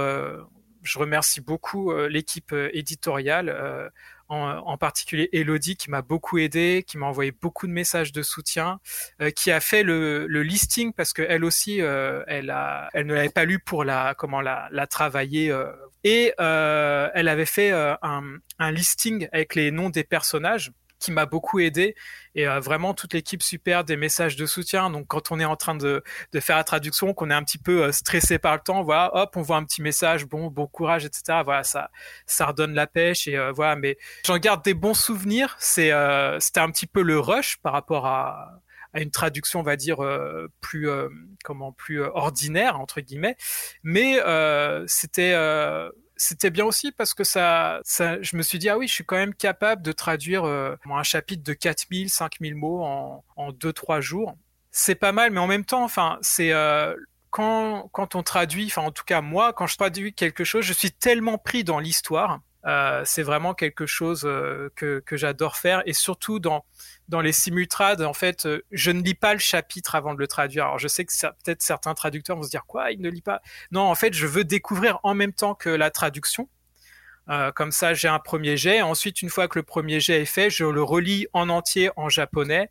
je 0.84 1.00
remercie 1.00 1.42
beaucoup 1.42 1.94
l'équipe 2.08 2.54
éditoriale 2.74 3.92
en, 4.34 4.78
particulier 4.78 5.30
Elodie 5.32 5.76
qui 5.76 5.90
m'a 5.90 6.02
beaucoup 6.02 6.38
aidé, 6.38 6.84
qui 6.86 6.98
m'a 6.98 7.06
envoyé 7.06 7.32
beaucoup 7.32 7.68
de 7.68 7.72
messages 7.72 8.12
de 8.12 8.22
soutien, 8.22 8.80
euh, 9.22 9.30
qui 9.30 9.52
a 9.52 9.60
fait 9.60 9.84
le, 9.84 10.26
listing 10.26 10.94
parce 10.94 11.14
que 11.14 11.22
elle 11.22 11.46
aussi, 11.46 11.82
euh, 11.82 12.24
elle 12.28 12.50
a, 12.50 12.90
elle 12.94 13.06
ne 13.06 13.14
l'avait 13.14 13.30
pas 13.30 13.46
lu 13.46 13.60
pour 13.60 13.84
la 13.84 14.14
comment 14.18 14.42
la, 14.42 14.68
la 14.72 14.88
travailler 14.88 15.52
euh, 15.52 15.72
et 16.04 16.34
elle 16.38 17.28
avait 17.28 17.46
fait 17.46 17.72
un, 17.72 18.24
un 18.60 18.72
listing 18.72 19.28
avec 19.32 19.56
les 19.56 19.72
noms 19.72 19.90
des 19.90 20.04
personnages 20.04 20.72
qui 21.04 21.12
m'a 21.12 21.26
beaucoup 21.26 21.60
aidé 21.60 21.96
et 22.34 22.48
euh, 22.48 22.60
vraiment 22.62 22.94
toute 22.94 23.14
l'équipe 23.14 23.44
super 23.44 23.84
des 23.84 23.98
messages 23.98 24.38
de 24.38 24.46
soutien. 24.46 24.90
Donc 24.90 25.08
quand 25.08 25.32
on 25.32 25.40
est 25.40 25.46
en 25.46 25.58
train 25.58 25.76
de, 25.76 26.02
de 26.32 26.40
faire 26.40 26.56
la 26.56 26.64
traduction, 26.64 27.14
qu'on 27.14 27.30
est 27.30 27.34
un 27.34 27.44
petit 27.44 27.58
peu 27.58 27.84
euh, 27.84 27.92
stressé 27.92 28.40
par 28.40 28.54
le 28.54 28.62
temps, 28.62 28.84
voilà, 28.84 29.12
hop, 29.14 29.36
on 29.36 29.42
voit 29.42 29.58
un 29.58 29.66
petit 29.66 29.82
message, 29.82 30.26
bon, 30.26 30.48
bon 30.48 30.66
courage, 30.66 31.04
etc. 31.04 31.42
Voilà, 31.44 31.64
ça, 31.64 31.92
ça 32.26 32.46
redonne 32.48 32.74
la 32.74 32.88
pêche 32.88 33.28
et 33.28 33.38
euh, 33.38 33.52
voilà. 33.52 33.76
Mais 33.76 33.98
j'en 34.26 34.38
garde 34.38 34.64
des 34.64 34.74
bons 34.74 34.94
souvenirs. 34.94 35.58
C'est, 35.60 35.92
c'était 36.40 36.60
un 36.60 36.72
petit 36.72 36.88
peu 36.88 37.02
le 37.02 37.20
rush 37.20 37.58
par 37.62 37.74
rapport 37.74 38.06
à 38.06 38.62
à 38.96 39.02
une 39.02 39.10
traduction, 39.10 39.60
on 39.62 39.64
va 39.64 39.76
dire 39.76 39.98
plus 40.62 40.88
comment 41.44 41.72
plus 41.72 42.04
ordinaire 42.04 42.80
entre 42.80 43.02
guillemets, 43.02 43.36
mais 43.82 44.20
c'était 44.86 45.34
c'était 46.24 46.50
bien 46.50 46.66
aussi 46.66 46.92
parce 46.92 47.14
que 47.14 47.24
ça, 47.24 47.82
je 47.86 48.38
me 48.38 48.42
suis 48.42 48.58
dit, 48.60 48.70
ah 48.70 48.78
oui, 48.78 48.88
je 48.88 48.94
suis 48.94 49.06
quand 49.06 49.18
même 49.18 49.34
capable 49.34 49.82
de 49.82 49.92
traduire 49.92 50.46
euh, 50.46 50.76
un 50.90 51.04
chapitre 51.04 51.44
de 51.44 51.54
4000, 51.54 52.10
5000 52.10 52.56
mots 52.56 52.84
en, 52.84 53.24
en 53.36 53.52
2-3 53.52 54.02
jours. 54.02 54.36
C'est 54.72 54.96
pas 54.96 55.12
mal, 55.12 55.32
mais 55.32 55.40
en 55.40 55.48
même 55.48 55.66
temps, 55.66 55.84
enfin, 55.84 56.18
c'est 56.22 56.54
euh, 56.54 56.96
quand, 57.30 57.90
quand 57.92 58.16
on 58.16 58.24
traduit, 58.24 58.68
enfin, 58.68 58.84
en 58.84 58.92
tout 58.92 59.04
cas, 59.04 59.22
moi, 59.22 59.54
quand 59.54 59.68
je 59.68 59.76
traduis 59.76 60.14
quelque 60.14 60.44
chose, 60.44 60.64
je 60.64 60.74
suis 60.74 60.92
tellement 60.92 61.38
pris 61.38 61.64
dans 61.64 61.80
l'histoire. 61.80 62.40
Euh, 62.66 63.02
c'est 63.06 63.24
vraiment 63.24 63.54
quelque 63.54 63.86
chose 63.86 64.24
euh, 64.26 64.70
que, 64.76 65.04
que 65.06 65.18
j'adore 65.18 65.58
faire 65.58 65.84
et 65.86 65.92
surtout 65.92 66.40
dans 66.40 66.64
dans 67.10 67.20
les 67.20 67.34
simultrades, 67.34 68.02
en 68.02 68.14
fait, 68.14 68.46
euh, 68.46 68.64
je 68.72 68.92
ne 68.92 69.02
lis 69.02 69.14
pas 69.14 69.34
le 69.34 69.40
chapitre 69.40 69.96
avant 69.96 70.14
de 70.14 70.20
le 70.20 70.28
traduire. 70.28 70.66
Alors, 70.66 70.80
je 70.80 70.88
sais 70.88 71.04
que 71.04 71.12
peut-être 71.44 71.62
certains 71.62 71.94
traducteurs 71.94 72.38
vont 72.38 72.44
se 72.44 72.50
dire 72.50 72.66
quoi, 72.66 72.92
il 72.92 73.02
ne 73.02 73.10
lit 73.10 73.22
pas? 73.22 73.42
Non, 73.72 73.82
en 73.82 73.96
fait, 73.96 74.14
je 74.14 74.26
veux 74.26 74.46
découvrir 74.46 75.00
en 75.04 75.14
même 75.14 75.34
temps 75.34 75.54
que 75.54 75.70
la 75.70 75.92
traduction. 75.92 76.48
Euh, 77.30 77.52
comme 77.52 77.72
ça, 77.72 77.94
j'ai 77.94 78.08
un 78.08 78.20
premier 78.20 78.58
jet. 78.58 78.82
Ensuite, 78.82 79.22
une 79.22 79.30
fois 79.30 79.48
que 79.48 79.58
le 79.58 79.64
premier 79.64 80.00
jet 80.00 80.22
est 80.22 80.26
fait, 80.26 80.50
je 80.50 80.66
le 80.66 80.84
relis 80.84 81.28
en 81.34 81.50
entier 81.50 81.90
en 81.96 82.10
japonais 82.10 82.70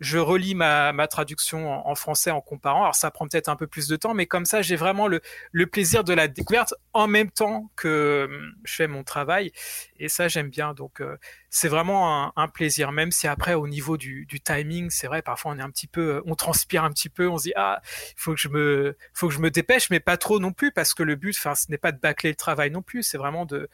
je 0.00 0.18
relis 0.18 0.54
ma, 0.54 0.92
ma 0.92 1.08
traduction 1.08 1.86
en, 1.86 1.94
français 1.94 2.30
en 2.30 2.40
comparant. 2.40 2.82
Alors 2.82 2.94
ça 2.94 3.10
prend 3.10 3.26
peut-être 3.26 3.48
un 3.48 3.56
peu 3.56 3.66
plus 3.66 3.88
de 3.88 3.96
temps, 3.96 4.14
mais 4.14 4.26
comme 4.26 4.44
ça, 4.44 4.62
j'ai 4.62 4.76
vraiment 4.76 5.08
le, 5.08 5.20
le, 5.52 5.66
plaisir 5.66 6.04
de 6.04 6.12
la 6.12 6.28
découverte 6.28 6.74
en 6.92 7.08
même 7.08 7.30
temps 7.30 7.70
que 7.76 8.28
hum, 8.30 8.54
je 8.64 8.74
fais 8.74 8.86
mon 8.86 9.02
travail. 9.04 9.52
Et 9.98 10.08
ça, 10.08 10.28
j'aime 10.28 10.50
bien. 10.50 10.74
Donc 10.74 11.00
euh, 11.00 11.16
c'est 11.50 11.68
vraiment 11.68 12.26
un, 12.26 12.32
un, 12.36 12.48
plaisir, 12.48 12.92
même 12.92 13.10
si 13.10 13.26
après, 13.26 13.54
au 13.54 13.66
niveau 13.66 13.96
du, 13.96 14.26
du 14.26 14.40
timing, 14.40 14.90
c'est 14.90 15.06
vrai, 15.06 15.22
parfois 15.22 15.52
on 15.52 15.58
est 15.58 15.62
un 15.62 15.70
petit 15.70 15.86
peu, 15.86 16.22
on 16.26 16.34
transpire 16.34 16.84
un 16.84 16.90
petit 16.90 17.08
peu, 17.08 17.28
on 17.28 17.38
se 17.38 17.44
dit 17.44 17.52
ah, 17.56 17.80
faut 18.16 18.34
que 18.34 18.40
je 18.40 18.48
me, 18.48 18.96
faut 19.14 19.28
que 19.28 19.34
je 19.34 19.40
me 19.40 19.50
dépêche, 19.50 19.90
mais 19.90 20.00
pas 20.00 20.16
trop 20.16 20.38
non 20.38 20.52
plus, 20.52 20.72
parce 20.72 20.94
que 20.94 21.02
le 21.02 21.16
but, 21.16 21.34
enfin, 21.36 21.54
ce 21.54 21.70
n'est 21.70 21.78
pas 21.78 21.92
de 21.92 21.98
bâcler 21.98 22.30
le 22.30 22.36
travail 22.36 22.70
non 22.70 22.82
plus, 22.82 23.02
c'est 23.02 23.18
vraiment 23.18 23.46
de, 23.46 23.68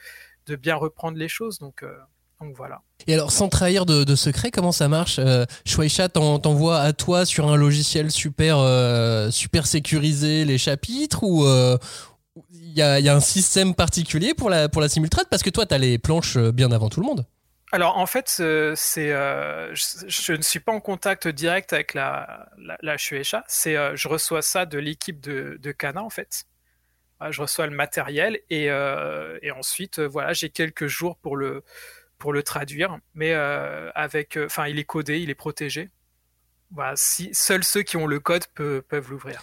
de 0.47 0.57
bien 0.57 0.77
reprendre 0.77 1.19
les 1.19 1.29
choses. 1.29 1.59
Donc 1.59 1.83
euh, 1.83 1.97
donc 2.40 2.57
voilà. 2.57 2.83
Et 3.07 3.14
alors, 3.14 3.33
sans 3.33 3.49
trahir 3.49 3.87
de, 3.87 4.05
de 4.05 4.14
secret, 4.14 4.51
comment 4.51 4.73
ça 4.73 4.88
marche 4.88 5.18
euh, 5.18 5.44
Shueisha 5.64 6.09
t'envoie 6.09 6.81
à 6.81 6.92
toi 6.92 7.25
sur 7.25 7.49
un 7.49 7.57
logiciel 7.57 8.11
super, 8.11 8.59
euh, 8.59 9.31
super 9.31 9.66
sécurisé 9.66 10.44
les 10.44 10.59
chapitres 10.59 11.23
ou 11.23 11.44
euh, 11.44 11.79
il 12.51 12.73
y, 12.77 12.83
a, 12.83 12.99
y, 12.99 13.09
a, 13.09 13.14
un 13.14 13.20
système 13.20 13.75
particulier 13.75 14.35
pour 14.35 14.51
la, 14.51 14.68
pour 14.68 14.81
la 14.81 14.88
simultrade? 14.88 15.27
Parce 15.31 15.42
que 15.42 15.51
toi, 15.51 15.66
tu 15.66 15.75
as 15.75 15.79
les 15.79 15.99
planches 15.99 16.37
euh, 16.37 16.51
bien 16.51 16.73
avant 16.73 16.88
tout 16.88 17.01
le 17.01 17.07
monde. 17.07 17.27
Alors 17.73 17.99
en 17.99 18.07
fait, 18.07 18.29
c'est 18.29 19.09
je, 19.09 20.05
je, 20.07 20.33
ne 20.33 20.42
suis 20.42 20.61
pas 20.61 20.70
en 20.70 20.79
contact 20.79 21.27
direct 21.27 21.73
avec 21.73 21.94
la, 21.94 22.47
la, 22.57 22.77
la 22.83 22.97
Shueisha. 22.97 23.42
C'est 23.49 23.75
je 23.97 24.07
reçois 24.07 24.42
ça 24.42 24.64
de 24.64 24.79
l'équipe 24.79 25.20
de, 25.20 25.59
de 25.61 25.73
Kana 25.73 26.05
en 26.05 26.11
fait. 26.11 26.44
Je 27.31 27.40
reçois 27.40 27.66
le 27.66 27.75
matériel 27.75 28.38
et, 28.49 28.66
et 28.66 29.51
ensuite 29.51 29.99
voilà, 29.99 30.35
j'ai 30.35 30.51
quelques 30.51 30.87
jours 30.87 31.16
pour 31.16 31.37
le 31.37 31.64
pour 32.18 32.33
le 32.33 32.42
traduire, 32.42 32.98
mais 33.14 33.33
euh, 33.35 33.90
avec, 33.94 34.37
euh, 34.37 34.46
enfin, 34.46 34.68
il 34.68 34.79
est 34.79 34.85
codé, 34.85 35.20
il 35.20 35.31
est 35.31 35.35
protégé. 35.35 35.90
Seuls 36.97 37.65
ceux 37.65 37.83
qui 37.83 37.97
ont 37.97 38.07
le 38.07 38.21
code 38.21 38.45
peuvent, 38.55 39.11
l'ouvrir. 39.11 39.41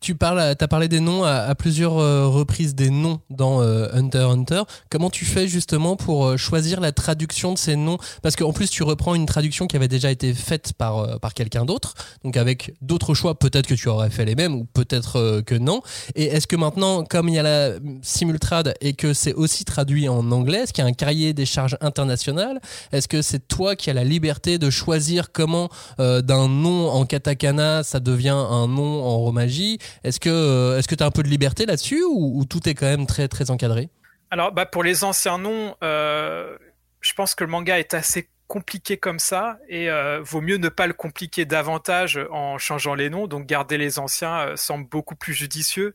Tu 0.00 0.14
parles, 0.14 0.38
as 0.38 0.68
parlé 0.68 0.86
des 0.86 1.00
noms 1.00 1.24
à, 1.24 1.52
plusieurs 1.56 1.98
euh, 1.98 2.28
reprises 2.28 2.76
des 2.76 2.88
noms 2.88 3.20
dans 3.30 3.62
euh, 3.62 3.88
Hunter 3.92 4.28
Hunter. 4.30 4.62
Comment 4.90 5.10
tu 5.10 5.24
fais 5.24 5.48
justement 5.48 5.96
pour 5.96 6.24
euh, 6.24 6.36
choisir 6.36 6.80
la 6.80 6.92
traduction 6.92 7.52
de 7.52 7.58
ces 7.58 7.74
noms? 7.74 7.98
Parce 8.22 8.36
qu'en 8.36 8.52
plus 8.52 8.70
tu 8.70 8.84
reprends 8.84 9.16
une 9.16 9.26
traduction 9.26 9.66
qui 9.66 9.74
avait 9.74 9.88
déjà 9.88 10.12
été 10.12 10.34
faite 10.34 10.72
par 10.74 11.18
par 11.18 11.34
quelqu'un 11.34 11.64
d'autre, 11.64 11.94
donc 12.22 12.36
avec 12.36 12.74
d'autres 12.80 13.14
choix. 13.14 13.36
Peut-être 13.36 13.66
que 13.66 13.74
tu 13.74 13.88
aurais 13.88 14.10
fait 14.10 14.24
les 14.24 14.36
mêmes 14.36 14.54
ou 14.54 14.64
peut-être 14.64 15.40
que 15.40 15.56
non. 15.56 15.82
Et 16.14 16.26
est-ce 16.26 16.46
que 16.46 16.56
maintenant, 16.56 17.02
comme 17.02 17.28
il 17.28 17.34
y 17.34 17.38
a 17.38 17.42
la 17.42 17.72
simultrade 18.02 18.74
et 18.80 18.92
que 18.92 19.12
c'est 19.12 19.34
aussi 19.34 19.64
traduit 19.64 20.08
en 20.08 20.30
anglais, 20.30 20.58
est-ce 20.58 20.72
qu'il 20.72 20.84
y 20.84 20.86
a 20.86 20.90
un 20.90 20.94
cahier 20.94 21.32
des 21.32 21.46
charges 21.46 21.76
international? 21.80 22.60
Est-ce 22.92 23.08
que 23.08 23.20
c'est 23.20 23.48
toi 23.48 23.74
qui 23.74 23.90
as 23.90 23.94
la 23.94 24.04
liberté 24.04 24.58
de 24.58 24.70
choisir 24.70 25.32
comment 25.32 25.68
d'un 25.98 26.48
nom 26.48 26.67
en 26.68 27.04
katakana 27.06 27.82
ça 27.82 28.00
devient 28.00 28.28
un 28.30 28.66
nom 28.68 29.02
en 29.04 29.18
romaji 29.18 29.78
est-ce 30.04 30.20
que 30.20 30.28
euh, 30.30 30.80
tu 30.82 31.02
as 31.02 31.06
un 31.06 31.10
peu 31.10 31.22
de 31.22 31.28
liberté 31.28 31.66
là-dessus 31.66 32.02
ou, 32.04 32.44
tout 32.44 32.68
est 32.68 32.74
quand 32.74 32.86
même 32.86 33.06
très 33.06 33.28
très 33.28 33.50
encadré? 33.50 33.88
Alors 34.30 34.52
bah 34.52 34.66
pour 34.66 34.82
les 34.82 35.04
anciens 35.04 35.38
noms, 35.38 35.74
euh, 35.82 36.56
je 37.00 37.12
pense 37.14 37.34
que 37.34 37.44
le 37.44 37.50
manga 37.50 37.78
est 37.78 37.94
assez 37.94 38.28
compliqué 38.46 38.96
comme 38.96 39.18
ça 39.18 39.58
et 39.68 39.90
euh, 39.90 40.20
vaut 40.22 40.40
mieux 40.40 40.56
ne 40.56 40.68
pas 40.70 40.86
le 40.86 40.94
compliquer 40.94 41.44
davantage 41.44 42.18
en 42.30 42.58
changeant 42.58 42.94
les 42.94 43.10
noms. 43.10 43.26
Donc 43.26 43.46
garder 43.46 43.78
les 43.78 43.98
anciens 43.98 44.56
semble 44.56 44.88
beaucoup 44.88 45.16
plus 45.16 45.34
judicieux, 45.34 45.94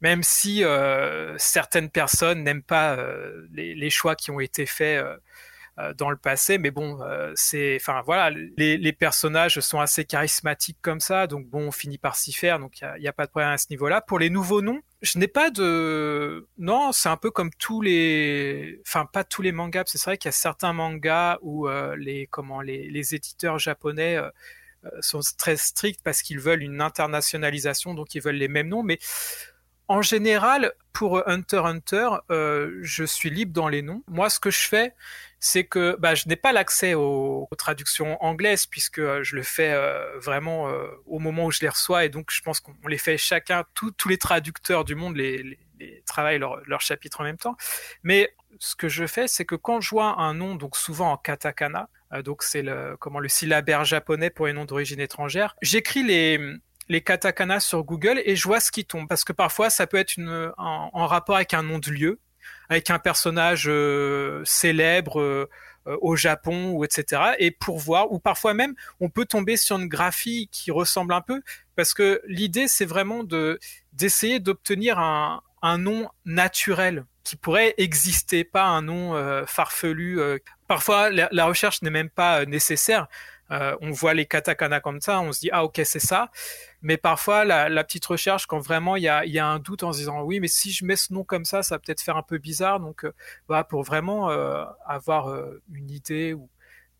même 0.00 0.22
si 0.22 0.64
certaines 1.36 1.90
personnes 1.90 2.42
n'aiment 2.42 2.62
pas 2.62 2.96
les, 3.52 3.90
choix 3.90 4.16
qui 4.16 4.30
ont 4.30 4.40
été 4.40 4.66
faits 4.66 5.04
dans 5.96 6.10
le 6.10 6.16
passé, 6.16 6.58
mais 6.58 6.70
bon, 6.70 7.00
euh, 7.00 7.32
c'est, 7.34 7.76
enfin 7.80 8.02
voilà, 8.04 8.30
les, 8.30 8.92
personnages 8.92 9.58
sont 9.60 9.80
assez 9.80 10.04
charismatiques 10.04 10.78
comme 10.82 11.00
ça, 11.00 11.26
donc 11.26 11.46
bon, 11.46 11.68
on 11.68 11.72
finit 11.72 11.96
par 11.96 12.14
s'y 12.16 12.32
faire, 12.32 12.58
donc 12.58 12.80
il 12.80 13.00
n'y 13.00 13.06
a, 13.06 13.10
a, 13.10 13.12
pas 13.12 13.24
de 13.24 13.30
problème 13.30 13.50
à 13.50 13.58
ce 13.58 13.66
niveau-là. 13.70 14.02
Pour 14.02 14.18
les 14.18 14.28
nouveaux 14.28 14.60
noms, 14.60 14.82
je 15.00 15.18
n'ai 15.18 15.28
pas 15.28 15.50
de, 15.50 16.46
non, 16.58 16.92
c'est 16.92 17.08
un 17.08 17.16
peu 17.16 17.30
comme 17.30 17.50
tous 17.58 17.80
les, 17.80 18.80
enfin 18.86 19.06
pas 19.06 19.24
tous 19.24 19.40
les 19.40 19.52
mangas, 19.52 19.84
c'est 19.86 20.02
vrai 20.04 20.18
qu'il 20.18 20.28
y 20.28 20.30
a 20.30 20.32
certains 20.32 20.74
mangas 20.74 21.38
où 21.40 21.68
euh, 21.68 21.96
les, 21.96 22.26
comment, 22.26 22.60
les, 22.60 22.90
les 22.90 23.14
éditeurs 23.14 23.58
japonais 23.58 24.18
sont 25.00 25.20
très 25.38 25.56
stricts 25.56 26.02
parce 26.02 26.22
qu'ils 26.22 26.40
veulent 26.40 26.62
une 26.62 26.80
internationalisation, 26.80 27.94
donc 27.94 28.14
ils 28.14 28.20
veulent 28.20 28.34
les 28.34 28.48
mêmes 28.48 28.68
noms, 28.68 28.82
mais 28.82 28.98
en 29.88 30.02
général, 30.02 30.72
pour 30.92 31.26
Hunter 31.28 31.62
Hunter, 31.64 32.08
euh, 32.30 32.78
je 32.82 33.04
suis 33.04 33.30
libre 33.30 33.52
dans 33.52 33.68
les 33.68 33.82
noms. 33.82 34.02
Moi, 34.08 34.30
ce 34.30 34.40
que 34.40 34.50
je 34.50 34.60
fais, 34.60 34.94
c'est 35.44 35.64
que 35.64 35.96
bah, 35.98 36.14
je 36.14 36.28
n'ai 36.28 36.36
pas 36.36 36.52
l'accès 36.52 36.94
aux, 36.94 37.48
traductions 37.58 38.16
anglaises 38.22 38.64
puisque 38.64 39.00
euh, 39.00 39.24
je 39.24 39.34
le 39.34 39.42
fais 39.42 39.72
euh, 39.72 40.16
vraiment 40.20 40.68
euh, 40.68 40.86
au 41.04 41.18
moment 41.18 41.46
où 41.46 41.50
je 41.50 41.58
les 41.60 41.68
reçois 41.68 42.04
et 42.04 42.08
donc 42.08 42.30
je 42.30 42.40
pense 42.42 42.60
qu'on 42.60 42.74
les 42.86 42.96
fait 42.96 43.18
chacun, 43.18 43.64
tous 43.74 44.08
les 44.08 44.18
traducteurs 44.18 44.84
du 44.84 44.94
monde 44.94 45.16
les, 45.16 45.58
travaillent 46.06 46.38
leur, 46.38 46.62
leur, 46.68 46.80
chapitre 46.80 47.22
en 47.22 47.24
même 47.24 47.38
temps. 47.38 47.56
Mais 48.04 48.32
ce 48.60 48.76
que 48.76 48.88
je 48.88 49.04
fais, 49.04 49.26
c'est 49.26 49.44
que 49.44 49.56
quand 49.56 49.80
je 49.80 49.90
vois 49.90 50.20
un 50.20 50.32
nom, 50.32 50.54
donc 50.54 50.76
souvent 50.76 51.10
en 51.10 51.16
katakana, 51.16 51.88
donc 52.24 52.44
c'est 52.44 52.62
le 52.62 52.96
comment 53.00 53.18
le 53.18 53.28
syllabaire 53.28 53.84
japonais 53.84 54.30
pour 54.30 54.46
les 54.46 54.52
noms 54.52 54.64
d'origine 54.64 55.00
étrangère, 55.00 55.56
j'écris 55.60 56.04
les 56.04 56.38
les 56.88 57.00
katakana 57.00 57.60
sur 57.60 57.84
Google 57.84 58.20
et 58.24 58.36
je 58.36 58.44
vois 58.44 58.60
ce 58.60 58.70
qui 58.70 58.84
tombe 58.84 59.08
parce 59.08 59.24
que 59.24 59.32
parfois 59.32 59.70
ça 59.70 59.86
peut 59.86 59.96
être 59.98 60.16
une, 60.16 60.52
en, 60.58 60.90
en 60.92 61.06
rapport 61.06 61.36
avec 61.36 61.54
un 61.54 61.62
nom 61.62 61.78
de 61.78 61.90
lieu 61.90 62.18
avec 62.68 62.90
un 62.90 62.98
personnage 62.98 63.64
euh, 63.68 64.42
célèbre 64.44 65.20
euh, 65.20 65.48
euh, 65.86 65.96
au 66.00 66.16
Japon 66.16 66.72
ou 66.72 66.84
etc. 66.84 67.22
Et 67.38 67.50
pour 67.50 67.78
voir, 67.78 68.12
ou 68.12 68.18
parfois 68.18 68.54
même, 68.54 68.74
on 69.00 69.08
peut 69.08 69.26
tomber 69.26 69.56
sur 69.56 69.78
une 69.78 69.88
graphie 69.88 70.48
qui 70.50 70.70
ressemble 70.70 71.12
un 71.12 71.20
peu, 71.20 71.42
parce 71.76 71.94
que 71.94 72.22
l'idée 72.26 72.68
c'est 72.68 72.84
vraiment 72.84 73.24
de 73.24 73.58
d'essayer 73.92 74.40
d'obtenir 74.40 74.98
un, 74.98 75.42
un 75.60 75.78
nom 75.78 76.08
naturel 76.24 77.04
qui 77.24 77.36
pourrait 77.36 77.74
exister, 77.78 78.42
pas 78.42 78.64
un 78.64 78.82
nom 78.82 79.14
farfelu. 79.46 80.18
Parfois, 80.66 81.08
la, 81.08 81.28
la 81.30 81.44
recherche 81.44 81.80
n'est 81.82 81.90
même 81.90 82.10
pas 82.10 82.46
nécessaire. 82.46 83.06
Euh, 83.52 83.76
on 83.80 83.90
voit 83.90 84.14
les 84.14 84.26
katakana 84.26 84.80
comme 84.80 85.00
ça, 85.00 85.20
on 85.20 85.32
se 85.32 85.40
dit 85.40 85.50
ah 85.52 85.64
ok 85.64 85.80
c'est 85.84 85.98
ça. 86.00 86.30
Mais 86.80 86.96
parfois 86.96 87.44
la, 87.44 87.84
petite 87.84 88.04
recherche, 88.06 88.46
quand 88.46 88.58
vraiment 88.60 88.96
il 88.96 89.02
y 89.02 89.08
a, 89.08 89.46
un 89.46 89.58
doute 89.58 89.82
en 89.82 89.92
se 89.92 89.98
disant 89.98 90.22
oui 90.22 90.40
mais 90.40 90.48
si 90.48 90.72
je 90.72 90.84
mets 90.84 90.96
ce 90.96 91.12
nom 91.12 91.24
comme 91.24 91.44
ça, 91.44 91.62
ça 91.62 91.74
va 91.74 91.78
peut-être 91.78 92.00
faire 92.00 92.16
un 92.16 92.22
peu 92.22 92.38
bizarre. 92.38 92.80
Donc 92.80 93.04
euh, 93.04 93.12
voilà 93.48 93.64
pour 93.64 93.82
vraiment 93.82 94.30
euh, 94.30 94.64
avoir 94.86 95.34
une 95.72 95.90
idée 95.90 96.32
ou 96.32 96.48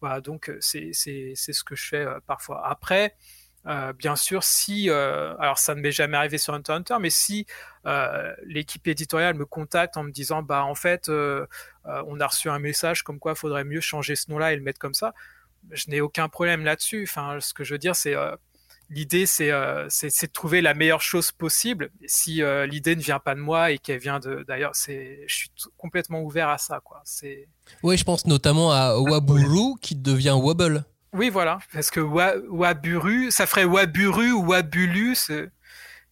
voilà 0.00 0.20
donc 0.20 0.52
c'est 0.60 0.90
c'est 0.92 1.34
ce 1.34 1.64
que 1.64 1.74
je 1.74 1.88
fais 1.88 2.06
parfois. 2.26 2.66
Après 2.66 3.16
bien 3.96 4.16
sûr, 4.16 4.42
si, 4.42 4.90
alors 4.90 5.58
ça 5.58 5.76
ne 5.76 5.80
m'est 5.80 5.92
jamais 5.92 6.16
arrivé 6.16 6.36
sur 6.36 6.52
Hunter 6.52 6.72
Hunter, 6.72 6.96
mais 7.00 7.10
si 7.10 7.46
l'équipe 8.44 8.86
éditoriale 8.88 9.34
me 9.36 9.46
contacte 9.46 9.96
en 9.96 10.02
me 10.02 10.10
disant, 10.10 10.42
bah 10.42 10.64
en 10.64 10.74
fait, 10.74 11.08
on 11.08 12.20
a 12.20 12.26
reçu 12.26 12.50
un 12.50 12.58
message 12.58 13.04
comme 13.04 13.20
quoi 13.20 13.32
il 13.32 13.38
faudrait 13.38 13.64
mieux 13.64 13.80
changer 13.80 14.16
ce 14.16 14.30
nom-là 14.32 14.52
et 14.52 14.56
le 14.56 14.62
mettre 14.62 14.80
comme 14.80 14.94
ça, 14.94 15.14
je 15.70 15.84
n'ai 15.88 16.00
aucun 16.00 16.28
problème 16.28 16.64
là-dessus. 16.64 17.04
Enfin, 17.08 17.38
ce 17.40 17.54
que 17.54 17.64
je 17.64 17.74
veux 17.74 17.78
dire, 17.78 17.96
c'est 17.96 18.14
l'idée, 18.90 19.26
c'est 19.26 19.50
c'est 19.88 20.26
de 20.26 20.32
trouver 20.32 20.60
la 20.60 20.74
meilleure 20.74 21.00
chose 21.00 21.32
possible. 21.32 21.90
si 22.06 22.42
l'idée 22.68 22.96
ne 22.96 23.00
vient 23.00 23.18
pas 23.20 23.34
de 23.34 23.40
moi 23.40 23.70
et 23.70 23.78
qu'elle 23.78 24.00
vient 24.00 24.20
de, 24.20 24.44
d'ailleurs, 24.46 24.74
c'est, 24.74 25.24
je 25.26 25.34
suis 25.34 25.50
complètement 25.76 26.22
ouvert 26.22 26.48
à 26.48 26.58
ça, 26.58 26.80
quoi. 26.80 27.00
C'est. 27.04 27.48
Oui, 27.82 27.96
je 27.96 28.04
pense 28.04 28.26
notamment 28.26 28.72
à 28.72 28.98
Waburu 28.98 29.78
qui 29.80 29.96
devient 29.96 30.36
Wobble. 30.36 30.84
Oui, 31.14 31.28
voilà, 31.28 31.58
parce 31.72 31.90
que 31.90 32.00
Waburu, 32.00 33.30
ça 33.30 33.46
ferait 33.46 33.64
Waburu 33.64 34.32
ou 34.32 34.46
Wabulu, 34.46 35.14
je 35.14 35.48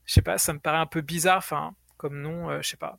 sais 0.04 0.22
pas, 0.22 0.36
ça 0.36 0.52
me 0.52 0.58
paraît 0.58 0.76
un 0.78 0.86
peu 0.86 1.00
bizarre, 1.00 1.38
enfin, 1.38 1.72
comme 1.96 2.20
nom, 2.20 2.50
euh, 2.50 2.60
je 2.60 2.68
sais 2.68 2.76
pas. 2.76 2.98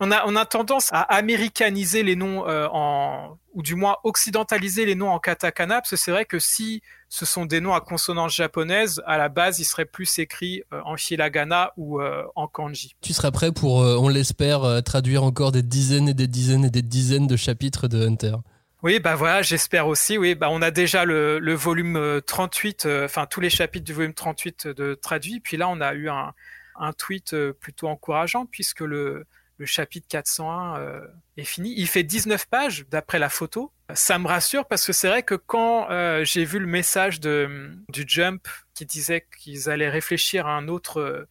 On 0.00 0.12
a, 0.12 0.24
on 0.26 0.36
a 0.36 0.46
tendance 0.46 0.92
à 0.92 1.00
américaniser 1.02 2.02
les 2.02 2.14
noms 2.14 2.46
euh, 2.46 2.68
en, 2.70 3.36
ou 3.52 3.62
du 3.62 3.74
moins 3.74 3.96
occidentaliser 4.04 4.86
les 4.86 4.94
noms 4.94 5.10
en 5.10 5.18
katakana, 5.18 5.76
parce 5.76 5.90
que 5.90 5.96
c'est 5.96 6.12
vrai 6.12 6.24
que 6.24 6.38
si 6.38 6.82
ce 7.08 7.26
sont 7.26 7.46
des 7.46 7.60
noms 7.60 7.74
à 7.74 7.80
consonance 7.80 8.34
japonaise, 8.34 9.02
à 9.06 9.18
la 9.18 9.28
base, 9.28 9.58
ils 9.58 9.64
seraient 9.64 9.84
plus 9.84 10.18
écrits 10.18 10.62
euh, 10.72 10.80
en 10.84 10.94
hiragana 10.96 11.72
ou 11.76 12.00
en 12.00 12.46
kanji. 12.46 12.94
Tu 13.00 13.12
seras 13.12 13.30
prêt 13.30 13.50
pour, 13.50 13.76
on 13.76 14.08
l'espère, 14.08 14.82
traduire 14.84 15.24
encore 15.24 15.50
des 15.50 15.62
dizaines 15.62 16.08
et 16.08 16.14
des 16.14 16.28
dizaines 16.28 16.64
et 16.64 16.70
des 16.70 16.82
dizaines 16.82 17.26
de 17.26 17.36
chapitres 17.36 17.88
de 17.88 18.06
Hunter 18.06 18.36
oui, 18.84 19.00
bah 19.00 19.16
voilà, 19.16 19.42
j'espère 19.42 19.88
aussi. 19.88 20.18
Oui, 20.18 20.36
bah 20.36 20.48
on 20.50 20.62
a 20.62 20.70
déjà 20.70 21.04
le, 21.04 21.40
le 21.40 21.54
volume 21.54 22.20
38, 22.24 22.86
euh, 22.86 22.88
euh, 22.88 23.04
enfin 23.06 23.26
tous 23.26 23.40
les 23.40 23.50
chapitres 23.50 23.84
du 23.84 23.92
volume 23.92 24.14
38 24.14 24.68
de 24.68 24.94
traduit. 24.94 25.40
Puis 25.40 25.56
là, 25.56 25.68
on 25.68 25.80
a 25.80 25.94
eu 25.94 26.08
un, 26.08 26.32
un 26.78 26.92
tweet 26.92 27.34
euh, 27.34 27.52
plutôt 27.52 27.88
encourageant 27.88 28.46
puisque 28.46 28.82
le, 28.82 29.26
le 29.58 29.66
chapitre 29.66 30.06
401 30.08 31.02
est 31.36 31.44
fini. 31.44 31.74
Il 31.76 31.86
fait 31.86 32.02
19 32.02 32.46
pages 32.46 32.86
d'après 32.90 33.18
la 33.18 33.28
photo. 33.28 33.72
Ça 33.94 34.18
me 34.18 34.26
rassure 34.26 34.66
parce 34.66 34.86
que 34.86 34.92
c'est 34.92 35.08
vrai 35.08 35.22
que 35.22 35.34
quand 35.34 35.88
j'ai 36.24 36.44
vu 36.44 36.58
le 36.58 36.66
message 36.66 37.20
de, 37.20 37.70
du 37.88 38.04
Jump 38.06 38.46
qui 38.74 38.86
disait 38.86 39.26
qu'ils 39.38 39.68
allaient 39.68 39.90
réfléchir 39.90 40.46
à 40.46 40.56
un 40.56 40.68
autre, 40.68 41.26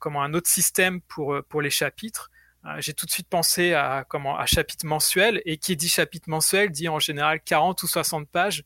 comment, 0.00 0.22
un 0.22 0.34
autre 0.34 0.50
système 0.50 1.00
pour, 1.02 1.36
pour 1.48 1.62
les 1.62 1.70
chapitres, 1.70 2.30
euh, 2.66 2.76
j'ai 2.78 2.94
tout 2.94 3.06
de 3.06 3.10
suite 3.10 3.28
pensé 3.28 3.74
à 3.74 4.04
comment 4.08 4.38
à 4.38 4.46
chapitre 4.46 4.86
mensuel 4.86 5.42
et 5.44 5.58
qui 5.58 5.76
dit 5.76 5.88
chapitre 5.88 6.30
mensuel 6.30 6.70
dit 6.70 6.88
en 6.88 6.98
général 6.98 7.40
40 7.40 7.82
ou 7.82 7.86
60 7.86 8.28
pages. 8.28 8.64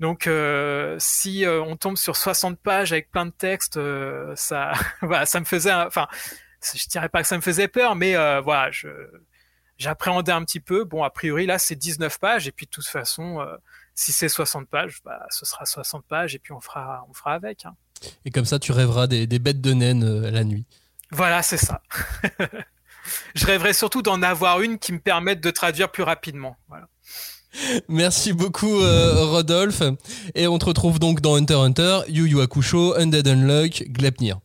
Donc 0.00 0.26
euh, 0.26 0.96
si 0.98 1.44
euh, 1.44 1.62
on 1.62 1.76
tombe 1.76 1.96
sur 1.96 2.16
60 2.16 2.58
pages 2.58 2.92
avec 2.92 3.10
plein 3.10 3.26
de 3.26 3.30
textes, 3.30 3.78
ça 4.36 4.72
voilà, 5.02 5.26
ça 5.26 5.40
me 5.40 5.44
faisait 5.44 5.72
enfin 5.72 6.08
je 6.74 6.88
dirais 6.88 7.08
pas 7.08 7.22
que 7.22 7.28
ça 7.28 7.36
me 7.36 7.42
faisait 7.42 7.68
peur 7.68 7.94
mais 7.94 8.14
voilà, 8.40 8.70
je 8.70 8.88
j'appréhendais 9.76 10.32
un 10.32 10.44
petit 10.44 10.60
peu. 10.60 10.84
Bon, 10.84 11.02
a 11.02 11.10
priori 11.10 11.46
là 11.46 11.58
c'est 11.58 11.74
19 11.74 12.18
pages 12.18 12.48
et 12.48 12.52
puis 12.52 12.66
de 12.66 12.70
toute 12.70 12.86
façon 12.86 13.44
si 13.94 14.12
c'est 14.12 14.28
60 14.28 14.68
pages, 14.68 14.98
bah, 15.04 15.26
ce 15.30 15.44
sera 15.44 15.66
60 15.66 16.04
pages 16.06 16.34
et 16.34 16.38
puis 16.38 16.52
on 16.52 16.60
fera 16.60 17.04
on 17.08 17.12
fera 17.12 17.34
avec 17.34 17.64
hein. 17.64 17.74
Et 18.24 18.30
comme 18.30 18.44
ça 18.44 18.58
tu 18.58 18.72
rêveras 18.72 19.06
des, 19.06 19.26
des 19.26 19.38
bêtes 19.38 19.60
de 19.60 19.72
naine 19.72 20.28
la 20.28 20.44
nuit. 20.44 20.66
Voilà, 21.10 21.42
c'est 21.42 21.58
ça. 21.58 21.80
je 23.34 23.46
rêverais 23.46 23.72
surtout 23.72 24.02
d'en 24.02 24.22
avoir 24.22 24.60
une 24.60 24.78
qui 24.78 24.92
me 24.92 24.98
permette 24.98 25.40
de 25.40 25.50
traduire 25.50 25.90
plus 25.90 26.02
rapidement. 26.02 26.56
Merci 27.88 28.32
beaucoup 28.32 28.80
euh, 28.80 29.24
Rodolphe. 29.26 29.82
Et 30.34 30.48
on 30.48 30.58
te 30.58 30.64
retrouve 30.64 30.98
donc 30.98 31.20
dans 31.20 31.36
Hunter 31.36 31.54
Hunter, 31.54 32.00
Yu 32.08 32.26
Yu 32.26 32.40
Hakusho, 32.40 32.94
Undead 32.96 33.28
Unluck, 33.28 33.84
Glepnir. 33.88 34.40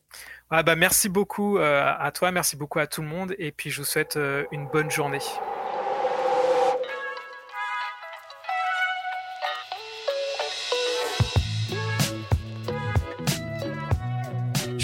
Ah 0.52 0.64
bah 0.64 0.76
merci 0.76 1.10
beaucoup 1.10 1.60
euh, 1.60 1.94
à 2.00 2.12
toi, 2.12 2.32
merci 2.32 2.56
beaucoup 2.56 2.80
à 2.80 2.88
tout 2.88 3.04
le 3.04 3.08
monde 3.08 3.36
et 3.38 3.52
puis 3.52 3.70
je 3.70 3.82
vous 3.82 3.86
souhaite 3.86 4.18
euh, 4.18 4.46
une 4.52 4.68
bonne 4.68 4.90
journée. 4.90 5.20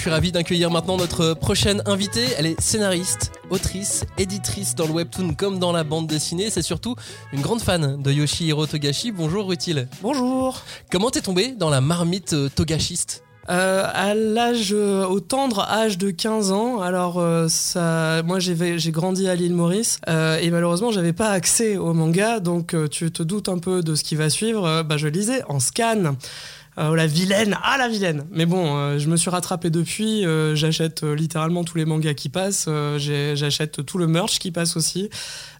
suis 0.06 0.12
ravi 0.12 0.32
d'accueillir 0.32 0.70
maintenant 0.70 0.98
notre 0.98 1.34
prochaine 1.34 1.82
invitée. 1.88 2.28
Elle 2.38 2.46
est 2.46 2.62
scénariste, 2.62 3.32
autrice, 3.50 4.06
éditrice 4.20 4.76
dans 4.76 4.86
le 4.86 4.92
webtoon 4.92 5.34
comme 5.34 5.58
dans 5.58 5.72
la 5.72 5.84
bande 5.84 6.06
dessinée. 6.06 6.52
C'est 6.52 6.62
surtout 6.62 6.96
une 7.34 7.42
grande 7.42 7.60
fan 7.60 8.00
de 8.00 8.12
Yoshihiro 8.12 8.68
Togashi. 8.68 9.12
Bonjour 9.12 9.48
Rutil. 9.48 9.88
Bonjour. 10.04 10.62
Comment 10.92 11.10
t'es 11.10 11.22
tombé 11.22 11.54
dans 11.54 11.72
la 11.72 11.82
marmite 11.82 12.34
euh, 12.34 12.50
togashiste 12.50 13.24
euh, 13.50 13.84
à 13.94 14.14
l'âge, 14.16 14.74
euh, 14.74 15.06
au 15.06 15.20
tendre 15.20 15.62
âge 15.62 15.98
de 15.98 16.10
15 16.10 16.52
ans, 16.52 16.82
alors 16.82 17.24
ça, 17.50 18.24
moi 18.24 18.40
j'ai, 18.40 18.56
grandi 18.92 19.28
à 19.28 19.36
l'île 19.36 19.54
Maurice 19.54 20.00
et 20.08 20.50
malheureusement 20.50 20.92
j'avais 20.92 21.14
pas 21.14 21.30
accès 21.30 21.78
au 21.78 21.94
manga, 21.94 22.40
donc 22.40 22.76
tu 22.90 23.12
te 23.12 23.24
doutes 23.24 23.50
un 23.50 23.60
peu 23.60 23.82
de 23.82 23.96
ce 23.96 24.04
qui 24.04 24.16
va 24.16 24.30
suivre. 24.30 24.84
bah 24.84 24.98
je 24.98 25.08
lisais 25.08 25.44
en 25.48 25.60
scan. 25.60 26.16
Oh 26.78 26.94
la 26.94 27.08
vilaine, 27.08 27.58
ah 27.64 27.78
la 27.78 27.88
vilaine. 27.88 28.26
Mais 28.32 28.46
bon, 28.46 28.76
euh, 28.76 29.00
je 29.00 29.08
me 29.08 29.16
suis 29.16 29.30
rattrapé 29.30 29.70
depuis. 29.70 30.26
Euh, 30.26 30.56
j'achète 30.56 31.04
littéralement 31.04 31.64
tous 31.64 31.78
les 31.78 31.86
mangas 31.86 32.14
qui 32.16 32.28
passent. 32.28 32.68
j'achète 32.98 33.86
tout 33.86 33.98
le 33.98 34.08
merch 34.08 34.40
qui 34.40 34.52
passe 34.52 34.76
aussi. 34.76 35.10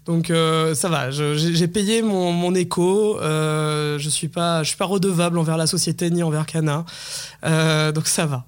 Donc 0.06 0.28
ça 0.28 0.90
va. 0.90 1.12
J'ai 1.12 1.68
payé 1.68 2.02
mon, 2.02 2.54
écho. 2.54 3.18
je 3.22 4.08
suis 4.10 4.28
pas, 4.28 4.64
suis 4.64 4.78
pas 4.78 4.86
redevable 4.86 5.40
envers 5.40 5.58
la 5.58 5.68
société 5.68 6.10
ni 6.10 6.22
envers 6.22 6.46
Kana. 6.46 6.86
donc 7.44 8.08
ça 8.08 8.26
va. 8.26 8.46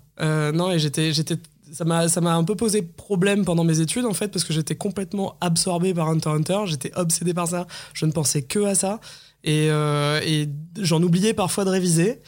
non 0.52 0.72
et 0.72 0.80
j'étais, 0.80 1.14
j'étais 1.14 1.38
ça 1.72 1.86
m'a 1.86 2.08
ça 2.08 2.22
m'a 2.22 2.34
un 2.36 2.44
peu 2.44 2.56
posé 2.56 2.82
problème 2.82 3.46
pendant 3.46 3.64
mes 3.64 3.80
études 3.80 4.06
en 4.06 4.14
fait 4.14 4.30
parce 4.30 4.44
que 4.44 4.54
j'étais 4.54 4.76
complètement 4.76 5.36
absorbé 5.42 5.94
par 5.94 6.10
Hunter 6.10 6.30
Hunter 6.30 6.60
j'étais 6.66 6.92
obsédé 6.96 7.34
par 7.34 7.48
ça 7.48 7.68
je 7.94 8.06
ne 8.06 8.12
pensais 8.12 8.42
que 8.42 8.64
à 8.66 8.76
ça 8.76 9.00
et, 9.44 9.70
euh, 9.70 10.20
et 10.26 10.50
j'en 10.80 11.02
oubliais 11.02 11.34
parfois 11.34 11.64
de 11.64 11.70
réviser. 11.70 12.22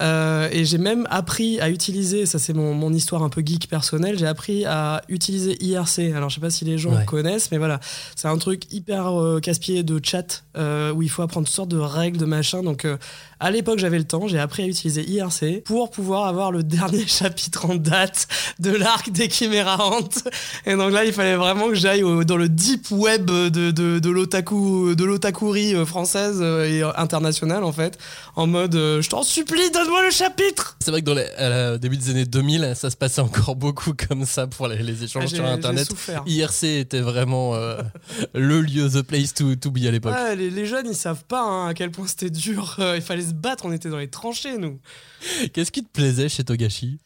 Euh, 0.00 0.48
et 0.50 0.64
j'ai 0.64 0.78
même 0.78 1.06
appris 1.10 1.60
à 1.60 1.70
utiliser, 1.70 2.26
ça 2.26 2.38
c'est 2.38 2.52
mon, 2.52 2.74
mon, 2.74 2.92
histoire 2.92 3.22
un 3.22 3.28
peu 3.28 3.42
geek 3.44 3.68
personnelle, 3.68 4.18
j'ai 4.18 4.26
appris 4.26 4.64
à 4.64 5.02
utiliser 5.08 5.62
IRC. 5.62 6.12
Alors 6.14 6.30
je 6.30 6.36
sais 6.36 6.40
pas 6.40 6.50
si 6.50 6.64
les 6.64 6.78
gens 6.78 7.04
connaissent, 7.04 7.50
mais 7.52 7.58
voilà, 7.58 7.80
c'est 8.16 8.28
un 8.28 8.38
truc 8.38 8.72
hyper 8.72 9.20
euh, 9.20 9.40
casse-pied 9.40 9.82
de 9.82 10.00
chat 10.02 10.44
euh, 10.56 10.92
où 10.92 11.02
il 11.02 11.10
faut 11.10 11.22
apprendre 11.22 11.46
toutes 11.46 11.54
sortes 11.54 11.70
de 11.70 11.78
règles, 11.78 12.18
de 12.18 12.24
machin. 12.24 12.62
Donc 12.62 12.84
euh, 12.84 12.96
à 13.44 13.50
l'époque 13.50 13.78
j'avais 13.78 13.98
le 13.98 14.04
temps, 14.04 14.26
j'ai 14.26 14.38
appris 14.38 14.62
à 14.62 14.66
utiliser 14.66 15.02
IRC 15.06 15.64
pour 15.64 15.90
pouvoir 15.90 16.26
avoir 16.26 16.50
le 16.50 16.62
dernier 16.62 17.06
chapitre 17.06 17.66
en 17.66 17.74
date 17.74 18.26
de 18.58 18.70
l'arc 18.70 19.10
des 19.10 19.28
Chiméra 19.28 19.78
Et 20.64 20.74
donc 20.76 20.92
là 20.92 21.04
il 21.04 21.12
fallait 21.12 21.36
vraiment 21.36 21.68
que 21.68 21.74
j'aille 21.74 22.02
dans 22.24 22.38
le 22.38 22.48
deep 22.48 22.90
web 22.90 23.26
de, 23.26 23.50
de, 23.50 23.98
de 23.98 24.10
l'otaku, 24.10 24.94
de 24.94 25.04
l'otakuri 25.04 25.74
française 25.84 26.40
et 26.40 26.82
internationale 26.96 27.64
en 27.64 27.72
fait, 27.72 27.98
en 28.34 28.46
mode 28.46 28.72
je 28.74 29.08
t'en 29.10 29.22
supplie, 29.22 29.70
donne-moi 29.70 30.02
le 30.04 30.10
chapitre 30.10 30.78
C'est 30.82 30.90
vrai 30.90 31.02
que 31.02 31.06
dans 31.06 31.14
les, 31.14 31.78
début 31.78 31.98
des 31.98 32.10
années 32.10 32.24
2000, 32.24 32.72
ça 32.74 32.88
se 32.88 32.96
passait 32.96 33.20
encore 33.20 33.56
beaucoup 33.56 33.92
comme 33.92 34.24
ça 34.24 34.46
pour 34.46 34.68
les, 34.68 35.04
échanges 35.04 35.24
ah, 35.26 35.34
sur 35.34 35.44
Internet. 35.44 35.88
IRC 36.26 36.64
était 36.64 37.00
vraiment 37.00 37.54
euh, 37.54 37.76
le 38.32 38.62
lieu, 38.62 38.88
the 38.88 39.02
place 39.02 39.34
to, 39.34 39.54
to 39.56 39.70
be 39.70 39.84
à 39.86 39.90
l'époque. 39.90 40.14
les, 40.34 40.66
jeunes, 40.66 40.86
ils 40.88 40.96
savent 40.96 41.24
pas 41.24 41.42
hein, 41.42 41.68
à 41.68 41.74
quel 41.74 41.90
point 41.90 42.06
c'était 42.06 42.30
dur. 42.30 42.76
il 42.94 43.02
fallait 43.02 43.22
se 43.22 43.33
battre, 43.34 43.66
on 43.66 43.72
était 43.72 43.88
dans 43.88 43.98
les 43.98 44.08
tranchées, 44.08 44.58
nous. 44.58 44.78
Qu'est-ce 45.52 45.72
qui 45.72 45.84
te 45.84 45.90
plaisait 45.90 46.28
chez 46.28 46.44
Togashi? 46.44 46.98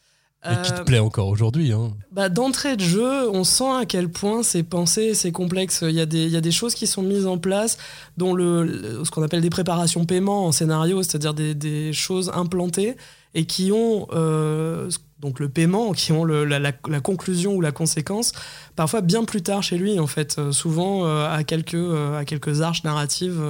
Et 0.45 0.55
qui 0.63 0.71
te 0.71 0.79
euh, 0.79 0.83
plaît 0.85 0.99
encore 0.99 1.27
aujourd'hui. 1.27 1.73
Hein? 1.73 1.91
Bah, 2.13 2.29
D'entrée 2.29 2.77
de 2.77 2.81
jeu, 2.81 3.29
on 3.29 3.43
sent 3.43 3.71
à 3.81 3.85
quel 3.85 4.07
point 4.07 4.41
c'est 4.41 4.63
pensé, 4.63 5.13
c'est 5.13 5.33
complexe. 5.33 5.83
Il 5.85 5.91
y, 5.93 5.99
a 5.99 6.05
des, 6.05 6.23
il 6.23 6.31
y 6.31 6.37
a 6.37 6.41
des 6.41 6.51
choses 6.51 6.75
qui 6.75 6.87
sont 6.87 7.01
mises 7.01 7.27
en 7.27 7.37
place, 7.37 7.77
dont 8.15 8.33
le, 8.33 9.01
ce 9.03 9.11
qu'on 9.11 9.21
appelle 9.21 9.41
des 9.41 9.49
préparations 9.49 10.05
paiement 10.05 10.45
en 10.45 10.53
scénario, 10.53 11.03
c'est-à-dire 11.03 11.33
des, 11.33 11.55
des, 11.55 11.91
choses 11.91 12.31
implantées 12.33 12.95
et 13.33 13.45
qui 13.45 13.73
ont 13.73 14.07
euh, 14.13 14.89
donc 15.19 15.41
le 15.41 15.49
paiement, 15.49 15.91
qui 15.91 16.13
ont 16.13 16.23
le, 16.23 16.45
la, 16.45 16.59
la, 16.59 16.99
conclusion 17.01 17.55
ou 17.55 17.61
la 17.61 17.73
conséquence, 17.73 18.31
parfois 18.77 19.01
bien 19.01 19.25
plus 19.25 19.41
tard 19.41 19.61
chez 19.61 19.77
lui, 19.77 19.99
en 19.99 20.07
fait, 20.07 20.37
euh, 20.39 20.53
souvent 20.53 21.05
à, 21.05 21.43
quelques, 21.43 21.75
à 21.75 22.23
quelques 22.23 22.61
arches 22.61 22.85
narratives 22.85 23.41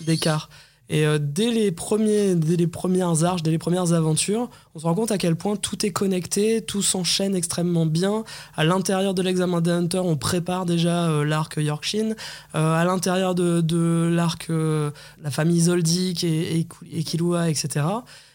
d'écart. 0.00 0.50
Et 0.88 1.06
euh, 1.06 1.18
dès, 1.20 1.50
les 1.50 1.72
premiers, 1.72 2.34
dès 2.34 2.56
les 2.56 2.66
premières 2.66 3.24
arches, 3.24 3.42
dès 3.42 3.50
les 3.50 3.58
premières 3.58 3.92
aventures, 3.92 4.50
on 4.74 4.78
se 4.78 4.84
rend 4.84 4.94
compte 4.94 5.10
à 5.10 5.18
quel 5.18 5.36
point 5.36 5.56
tout 5.56 5.86
est 5.86 5.90
connecté, 5.90 6.62
tout 6.62 6.82
s'enchaîne 6.82 7.34
extrêmement 7.34 7.86
bien. 7.86 8.24
À 8.56 8.64
l'intérieur 8.64 9.14
de 9.14 9.22
l'examen 9.22 9.60
des 9.60 9.70
Hunters, 9.70 10.04
on 10.04 10.16
prépare 10.16 10.66
déjà 10.66 11.08
euh, 11.08 11.24
l'arc 11.24 11.56
Yorkshin. 11.56 12.14
Euh, 12.54 12.74
à 12.74 12.84
l'intérieur 12.84 13.34
de, 13.34 14.10
l'arc 14.12 14.48
la 14.50 15.30
famille 15.30 15.62
Zoldyck 15.62 16.24
et, 16.24 16.66
et, 16.92 17.04
Killua, 17.04 17.48
etc. 17.48 17.86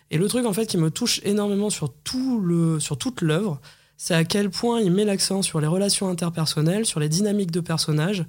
Et 0.09 0.17
le 0.17 0.27
truc 0.27 0.45
en 0.45 0.53
fait 0.53 0.65
qui 0.65 0.77
me 0.77 0.89
touche 0.89 1.21
énormément 1.23 1.69
sur, 1.69 1.93
tout 2.03 2.39
le, 2.39 2.79
sur 2.79 2.97
toute 2.97 3.21
l'œuvre, 3.21 3.59
c'est 3.97 4.13
à 4.13 4.23
quel 4.23 4.49
point 4.49 4.79
il 4.79 4.91
met 4.91 5.05
l'accent 5.05 5.41
sur 5.41 5.59
les 5.59 5.67
relations 5.67 6.07
interpersonnelles, 6.07 6.85
sur 6.85 6.99
les 6.99 7.09
dynamiques 7.09 7.51
de 7.51 7.59
personnages, 7.59 8.25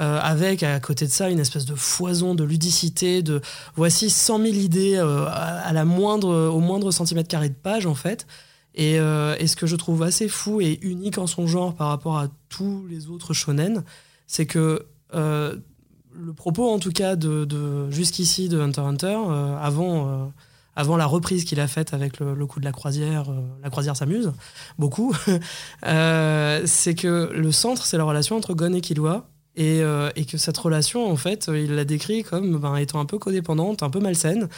avec 0.00 0.62
à 0.62 0.80
côté 0.80 1.06
de 1.06 1.10
ça 1.10 1.28
une 1.28 1.38
espèce 1.38 1.66
de 1.66 1.74
foison 1.74 2.34
de 2.34 2.42
ludicité, 2.42 3.22
de 3.22 3.40
voici 3.76 4.08
100 4.08 4.38
000 4.38 4.54
idées 4.54 4.96
à 4.96 5.70
la 5.72 5.84
moindre, 5.84 6.48
au 6.48 6.60
moindre 6.60 6.90
centimètre 6.90 7.28
carré 7.28 7.48
de 7.48 7.54
page 7.54 7.86
en 7.86 7.94
fait. 7.94 8.26
Et, 8.74 8.94
et, 8.94 9.46
ce 9.46 9.56
que 9.56 9.66
je 9.66 9.76
trouve 9.76 10.02
assez 10.02 10.28
fou 10.28 10.60
et 10.60 10.78
unique 10.82 11.18
en 11.18 11.26
son 11.26 11.46
genre 11.46 11.74
par 11.74 11.88
rapport 11.88 12.18
à 12.18 12.28
tous 12.48 12.86
les 12.88 13.08
autres 13.08 13.34
shonen, 13.34 13.84
c'est 14.26 14.46
que 14.46 14.86
le 15.12 16.32
propos 16.34 16.70
en 16.70 16.78
tout 16.78 16.92
cas 16.92 17.16
de, 17.16 17.90
jusqu'ici 17.90 18.48
de 18.48 18.58
Hunter 18.58 18.80
Hunter, 18.80 19.18
avant 19.60 20.32
avant 20.76 20.96
la 20.96 21.06
reprise 21.06 21.44
qu'il 21.44 21.60
a 21.60 21.66
faite 21.66 21.92
avec 21.94 22.18
le, 22.20 22.46
coup 22.46 22.60
de 22.60 22.64
la 22.64 22.72
croisière, 22.72 23.30
euh, 23.30 23.40
la 23.62 23.70
croisière 23.70 23.96
s'amuse 23.96 24.32
beaucoup, 24.78 25.14
euh, 25.86 26.62
c'est 26.64 26.94
que 26.94 27.30
le 27.34 27.52
centre, 27.52 27.84
c'est 27.86 27.98
la 27.98 28.04
relation 28.04 28.36
entre 28.36 28.54
Gon 28.54 28.72
et 28.72 28.80
Killua. 28.80 29.28
Et, 29.60 29.82
euh, 29.82 30.08
et, 30.16 30.24
que 30.24 30.38
cette 30.38 30.56
relation, 30.56 31.10
en 31.10 31.16
fait, 31.16 31.50
il 31.52 31.74
la 31.74 31.84
décrit 31.84 32.24
comme 32.24 32.58
ben, 32.58 32.76
étant 32.76 32.98
un 32.98 33.04
peu 33.04 33.18
codépendante, 33.18 33.82
un 33.82 33.90
peu 33.90 34.00
malsaine, 34.00 34.48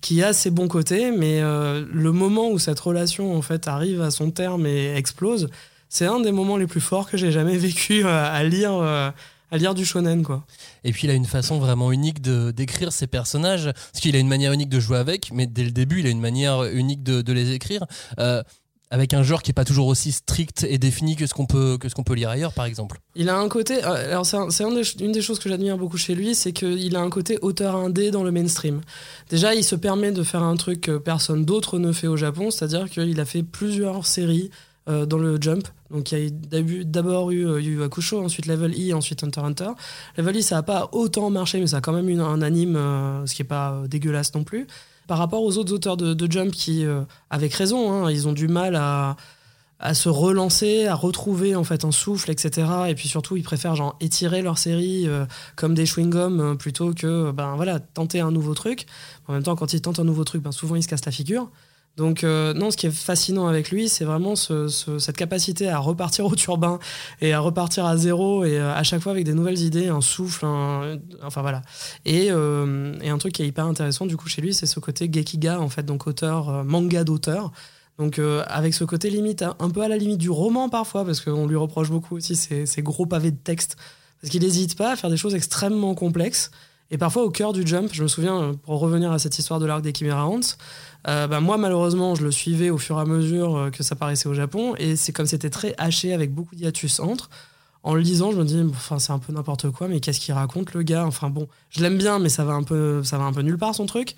qui 0.00 0.22
a 0.22 0.32
ses 0.32 0.50
bons 0.50 0.68
côtés, 0.68 1.10
mais 1.10 1.40
le 1.40 2.12
moment 2.12 2.48
où 2.48 2.58
cette 2.58 2.78
relation, 2.78 3.36
en 3.36 3.42
fait, 3.42 3.66
arrive 3.66 4.00
à 4.00 4.10
son 4.10 4.30
terme 4.30 4.66
et 4.66 4.94
explose, 4.94 5.48
c'est 5.88 6.06
un 6.06 6.20
des 6.20 6.32
moments 6.32 6.56
les 6.56 6.68
plus 6.68 6.80
forts 6.80 7.10
que 7.10 7.16
j'ai 7.16 7.32
jamais 7.32 7.56
vécu 7.58 8.04
à 8.04 8.42
lire 8.44 9.12
à 9.52 9.58
lire 9.58 9.74
du 9.74 9.84
shonen 9.84 10.22
quoi. 10.22 10.44
Et 10.82 10.92
puis 10.92 11.06
il 11.06 11.10
a 11.10 11.14
une 11.14 11.26
façon 11.26 11.58
vraiment 11.58 11.92
unique 11.92 12.22
de 12.22 12.50
d'écrire 12.50 12.90
ses 12.90 13.06
personnages, 13.06 13.66
parce 13.66 14.00
qu'il 14.00 14.16
a 14.16 14.18
une 14.18 14.28
manière 14.28 14.52
unique 14.52 14.70
de 14.70 14.80
jouer 14.80 14.96
avec, 14.96 15.30
mais 15.30 15.46
dès 15.46 15.62
le 15.62 15.70
début 15.70 16.00
il 16.00 16.06
a 16.06 16.10
une 16.10 16.20
manière 16.20 16.64
unique 16.64 17.02
de, 17.02 17.32
les 17.32 17.52
écrire. 17.52 17.84
Euh, 18.18 18.42
avec 18.92 19.14
un 19.14 19.22
genre 19.22 19.42
qui 19.42 19.50
est 19.50 19.54
pas 19.54 19.64
toujours 19.64 19.86
aussi 19.86 20.12
strict 20.12 20.66
et 20.68 20.76
défini 20.76 21.16
que 21.16 21.26
ce 21.26 21.32
qu'on 21.32 21.46
peut 21.46 21.78
que 21.78 21.88
peut 22.02 22.14
lire 22.14 22.28
ailleurs 22.28 22.52
par 22.52 22.66
exemple. 22.66 23.00
Il 23.16 23.30
a 23.30 23.38
un 23.38 23.48
côté 23.48 23.82
euh, 23.82 24.12
alors 24.12 24.26
c'est 24.26 24.64
une 25.00 25.12
des 25.12 25.22
choses 25.22 25.38
que 25.38 25.48
j'admire 25.48 25.78
beaucoup 25.78 25.96
chez 25.96 26.14
lui, 26.14 26.34
c'est 26.34 26.52
qu'il 26.52 26.94
a 26.94 27.00
un 27.00 27.08
côté 27.08 27.38
auteur 27.40 27.74
indé 27.74 28.10
dans 28.10 28.22
le 28.22 28.30
mainstream. 28.30 28.82
Déjà, 29.30 29.54
il 29.54 29.64
se 29.64 29.76
permet 29.76 30.12
de 30.12 30.22
faire 30.22 30.42
un 30.42 30.56
truc 30.56 30.82
que 30.82 30.98
personne 30.98 31.46
d'autre 31.46 31.78
ne 31.78 31.92
fait 31.92 32.06
au 32.06 32.18
Japon, 32.18 32.50
c'est-à-dire 32.50 32.90
qu'il 32.90 33.18
a 33.18 33.24
fait 33.24 33.42
plusieurs 33.42 34.06
séries 34.06 34.50
euh, 34.88 35.06
dans 35.06 35.18
le 35.18 35.40
Jump. 35.40 35.66
Donc 35.90 36.12
il 36.12 36.18
y 36.18 36.26
a 36.26 36.84
d'abord 36.84 37.30
eu 37.30 37.46
euh, 37.46 37.60
Yu 37.62 37.82
Hakusho, 37.82 38.22
ensuite 38.22 38.44
Level 38.44 38.72
E, 38.72 38.94
ensuite 38.94 39.24
Hunter 39.24 39.40
Hunter. 39.40 39.70
Level 40.18 40.36
E, 40.36 40.42
ça 40.42 40.56
n'a 40.56 40.62
pas 40.62 40.90
autant 40.92 41.30
marché, 41.30 41.60
mais 41.60 41.66
ça 41.66 41.78
a 41.78 41.80
quand 41.80 41.92
même 41.94 42.10
eu 42.10 42.20
un 42.20 42.42
anime, 42.42 42.74
ce 43.26 43.34
qui 43.34 43.40
n'est 43.40 43.48
pas 43.48 43.84
dégueulasse 43.88 44.34
non 44.34 44.44
plus. 44.44 44.66
Par 45.06 45.18
rapport 45.18 45.42
aux 45.42 45.58
autres 45.58 45.72
auteurs 45.72 45.96
de, 45.96 46.30
Jump 46.30 46.52
qui, 46.52 46.84
avec 47.30 47.52
raison, 47.54 47.92
hein, 47.92 48.10
ils 48.10 48.28
ont 48.28 48.32
du 48.32 48.48
mal 48.48 48.76
à, 48.76 49.16
se 49.94 50.08
relancer, 50.08 50.86
à 50.86 50.94
retrouver 50.94 51.56
en 51.56 51.64
fait 51.64 51.84
un 51.84 51.90
souffle, 51.90 52.30
etc. 52.30 52.68
Et 52.88 52.94
puis 52.94 53.08
surtout, 53.08 53.36
ils 53.36 53.42
préfèrent 53.42 53.74
genre 53.74 53.96
étirer 54.00 54.40
leur 54.40 54.58
série 54.58 55.08
comme 55.56 55.74
des 55.74 55.86
chewing-gums 55.86 56.56
plutôt 56.56 56.94
que 56.94 57.32
ben 57.32 57.56
voilà 57.56 57.80
tenter 57.80 58.20
un 58.20 58.30
nouveau 58.30 58.54
truc. 58.54 58.86
En 59.26 59.32
même 59.32 59.42
temps, 59.42 59.56
quand 59.56 59.72
ils 59.72 59.80
tentent 59.80 59.98
un 59.98 60.04
nouveau 60.04 60.24
truc, 60.24 60.42
ben, 60.42 60.52
souvent 60.52 60.76
ils 60.76 60.84
se 60.84 60.88
cassent 60.88 61.04
la 61.04 61.12
figure. 61.12 61.50
Donc 61.96 62.24
euh, 62.24 62.54
non, 62.54 62.70
ce 62.70 62.76
qui 62.76 62.86
est 62.86 62.90
fascinant 62.90 63.46
avec 63.48 63.70
lui, 63.70 63.88
c'est 63.88 64.04
vraiment 64.04 64.34
cette 64.34 65.16
capacité 65.16 65.68
à 65.68 65.78
repartir 65.78 66.24
au 66.24 66.34
turbin 66.34 66.78
et 67.20 67.34
à 67.34 67.40
repartir 67.40 67.84
à 67.84 67.96
zéro 67.98 68.44
et 68.44 68.58
euh, 68.58 68.74
à 68.74 68.82
chaque 68.82 69.02
fois 69.02 69.12
avec 69.12 69.24
des 69.24 69.34
nouvelles 69.34 69.60
idées, 69.60 69.88
un 69.88 70.00
souffle, 70.00 70.46
enfin 71.22 71.42
voilà. 71.42 71.60
Euh, 72.08 72.94
et, 73.02 73.10
un 73.10 73.18
truc 73.18 73.34
qui 73.34 73.42
est 73.42 73.46
hyper 73.46 73.66
intéressant 73.66 74.06
du 74.06 74.16
coup 74.16 74.28
chez 74.28 74.40
lui, 74.40 74.54
c'est 74.54 74.66
ce 74.66 74.80
côté 74.80 75.10
gekiga 75.12 75.60
en 75.60 75.68
fait, 75.68 75.82
donc 75.82 76.06
auteur, 76.06 76.64
manga 76.64 77.04
d'auteur. 77.04 77.52
Donc 77.98 78.18
avec 78.46 78.72
ce 78.72 78.84
côté 78.84 79.10
limite, 79.10 79.44
un 79.58 79.70
peu 79.70 79.82
à 79.82 79.88
la 79.88 79.98
limite 79.98 80.18
du 80.18 80.30
roman 80.30 80.70
parfois, 80.70 81.04
parce 81.04 81.20
qu'on 81.20 81.46
lui 81.46 81.56
reproche 81.56 81.90
beaucoup 81.90 82.16
aussi 82.16 82.36
ces, 82.36 82.64
ces 82.64 82.82
gros 82.82 83.04
pavés 83.04 83.30
de 83.30 83.36
texte, 83.36 83.76
parce 84.20 84.30
qu'il 84.30 84.42
n'hésite 84.42 84.78
pas 84.78 84.92
à 84.92 84.96
faire 84.96 85.10
des 85.10 85.18
choses 85.18 85.34
extrêmement 85.34 85.94
complexes. 85.94 86.50
Et 86.92 86.98
parfois 86.98 87.24
au 87.24 87.30
cœur 87.30 87.54
du 87.54 87.66
jump, 87.66 87.90
je 87.90 88.02
me 88.02 88.08
souviens, 88.08 88.52
pour 88.64 88.78
revenir 88.78 89.12
à 89.12 89.18
cette 89.18 89.38
histoire 89.38 89.58
de 89.58 89.64
l'arc 89.64 89.80
des 89.80 89.94
Chimera 89.94 90.26
Ants, 90.26 90.40
euh, 91.08 91.26
bah, 91.26 91.40
moi, 91.40 91.56
malheureusement, 91.56 92.14
je 92.14 92.24
le 92.24 92.30
suivais 92.30 92.70
au 92.70 92.78
fur 92.78 92.98
et 92.98 93.00
à 93.00 93.04
mesure 93.04 93.56
euh, 93.56 93.70
que 93.70 93.82
ça 93.82 93.96
paraissait 93.96 94.28
au 94.28 94.34
Japon, 94.34 94.74
et 94.78 94.96
c'est 94.96 95.12
comme 95.12 95.26
c'était 95.26 95.50
très 95.50 95.74
haché 95.78 96.12
avec 96.12 96.32
beaucoup 96.32 96.54
d'hiatus 96.54 97.00
entre. 97.00 97.30
En 97.82 97.94
le 97.94 98.00
lisant, 98.00 98.30
je 98.30 98.36
me 98.36 98.44
dis, 98.44 98.60
enfin, 98.70 99.00
c'est 99.00 99.12
un 99.12 99.18
peu 99.18 99.32
n'importe 99.32 99.70
quoi, 99.70 99.88
mais 99.88 99.98
qu'est-ce 99.98 100.20
qu'il 100.20 100.34
raconte 100.34 100.72
le 100.72 100.82
gars? 100.82 101.04
Enfin 101.04 101.30
bon, 101.30 101.48
je 101.70 101.82
l'aime 101.82 101.98
bien, 101.98 102.20
mais 102.20 102.28
ça 102.28 102.44
va 102.44 102.52
un 102.52 102.62
peu, 102.62 103.02
ça 103.02 103.18
va 103.18 103.24
un 103.24 103.32
peu 103.32 103.42
nulle 103.42 103.58
part 103.58 103.74
son 103.74 103.86
truc. 103.86 104.14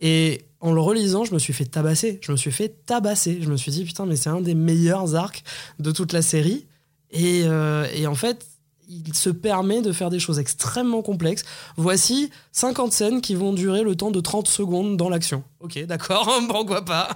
Et 0.00 0.42
en 0.60 0.72
le 0.72 0.80
relisant, 0.80 1.24
je 1.24 1.34
me 1.34 1.38
suis 1.38 1.52
fait 1.52 1.66
tabasser. 1.66 2.18
Je 2.22 2.32
me 2.32 2.36
suis 2.36 2.50
fait 2.50 2.74
tabasser. 2.86 3.38
Je 3.42 3.50
me 3.50 3.56
suis 3.56 3.70
dit, 3.70 3.84
putain, 3.84 4.06
mais 4.06 4.16
c'est 4.16 4.30
un 4.30 4.40
des 4.40 4.54
meilleurs 4.54 5.14
arcs 5.14 5.44
de 5.78 5.90
toute 5.90 6.12
la 6.12 6.22
série. 6.22 6.66
Et, 7.10 7.42
euh, 7.44 7.86
et 7.94 8.06
en 8.06 8.14
fait, 8.14 8.46
il 8.88 9.14
se 9.14 9.30
permet 9.30 9.82
de 9.82 9.92
faire 9.92 10.10
des 10.10 10.18
choses 10.18 10.38
extrêmement 10.38 11.02
complexes. 11.02 11.44
Voici 11.76 12.30
50 12.54 12.92
scènes 12.92 13.20
qui 13.20 13.34
vont 13.34 13.52
durer 13.52 13.82
le 13.82 13.96
temps 13.96 14.12
de 14.12 14.20
30 14.20 14.46
secondes 14.46 14.96
dans 14.96 15.08
l'action. 15.08 15.42
Ok, 15.58 15.84
d'accord, 15.86 16.30
pourquoi 16.48 16.84
pas 16.84 17.08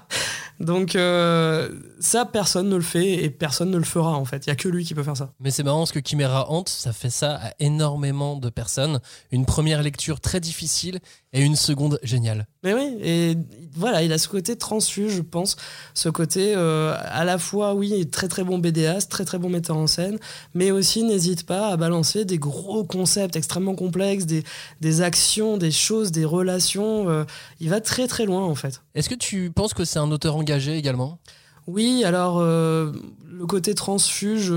Donc 0.59 0.97
euh, 0.97 1.71
ça, 2.01 2.25
personne 2.25 2.69
ne 2.69 2.75
le 2.75 2.83
fait 2.83 3.23
et 3.23 3.31
personne 3.31 3.71
ne 3.71 3.77
le 3.77 3.85
fera 3.85 4.17
en 4.17 4.25
fait. 4.25 4.47
Il 4.47 4.49
y 4.49 4.53
a 4.53 4.57
que 4.57 4.69
lui 4.69 4.85
qui 4.85 4.95
peut 4.95 5.05
faire 5.05 5.17
ça. 5.17 5.33
Mais 5.39 5.53
c'est 5.53 5.63
marrant 5.63 5.79
parce 5.79 5.93
que 5.93 6.01
Chimera 6.05 6.51
Hante, 6.51 6.69
ça 6.69 6.93
fait 6.93 7.11
ça 7.11 7.37
à 7.37 7.53
énormément 7.61 8.37
de 8.37 8.49
personnes. 8.51 9.01
Une 9.31 9.47
première 9.47 9.83
lecture 9.83 10.19
très 10.21 10.41
difficile 10.41 10.99
et 11.33 11.43
une 11.43 11.57
seconde 11.57 12.01
géniale. 12.03 12.47
Mais 12.65 12.73
oui, 12.73 12.97
et 13.03 13.37
voilà, 13.75 14.03
il 14.03 14.13
a 14.13 14.19
ce 14.19 14.29
côté 14.29 14.57
transfuge, 14.57 15.13
je 15.13 15.23
pense, 15.23 15.57
ce 15.95 16.09
côté 16.09 16.55
euh, 16.57 16.97
à 17.05 17.25
la 17.25 17.39
fois, 17.39 17.75
oui, 17.75 18.09
très 18.09 18.29
très 18.29 18.45
bon 18.45 18.59
BDAS, 18.59 19.07
très 19.09 19.25
très 19.25 19.39
bon 19.39 19.51
metteur 19.51 19.77
en 19.77 19.87
scène, 19.87 20.19
mais 20.55 20.71
aussi 20.71 21.05
n'hésite 21.05 21.45
pas 21.45 21.69
à 21.69 21.77
balancer 21.77 22.25
des 22.25 22.39
gros 22.39 22.83
concepts 22.83 23.37
extrêmement 23.37 23.75
complexes, 23.75 24.25
des, 24.25 24.43
des 24.81 25.03
actions, 25.03 25.28
des 25.59 25.71
choses, 25.71 26.13
des 26.13 26.25
relations. 26.25 27.09
Euh, 27.09 27.25
il 27.61 27.71
va 27.71 27.81
très 27.81 28.07
très 28.07 28.27
loin 28.27 28.45
en 28.45 28.55
fait. 28.55 28.83
Est-ce 28.95 29.09
que 29.09 29.15
tu 29.15 29.51
penses 29.51 29.75
que 29.75 29.85
c'est 29.85 29.99
un 29.99 30.11
auteur 30.11 30.37
engagé 30.37 30.77
également? 30.77 31.19
Oui, 31.67 32.03
alors 32.05 32.39
euh, 32.39 32.93
le 33.31 33.47
côté 33.47 33.75
transfuge, 33.75 34.51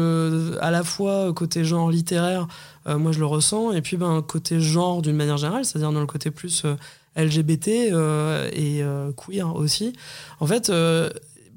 à 0.61 0.71
la 0.71 0.83
fois 0.83 1.33
côté 1.33 1.63
genre 1.65 1.91
littéraire, 1.91 2.47
euh, 2.87 2.97
moi 2.97 3.11
je 3.11 3.19
le 3.19 3.25
ressens, 3.25 3.73
et 3.73 3.81
puis 3.81 3.97
ben, 3.97 4.21
côté 4.21 4.59
genre 4.59 5.01
d'une 5.01 5.15
manière 5.15 5.37
générale, 5.37 5.65
c'est-à-dire 5.65 5.91
dans 5.91 5.99
le 5.99 6.07
côté 6.07 6.31
plus 6.31 6.63
euh, 6.65 6.75
LGBT 7.15 7.91
euh, 7.91 8.49
et 8.53 8.83
queer 9.15 9.55
aussi. 9.55 9.93
En 10.39 10.47
fait, 10.47 10.71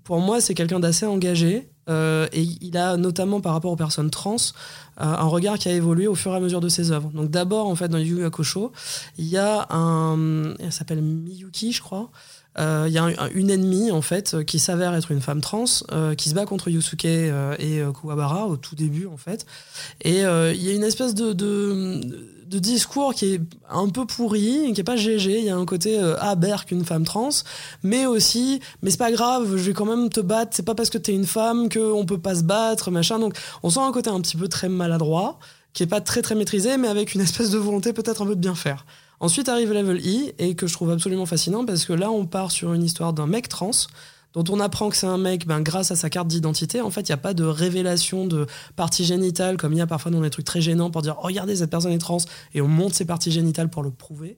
pour 0.03 0.21
moi, 0.21 0.41
c'est 0.41 0.55
quelqu'un 0.55 0.81
d'assez 0.81 1.07
engagé, 1.07 1.69
et 1.89 2.43
il 2.61 2.77
a 2.77 2.97
notamment 2.97 3.41
par 3.41 3.53
rapport 3.53 3.73
aux 3.73 3.77
personnes 3.77 4.11
trans 4.11 4.37
un 4.97 5.25
regard 5.25 5.59
qui 5.59 5.69
a 5.69 5.73
évolué 5.73 6.07
au 6.07 6.15
fur 6.15 6.33
et 6.33 6.37
à 6.37 6.41
mesure 6.41 6.61
de 6.61 6.69
ses 6.69 6.91
œuvres. 6.93 7.11
Donc 7.11 7.31
d'abord, 7.31 7.67
en 7.67 7.75
fait, 7.75 7.89
dans 7.89 7.99
Yu 7.99 8.19
Yu 8.19 8.25
Hakusho, 8.25 8.73
il 9.19 9.27
y 9.27 9.37
a 9.37 9.67
un... 9.71 10.55
Elle 10.61 10.73
s'appelle 10.73 11.03
Miyuki, 11.03 11.73
je 11.73 11.83
crois. 11.83 12.11
Il 12.57 12.93
y 12.93 12.99
a 12.99 13.09
une 13.35 13.51
ennemie 13.51 13.91
en 13.91 14.03
fait 14.03 14.45
qui 14.45 14.59
s'avère 14.59 14.95
être 14.95 15.11
une 15.11 15.21
femme 15.21 15.41
trans 15.41 15.65
qui 16.17 16.29
se 16.29 16.35
bat 16.35 16.47
contre 16.47 16.69
Yusuke 16.69 17.05
et 17.05 17.83
Kuwabara 18.01 18.47
au 18.47 18.57
tout 18.57 18.77
début 18.77 19.07
en 19.07 19.17
fait. 19.17 19.45
Et 20.03 20.21
il 20.21 20.63
y 20.63 20.71
a 20.71 20.73
une 20.73 20.85
espèce 20.85 21.15
de, 21.15 21.33
discours 22.61 23.15
qui 23.15 23.35
est 23.35 23.41
un 23.69 23.89
peu 23.89 24.07
pourri 24.07 24.73
qui 24.73 24.81
est 24.81 24.85
pas 24.85 24.95
GG 24.95 25.41
il 25.41 25.45
y 25.45 25.51
a 25.51 25.57
un 25.57 25.65
côté 25.65 25.99
ah 26.21 26.37
berk 26.37 26.71
une 26.71 26.85
femme 26.85 27.05
trans. 27.05 27.31
Mais 27.83 28.07
aussi 28.07 28.61
mais 28.83 28.91
c'est 28.91 28.99
pas 28.99 29.11
grave 29.11 29.57
je 29.57 29.63
vais 29.63 29.73
quand 29.73 29.87
même 29.87 30.09
te 30.09 30.21
battre. 30.21 30.53
C'est 30.55 30.65
pas 30.65 30.77
parce 30.77 30.91
que 30.91 30.99
t'es 30.99 31.13
une 31.13 31.27
femme 31.27 31.69
que 31.69 31.81
on 31.81 32.07
peut 32.07 32.19
pas 32.19 32.37
se 32.37 32.45
battre 32.45 32.93
machin. 32.93 33.19
Donc 33.19 33.35
on 33.65 33.71
sent 33.71 33.81
un 33.81 33.93
côté 33.93 34.11
un 34.11 34.21
petit 34.21 34.37
peu 34.37 34.47
très 34.47 34.69
maladroit 34.69 35.41
qui 35.73 35.83
est 35.83 35.89
pas 35.89 36.01
très 36.01 36.23
très 36.23 36.37
maîtrisé 36.37 36.77
mais 36.77 36.89
avec 36.89 37.15
une 37.15 37.21
espèce 37.21 37.51
de 37.51 37.59
volonté 37.59 37.93
peut-être 37.93 38.23
un 38.23 38.27
peu 38.27 38.37
de 38.37 38.41
bien 38.41 38.55
faire 38.55 38.87
Ensuite 39.25 39.49
arrive 39.49 39.73
Level 39.73 39.97
E, 39.97 40.35
et 40.39 40.55
que 40.55 40.67
je 40.67 40.75
trouve 40.75 40.91
absolument 40.91 41.25
fascinant 41.25 41.65
parce 41.65 41.87
que 41.87 41.95
là, 41.95 42.11
on 42.11 42.27
part 42.27 42.51
sur 42.51 42.75
une 42.75 42.83
histoire 42.83 43.15
d'un 43.15 43.27
mec 43.27 43.49
trans 43.49 43.71
dont 44.35 44.45
on 44.51 44.61
apprend 44.61 44.91
que 44.91 44.97
c'est 44.97 45.07
un 45.07 45.17
mec 45.17 45.47
ben, 45.47 45.63
grâce 45.63 45.91
à 45.91 45.97
sa 45.97 46.11
carte 46.11 46.29
d'identité. 46.29 46.83
En 46.83 46.91
fait, 46.91 47.09
il 47.09 47.11
n'y 47.11 47.15
a 47.15 47.17
pas 47.17 47.33
de 47.33 47.43
révélation 47.45 48.27
de 48.27 48.47
partie 48.77 49.03
génitale 49.03 49.57
comme 49.57 49.73
il 49.73 49.79
y 49.79 49.81
a 49.81 49.87
parfois 49.87 50.11
dans 50.11 50.21
des 50.21 50.29
trucs 50.29 50.45
très 50.45 50.61
gênants 50.61 50.91
pour 50.91 51.01
dire 51.01 51.17
regardez, 51.17 51.57
cette 51.57 51.71
personne 51.71 51.93
est 51.93 51.99
trans 51.99 52.19
et 52.53 52.61
on 52.61 52.69
monte 52.69 52.93
ses 52.93 53.07
parties 53.07 53.31
génitales 53.31 53.71
pour 53.71 53.83
le 53.83 53.91
prouver. 53.91 54.37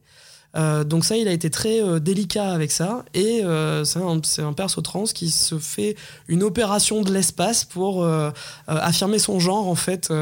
Euh, 0.55 0.84
donc 0.84 1.05
ça, 1.05 1.16
il 1.16 1.26
a 1.26 1.32
été 1.32 1.51
très 1.51 1.82
euh, 1.82 1.99
délicat 1.99 2.53
avec 2.53 2.70
ça. 2.70 3.05
Et 3.12 3.45
euh, 3.45 3.82
c'est 3.82 3.99
un, 3.99 4.20
un, 4.47 4.53
perso 4.53 4.82
trans 4.82 5.03
qui 5.03 5.32
se 5.32 5.59
fait 5.59 5.97
une 6.28 6.45
opération 6.45 7.03
de 7.03 7.12
l'espace 7.12 7.64
pour 7.64 8.09
affirmer 8.68 9.18
son 9.18 9.41
genre 9.41 9.66
en 9.66 9.74
fait. 9.74 10.12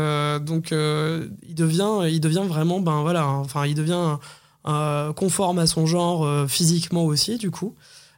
donc 0.40 0.70
il 0.70 1.54
devient, 1.54 2.08
il 2.10 2.20
devient 2.20 2.44
vraiment, 2.46 2.80
ben 2.80 3.02
voilà, 3.02 3.28
enfin 3.28 3.66
il 3.66 3.74
devient 3.74 4.16
conforme 4.64 5.58
à 5.58 5.66
son 5.66 5.86
genre 5.86 6.24
euh, 6.24 6.46
physiquement 6.46 7.04
aussi, 7.04 7.36
du 7.36 7.50
coup. 7.50 7.74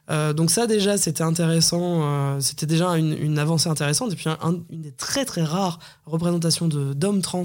Euh, 0.09 0.31
donc 0.31 0.51
ça 0.51 0.67
déjà 0.67 0.97
c'était 0.97 1.23
intéressant, 1.23 2.39
c'était 2.39 2.65
déjà 2.65 2.95
une, 2.97 3.37
avancée 3.37 3.67
intéressante 3.67 4.13
et 4.13 4.15
puis 4.15 4.29
une 4.71 4.81
des 4.81 4.93
très 4.93 5.25
très 5.25 5.43
rares 5.43 5.79
représentations 6.05 6.69
d'hommes 6.69 7.21
trans 7.21 7.43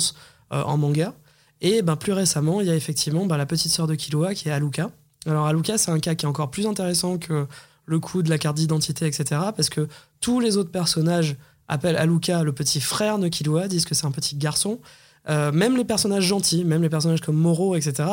en 0.51 0.77
manga. 0.77 1.13
Et 1.61 1.83
ben, 1.83 1.97
plus 1.97 2.13
récemment 2.13 2.61
il 2.61 2.69
y 2.69 2.71
a 2.71 2.77
effectivement 2.77 3.27
ben, 3.27 3.37
la 3.37 3.47
petite 3.47 3.73
sœur 3.73 3.89
de 3.89 3.97
Killua 3.97 4.35
qui 4.35 4.49
est 4.49 4.53
Aluka. 4.53 4.91
Alors 5.27 5.47
Aluka 5.47 5.77
c'est 5.77 5.91
un 5.91 5.99
cas 5.99 6.15
qui 6.15 6.25
est 6.25 6.29
encore 6.29 6.53
plus 6.53 6.69
intéressant 6.69 7.19
que 7.19 7.49
le 7.87 7.99
coup 7.99 8.23
de 8.23 8.31
la 8.31 8.39
carte 8.39 8.57
d'identité 8.57 9.07
etc. 9.07 9.41
Parce 9.57 9.69
que 9.69 9.89
tous 10.21 10.39
les 10.39 10.57
autres 10.57 10.71
personnages 10.71 11.37
appellent 11.67 11.97
Aluka 11.97 12.45
le 12.45 12.53
petit 12.53 12.81
frère 12.81 13.19
de 13.19 13.27
Killua, 13.27 13.67
disent 13.67 13.87
que 13.87 13.95
c'est 13.97 14.07
un 14.07 14.13
petit 14.13 14.37
garçon. 14.37 14.79
Même 15.29 15.77
les 15.77 15.85
personnages 15.85 16.25
gentils, 16.25 16.65
même 16.65 16.83
les 16.83 16.89
personnages 16.89 17.21
comme 17.21 17.37
Moro, 17.37 17.77
etc., 17.77 18.09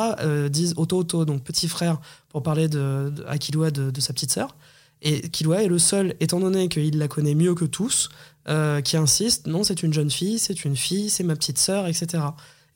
disent 0.48 0.74
Oto 0.76 0.98
Oto, 0.98 1.24
donc 1.24 1.42
petit 1.42 1.68
frère, 1.68 2.00
pour 2.28 2.42
parler 2.42 2.68
de, 2.68 3.12
à 3.26 3.38
Killua 3.38 3.70
de, 3.70 3.90
de, 3.90 4.00
sa 4.00 4.12
petite 4.12 4.30
sœur. 4.30 4.54
Et 5.02 5.28
Killua 5.28 5.64
est 5.64 5.68
le 5.68 5.78
seul, 5.78 6.14
étant 6.20 6.40
donné 6.40 6.68
qu'il 6.68 6.98
la 6.98 7.08
connaît 7.08 7.34
mieux 7.34 7.54
que 7.54 7.64
tous, 7.64 8.10
qui 8.84 8.96
insiste 8.96 9.46
non, 9.46 9.64
c'est 9.64 9.82
une 9.82 9.92
jeune 9.92 10.10
fille, 10.10 10.38
c'est 10.38 10.64
une 10.64 10.76
fille, 10.76 11.10
c'est 11.10 11.24
ma 11.24 11.34
petite 11.34 11.58
sœur, 11.58 11.86
etc 11.88 12.20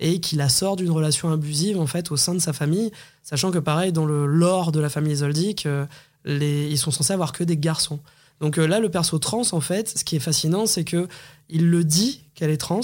et 0.01 0.20
qui 0.20 0.37
la 0.37 0.49
sort 0.49 0.76
d'une 0.76 0.91
relation 0.91 1.30
abusive 1.30 1.78
en 1.78 1.87
fait 1.87 2.11
au 2.11 2.16
sein 2.16 2.35
de 2.35 2.41
sa 2.41 2.53
famille, 2.53 2.91
sachant 3.22 3.51
que 3.51 3.59
pareil 3.59 3.93
dans 3.93 4.07
le 4.07 4.26
lore 4.26 4.72
de 4.72 4.80
la 4.80 4.89
famille 4.89 5.16
Zoldyck, 5.16 5.66
euh, 5.66 5.87
ils 6.26 6.78
sont 6.78 6.91
censés 6.91 7.12
avoir 7.12 7.32
que 7.32 7.45
des 7.45 7.57
garçons. 7.57 8.01
Donc 8.41 8.59
euh, 8.59 8.66
là, 8.66 8.80
le 8.80 8.89
perso 8.89 9.18
trans 9.18 9.43
en 9.53 9.61
fait, 9.61 9.99
ce 9.99 10.05
qui 10.05 10.16
est 10.16 10.20
fascinant, 10.20 10.66
c'est 10.66 10.85
que 10.85 11.09
il 11.49 11.70
le 11.70 11.85
dit 11.85 12.22
qu'elle 12.35 12.51
est 12.51 12.59
trans, 12.59 12.80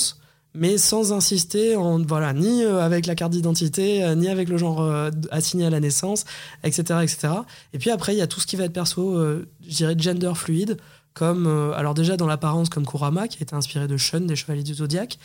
mais 0.55 0.79
sans 0.79 1.13
insister 1.13 1.77
voilà 2.07 2.33
ni 2.33 2.65
euh, 2.65 2.81
avec 2.81 3.07
la 3.07 3.15
carte 3.15 3.33
d'identité, 3.33 4.15
ni 4.17 4.29
avec 4.29 4.49
le 4.49 4.57
genre 4.57 4.85
assigné 5.31 5.67
à 5.67 5.71
la 5.71 5.81
naissance, 5.81 6.25
etc., 6.65 7.01
etc. 7.03 7.29
Et 7.73 7.79
puis 7.79 7.91
après, 7.91 8.15
il 8.15 8.19
y 8.19 8.23
a 8.23 8.27
tout 8.27 8.41
ce 8.41 8.47
qui 8.47 8.57
va 8.57 8.65
être 8.65 8.73
perso, 8.73 9.19
je 9.67 9.69
dirais 9.69 9.95
gender 9.97 10.33
fluide, 10.35 10.77
comme 11.15 11.47
alors 11.77 11.95
déjà 11.95 12.17
dans 12.17 12.27
l'apparence 12.27 12.69
comme 12.69 12.87
Kurama 12.87 13.29
qui 13.29 13.39
a 13.39 13.43
été 13.43 13.55
inspiré 13.55 13.89
de 13.89 13.97
Shun 13.97 14.21
des 14.21 14.37
Chevaliers 14.37 14.63
du 14.63 14.75
Zodiaque. 14.75 15.19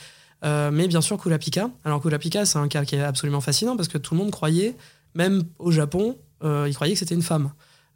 Euh, 0.44 0.72
mais 0.72 0.88
bien 0.88 1.02
sûr, 1.02 1.18
Kulapika. 1.18 1.70
Alors, 1.84 2.02
Kulapika, 2.02 2.46
c'est 2.46 2.60
un 2.60 2.68
cas 2.68 2.86
qui 2.86 2.96
est 2.96 3.02
absolument 3.02 3.42
fascinant 3.42 3.76
parce 3.76 3.88
que 3.88 3.98
tout 3.98 4.14
le 4.14 4.20
monde 4.20 4.32
croyait, 4.32 4.76
même 5.16 5.44
au 5.60 5.72
Japon, 5.72 6.18
euh, 6.44 6.66
il 6.68 6.76
croyait 6.76 6.94
que 6.94 7.00
c'était 7.00 7.16
une 7.16 7.22
femme. 7.22 7.52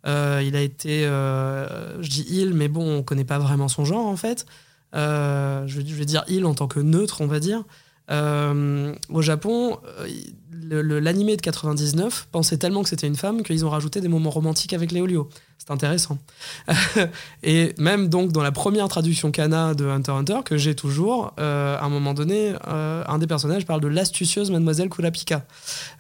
Euh, 0.07 0.41
il 0.45 0.55
a 0.55 0.61
été, 0.61 1.03
je 1.03 2.09
dis 2.09 2.25
il, 2.29 2.53
mais 2.53 2.67
bon, 2.67 2.99
on 2.99 3.03
connaît 3.03 3.25
pas 3.25 3.39
vraiment 3.39 3.67
son 3.67 3.85
genre 3.85 4.05
en 4.05 4.15
fait. 4.15 4.45
Je, 4.93 5.93
vais 5.93 6.05
dire 6.05 6.23
il 6.27 6.45
en 6.45 6.53
tant 6.53 6.67
que 6.67 6.79
neutre, 6.79 7.21
on 7.21 7.27
va 7.27 7.39
dire. 7.39 7.63
au 8.09 9.21
Japon, 9.21 9.79
l'animé 10.69 11.35
de 11.35 11.41
99 11.41 12.27
pensait 12.31 12.57
tellement 12.57 12.83
que 12.83 12.89
c'était 12.89 13.07
une 13.07 13.15
femme 13.15 13.43
qu'ils 13.43 13.65
ont 13.65 13.69
rajouté 13.69 14.01
des 14.01 14.07
moments 14.07 14.29
romantiques 14.29 14.73
avec 14.73 14.91
Léolio. 14.91 15.29
C'est 15.57 15.71
intéressant. 15.71 16.17
et 17.43 17.73
même 17.77 18.07
donc 18.07 18.31
dans 18.31 18.41
la 18.41 18.51
première 18.51 18.87
traduction 18.87 19.31
kana 19.31 19.73
de 19.73 19.85
Hunter 19.85 20.11
Hunter 20.11 20.39
que 20.45 20.57
j'ai 20.57 20.75
toujours, 20.75 21.33
euh, 21.39 21.77
à 21.77 21.83
un 21.83 21.89
moment 21.89 22.13
donné, 22.13 22.53
euh, 22.67 23.03
un 23.07 23.17
des 23.17 23.27
personnages 23.27 23.65
parle 23.65 23.81
de 23.81 23.87
l'astucieuse 23.87 24.51
mademoiselle 24.51 24.89
Kurapika. 24.89 25.45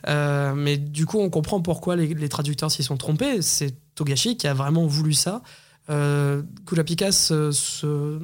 Euh, 0.07 0.53
mais 0.55 0.77
du 0.77 1.05
coup, 1.05 1.19
on 1.19 1.29
comprend 1.29 1.61
pourquoi 1.61 1.95
les, 1.95 2.29
traducteurs 2.29 2.71
s'y 2.71 2.83
sont 2.83 2.97
trompés. 2.97 3.41
C'est 3.41 3.75
Togashi 3.95 4.37
qui 4.37 4.47
a 4.47 4.53
vraiment 4.53 4.85
voulu 4.85 5.13
ça. 5.13 5.41
Kurapika 6.65 7.11
se, 7.11 8.19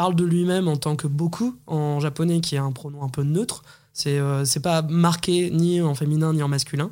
parle 0.00 0.14
de 0.14 0.24
lui-même 0.24 0.66
en 0.66 0.78
tant 0.78 0.96
que 0.96 1.06
beaucoup 1.06 1.58
en 1.66 2.00
japonais, 2.00 2.40
qui 2.40 2.54
est 2.54 2.58
un 2.58 2.72
pronom 2.72 3.02
un 3.02 3.10
peu 3.10 3.22
neutre. 3.22 3.62
C'est 3.92 4.62
pas 4.62 4.80
marqué 4.80 5.50
ni 5.50 5.82
en 5.82 5.94
féminin 5.94 6.32
ni 6.32 6.42
en 6.42 6.48
masculin. 6.48 6.90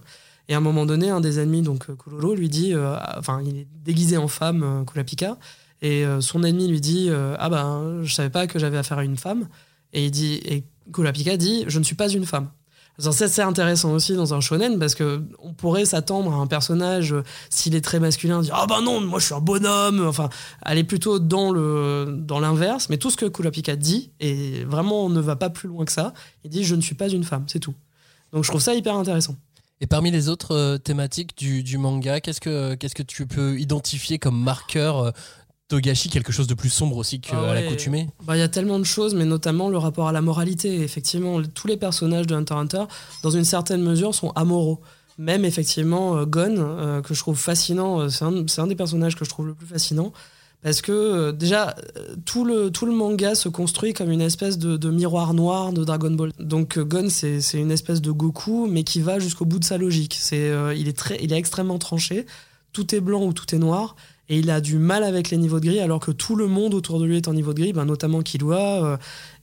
Et 0.48 0.52
à 0.52 0.59
un 0.59 0.61
moment 0.61 0.84
donné, 0.84 1.09
un 1.09 1.22
des 1.22 1.38
ennemis, 1.40 1.62
donc 1.62 1.86
Kuroro, 1.96 2.34
lui 2.34 2.50
dit, 2.50 2.74
euh, 2.74 2.98
enfin, 3.16 3.40
il 3.46 3.61
est 3.61 3.66
déguisé 3.82 4.18
en 4.18 4.28
femme, 4.28 4.62
euh, 4.62 4.84
Kurapika, 4.84 5.38
et 5.80 6.04
euh, 6.04 6.20
son 6.20 6.42
ennemi 6.42 6.68
lui 6.68 6.82
dit, 6.82 7.09
ah 7.38 7.48
ben, 7.48 8.00
je 8.02 8.12
savais 8.12 8.28
pas 8.28 8.46
que 8.46 8.59
j'avais 8.59 8.76
affaire 8.76 8.98
à 8.98 9.04
une 9.04 9.16
femme. 9.16 9.48
Et 9.94 10.04
il 10.04 10.11
dit, 10.11 10.34
et 10.44 10.64
Kurapika 10.92 11.38
dit, 11.38 11.64
je 11.66 11.78
ne 11.78 11.84
suis 11.84 11.96
pas 11.96 12.11
une 12.11 12.26
femme. 12.26 12.50
Ça, 12.99 13.12
c'est 13.12 13.42
intéressant 13.42 13.92
aussi 13.92 14.14
dans 14.14 14.34
un 14.34 14.40
shonen 14.40 14.78
parce 14.80 14.96
que 14.96 15.22
on 15.40 15.53
pourrait 15.53 15.84
s'attendre 15.84 16.32
à 16.32 16.36
un 16.36 16.49
personnage, 16.49 17.14
s'il 17.49 17.76
est 17.76 17.80
très 17.80 18.01
masculin, 18.01 18.42
dire 18.42 18.55
Ah 18.57 18.66
bah 18.66 18.80
non, 18.82 19.01
moi 19.01 19.20
je 19.20 19.26
suis 19.26 19.34
un 19.34 19.40
bonhomme. 19.40 20.05
Enfin, 20.05 20.28
aller 20.62 20.82
plutôt 20.82 21.20
dans 21.20 21.53
dans 21.53 22.40
l'inverse. 22.40 22.88
Mais 22.88 22.96
tout 22.96 23.11
ce 23.11 23.16
que 23.16 23.26
Kurapika 23.26 23.76
dit, 23.76 24.11
et 24.18 24.64
vraiment 24.64 25.05
on 25.05 25.11
ne 25.11 25.20
va 25.20 25.36
pas 25.36 25.49
plus 25.49 25.68
loin 25.68 25.84
que 25.84 25.92
ça, 25.92 26.12
il 26.42 26.51
dit 26.51 26.64
Je 26.64 26.74
ne 26.74 26.80
suis 26.80 26.96
pas 26.96 27.09
une 27.09 27.22
femme, 27.22 27.44
c'est 27.46 27.61
tout. 27.61 27.74
Donc 28.32 28.42
je 28.42 28.49
trouve 28.49 28.61
ça 28.61 28.74
hyper 28.74 28.96
intéressant. 28.96 29.36
Et 29.80 29.86
parmi 29.86 30.11
les 30.11 30.28
autres 30.28 30.55
euh, 30.57 30.78
thématiques 30.78 31.36
du, 31.38 31.78
manga, 31.78 32.20
qu'est-ce 32.20 32.40
que, 32.40 32.74
qu'est-ce 32.74 32.96
que 32.96 33.03
tu 33.03 33.26
peux 33.26 33.59
identifier 33.61 34.18
comme 34.18 34.40
marqueur 34.42 34.99
euh, 34.99 35.11
Togashi, 35.69 36.09
quelque 36.09 36.33
chose 36.33 36.47
de 36.47 36.55
plus 36.55 36.71
sombre 36.71 36.97
aussi 36.97 37.21
qu'à 37.21 37.39
ah 37.39 37.55
l'accoutumée 37.55 38.09
bah, 38.25 38.37
Il 38.37 38.41
y 38.41 38.43
a 38.43 38.49
tellement 38.49 38.79
de 38.79 38.85
choses, 38.85 39.14
mais 39.14 39.25
notamment 39.25 39.69
le 39.69 39.79
rapport 39.79 40.09
à 40.09 40.12
la 40.12 40.23
moralité. 40.23 40.83
Effectivement, 40.83 41.43
tous 41.43 41.66
les 41.66 41.77
personnages 41.77 42.27
de 42.27 42.35
Hunter 42.35 42.55
x 42.55 42.75
Hunter, 42.75 42.85
dans 43.23 43.31
une 43.31 43.45
certaine 43.45 43.83
mesure, 43.83 44.14
sont 44.14 44.31
amoraux. 44.31 44.81
Même 45.19 45.45
effectivement, 45.45 46.16
euh, 46.16 46.25
Gon, 46.25 47.03
que 47.03 47.12
je 47.12 47.21
trouve 47.21 47.39
fascinant, 47.39 48.09
c'est 48.09 48.25
un, 48.25 48.47
c'est 48.47 48.61
un, 48.61 48.66
des 48.66 48.77
personnages 48.77 49.14
que 49.14 49.25
je 49.25 49.31
trouve 49.31 49.49
le 49.49 49.55
plus 49.55 49.66
fascinant. 49.66 50.12
Parce 50.62 50.83
que 50.83 50.93
euh, 50.93 51.33
déjà, 51.33 51.77
euh, 51.97 52.16
tout 52.25 52.45
le, 52.45 52.71
tout 52.71 52.85
le 52.85 52.93
manga 52.93 53.35
se 53.35 53.49
construit 53.49 53.93
comme 53.93 54.11
une 54.11 54.21
espèce 54.21 54.59
de, 54.59 54.91
miroir 54.91 55.33
noir 55.33 55.73
de 55.73 55.85
Dragon 55.85 56.11
Ball. 56.11 56.33
Donc 56.41 56.79
euh, 56.79 56.85
Gon, 56.85 57.09
c'est 57.11 57.41
une 57.55 57.71
espèce 57.71 58.01
de 58.01 58.11
Goku, 58.11 58.66
mais 58.66 58.83
qui 58.83 59.01
va 59.01 59.21
jusqu'au 59.21 59.45
bout 59.45 59.61
de 59.61 59.64
sa 59.64 59.79
logique. 59.79 60.19
Il, 60.33 60.89
est 60.89 60.97
très, 60.97 61.19
il 61.23 61.33
est 61.33 61.37
extrêmement 61.37 61.79
tranché. 61.79 62.27
Tout 62.73 62.95
est 62.95 63.01
blanc 63.01 63.25
ou 63.25 63.33
tout 63.33 63.55
est 63.55 63.59
noir. 63.59 63.95
Et 64.29 64.39
il 64.39 64.51
a 64.51 64.61
du 64.61 64.79
mal 64.79 65.05
avec 65.05 65.31
les 65.31 65.39
niveaux 65.39 65.59
de 65.61 65.66
gris, 65.66 65.81
alors 65.81 66.01
que 66.01 66.11
tout 66.11 66.37
le 66.37 66.47
monde 66.47 66.74
autour 66.74 67.01
de 67.01 67.07
lui 67.07 67.16
est 67.16 67.29
en 67.29 67.33
niveau 67.33 67.55
de 67.55 67.61
gris, 67.61 67.72
ben, 67.72 67.85
notamment 67.85 68.20
Killua. 68.20 68.99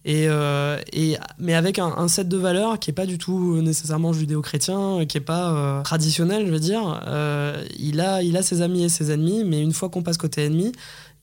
et, 0.05 0.27
et, 0.93 1.17
mais 1.39 1.55
avec 1.55 1.79
un, 1.79 2.07
set 2.07 2.29
de 2.29 2.37
valeurs 2.37 2.77
qui 2.77 2.91
est 2.91 2.93
pas 2.93 3.07
du 3.07 3.17
tout 3.17 3.59
nécessairement 3.61 4.13
judéo-chrétien, 4.13 5.05
qui 5.07 5.17
est 5.17 5.21
pas 5.21 5.81
traditionnel, 5.83 6.45
je 6.45 6.51
veux 6.51 6.59
dire. 6.59 7.01
il, 7.79 7.99
a, 7.99 8.21
il 8.21 8.37
a 8.37 8.43
ses 8.43 8.61
amis 8.61 8.83
et 8.83 8.89
ses 8.89 9.11
ennemis, 9.11 9.43
mais 9.43 9.59
une 9.59 9.73
fois 9.73 9.89
qu'on 9.89 10.03
passe 10.03 10.17
côté 10.17 10.43
ennemi, 10.43 10.71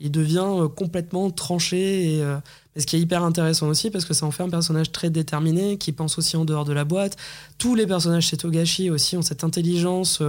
il 0.02 0.10
devient 0.10 0.44
euh, 0.44 0.68
complètement 0.68 1.30
tranché. 1.30 2.16
Et, 2.16 2.22
euh, 2.22 2.36
ce 2.76 2.86
qui 2.86 2.96
est 2.96 3.00
hyper 3.00 3.22
intéressant 3.22 3.68
aussi, 3.68 3.90
parce 3.90 4.06
que 4.06 4.14
ça 4.14 4.24
en 4.24 4.30
fait 4.30 4.42
un 4.42 4.48
personnage 4.48 4.90
très 4.92 5.10
déterminé, 5.10 5.76
qui 5.76 5.92
pense 5.92 6.16
aussi 6.18 6.36
en 6.36 6.46
dehors 6.46 6.64
de 6.64 6.72
la 6.72 6.84
boîte. 6.84 7.16
Tous 7.58 7.74
les 7.74 7.86
personnages 7.86 8.26
chez 8.26 8.38
Togashi 8.38 8.88
aussi 8.88 9.16
ont 9.16 9.22
cette 9.22 9.44
intelligence. 9.44 10.22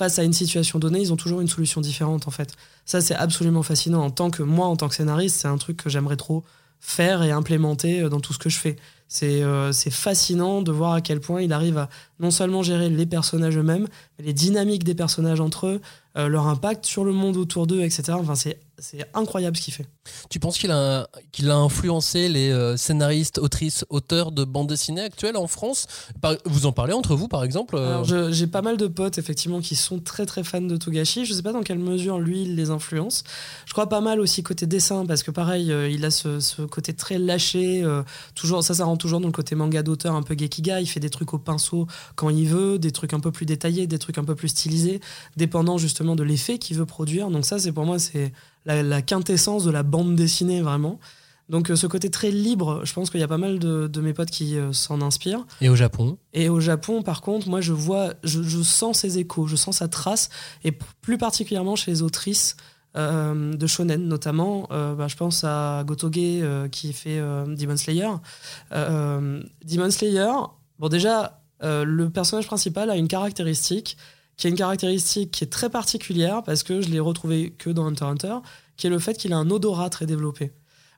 Euh, 0.00 0.04
face 0.04 0.18
à 0.18 0.22
une 0.22 0.32
situation 0.32 0.78
donnée, 0.78 1.00
ils 1.00 1.12
ont 1.12 1.16
toujours 1.16 1.40
une 1.40 1.48
solution 1.48 1.80
différente, 1.80 2.28
en 2.28 2.30
fait. 2.30 2.54
Ça, 2.84 3.00
c'est 3.00 3.14
absolument 3.14 3.62
fascinant. 3.62 4.02
En 4.02 4.10
tant 4.10 4.30
que 4.30 4.42
moi, 4.42 4.66
en 4.66 4.76
tant 4.76 4.88
que 4.88 4.94
scénariste, 4.94 5.36
c'est 5.40 5.48
un 5.48 5.58
truc 5.58 5.76
que 5.76 5.90
j'aimerais 5.90 6.16
trop 6.16 6.44
faire 6.80 7.22
et 7.22 7.32
implémenter 7.32 8.08
dans 8.08 8.20
tout 8.20 8.32
ce 8.32 8.38
que 8.38 8.48
je 8.48 8.58
fais. 8.58 8.76
C'est 9.08 9.90
fascinant 9.90 10.62
de 10.62 10.70
voir 10.70 10.92
à 10.92 11.00
quel 11.00 11.18
point 11.18 11.42
il 11.42 11.52
arrive 11.52 11.78
à 11.78 11.88
non 12.20 12.30
seulement 12.30 12.62
gérer 12.62 12.88
les 12.88 13.06
personnages 13.06 13.56
eux-mêmes, 13.56 13.88
mais 14.18 14.24
les 14.26 14.32
dynamiques 14.32 14.84
des 14.84 14.94
personnages 14.94 15.40
entre 15.40 15.66
eux, 15.66 15.80
leur 16.26 16.46
impact 16.48 16.86
sur 16.86 17.04
le 17.04 17.12
monde 17.12 17.36
autour 17.36 17.66
d'eux, 17.66 17.82
etc. 17.82 18.12
Enfin, 18.12 18.34
c'est 18.34 18.58
incroyable 19.14 19.56
ce 19.56 19.62
qu'il 19.62 19.74
fait. 19.74 19.86
Tu 20.30 20.38
penses 20.38 20.58
qu'il 20.58 20.70
a, 20.70 21.08
qu'il 21.32 21.50
a 21.50 21.56
influencé 21.56 22.28
les 22.28 22.50
euh, 22.50 22.76
scénaristes, 22.76 23.38
autrices, 23.38 23.84
auteurs 23.90 24.32
de 24.32 24.44
bande 24.44 24.68
dessinée 24.68 25.02
actuelles 25.02 25.36
en 25.36 25.46
France? 25.46 25.86
Vous 26.44 26.66
en 26.66 26.72
parlez 26.72 26.92
entre 26.92 27.14
vous, 27.14 27.28
par 27.28 27.44
exemple 27.44 27.76
euh 27.76 28.32
J'ai 28.32 28.46
pas 28.46 28.62
mal 28.62 28.76
de 28.76 28.86
potes, 28.86 29.18
effectivement, 29.18 29.60
qui 29.60 29.76
sont 29.76 29.98
très 29.98 30.26
très 30.26 30.44
fans 30.44 30.60
de 30.60 30.76
Togashi. 30.76 31.24
Je 31.24 31.32
sais 31.32 31.42
pas 31.42 31.52
dans 31.52 31.62
quelle 31.62 31.78
mesure, 31.78 32.18
lui, 32.18 32.42
il 32.42 32.54
les 32.56 32.70
influence. 32.70 33.24
Je 33.66 33.72
crois 33.72 33.88
pas 33.88 34.00
mal 34.00 34.20
aussi 34.20 34.42
côté 34.42 34.66
dessin, 34.66 35.06
parce 35.06 35.22
que 35.22 35.30
pareil, 35.30 35.72
euh, 35.72 35.88
il 35.88 36.04
a 36.04 36.10
ce, 36.10 36.62
côté 36.66 36.92
très 36.92 37.18
lâché. 37.18 37.84
toujours, 38.34 38.62
ça, 38.62 38.74
ça 38.74 38.84
rentre 38.84 38.98
toujours 38.98 39.20
dans 39.20 39.28
le 39.28 39.32
côté 39.32 39.54
manga 39.54 39.82
d'auteur 39.82 40.14
un 40.14 40.22
peu 40.22 40.36
gekiga. 40.38 40.80
Il 40.80 40.86
fait 40.86 41.00
des 41.00 41.10
trucs 41.10 41.34
au 41.34 41.38
pinceau 41.38 41.86
quand 42.14 42.30
il 42.30 42.46
veut, 42.46 42.78
des 42.78 42.92
trucs 42.92 43.12
un 43.12 43.20
peu 43.20 43.32
plus 43.32 43.46
détaillés, 43.46 43.86
des 43.86 43.98
trucs 43.98 44.18
un 44.18 44.24
peu 44.24 44.34
plus 44.34 44.48
stylisés, 44.48 45.00
dépendant 45.36 45.78
justement 45.78 46.07
de 46.16 46.22
l'effet 46.22 46.58
qu'il 46.58 46.76
veut 46.76 46.86
produire. 46.86 47.30
Donc 47.30 47.44
ça, 47.44 47.58
c'est 47.58 47.72
pour 47.72 47.84
moi, 47.84 47.98
c'est 47.98 48.32
la, 48.64 49.02
quintessence 49.02 49.64
de 49.64 49.70
la 49.70 49.82
bande 49.82 50.14
dessinée 50.14 50.60
vraiment. 50.60 50.98
Donc 51.48 51.70
euh, 51.70 51.76
ce 51.76 51.86
côté 51.86 52.10
très 52.10 52.30
libre, 52.30 52.82
je 52.84 52.92
pense 52.92 53.10
qu'il 53.10 53.20
y 53.20 53.22
a 53.22 53.28
pas 53.28 53.38
mal 53.38 53.58
de, 53.58 54.00
mes 54.00 54.12
potes 54.12 54.30
qui 54.30 54.56
euh, 54.56 54.72
s'en 54.72 55.00
inspirent. 55.00 55.46
Et 55.60 55.68
au 55.68 55.76
Japon 55.76 56.18
Et 56.34 56.48
au 56.48 56.60
Japon, 56.60 57.02
par 57.02 57.22
contre, 57.22 57.48
moi 57.48 57.60
je 57.60 57.72
vois, 57.72 58.14
je, 58.22 58.62
sens 58.62 59.00
ses 59.00 59.18
échos, 59.18 59.46
je 59.46 59.56
sens 59.56 59.78
sa 59.78 59.88
trace, 59.88 60.28
et 60.64 60.72
plus 60.72 61.16
particulièrement 61.16 61.76
chez 61.76 61.90
les 61.90 62.02
autrices 62.02 62.56
euh, 62.96 63.54
de 63.54 63.66
shonen, 63.66 64.06
notamment. 64.06 64.66
Bah, 64.70 65.08
je 65.08 65.16
pense 65.16 65.42
à 65.44 65.84
Gotoge 65.86 66.68
qui 66.70 66.92
fait 66.92 67.18
Demon 67.18 67.76
Slayer. 67.76 68.10
Demon 68.70 69.90
Slayer, 69.90 70.32
bon 70.78 70.88
déjà, 70.88 71.40
le 71.62 72.08
personnage 72.08 72.46
principal 72.46 72.90
a 72.90 72.96
une 72.96 73.08
caractéristique 73.08 73.96
qui 74.38 74.46
a 74.46 74.50
une 74.50 74.56
caractéristique 74.56 75.30
qui 75.32 75.44
est 75.44 75.48
très 75.48 75.68
particulière 75.68 76.42
parce 76.42 76.62
que 76.62 76.80
je 76.80 76.88
l'ai 76.88 77.00
retrouvé 77.00 77.52
que 77.58 77.68
dans 77.68 77.86
Hunter 77.86 78.04
Hunter, 78.04 78.36
qui 78.76 78.86
est 78.86 78.90
le 78.90 78.98
fait 78.98 79.14
qu'il 79.14 79.34
a 79.34 79.36
un 79.36 79.50
odorat 79.50 79.90
très 79.90 80.06
développé. 80.06 80.52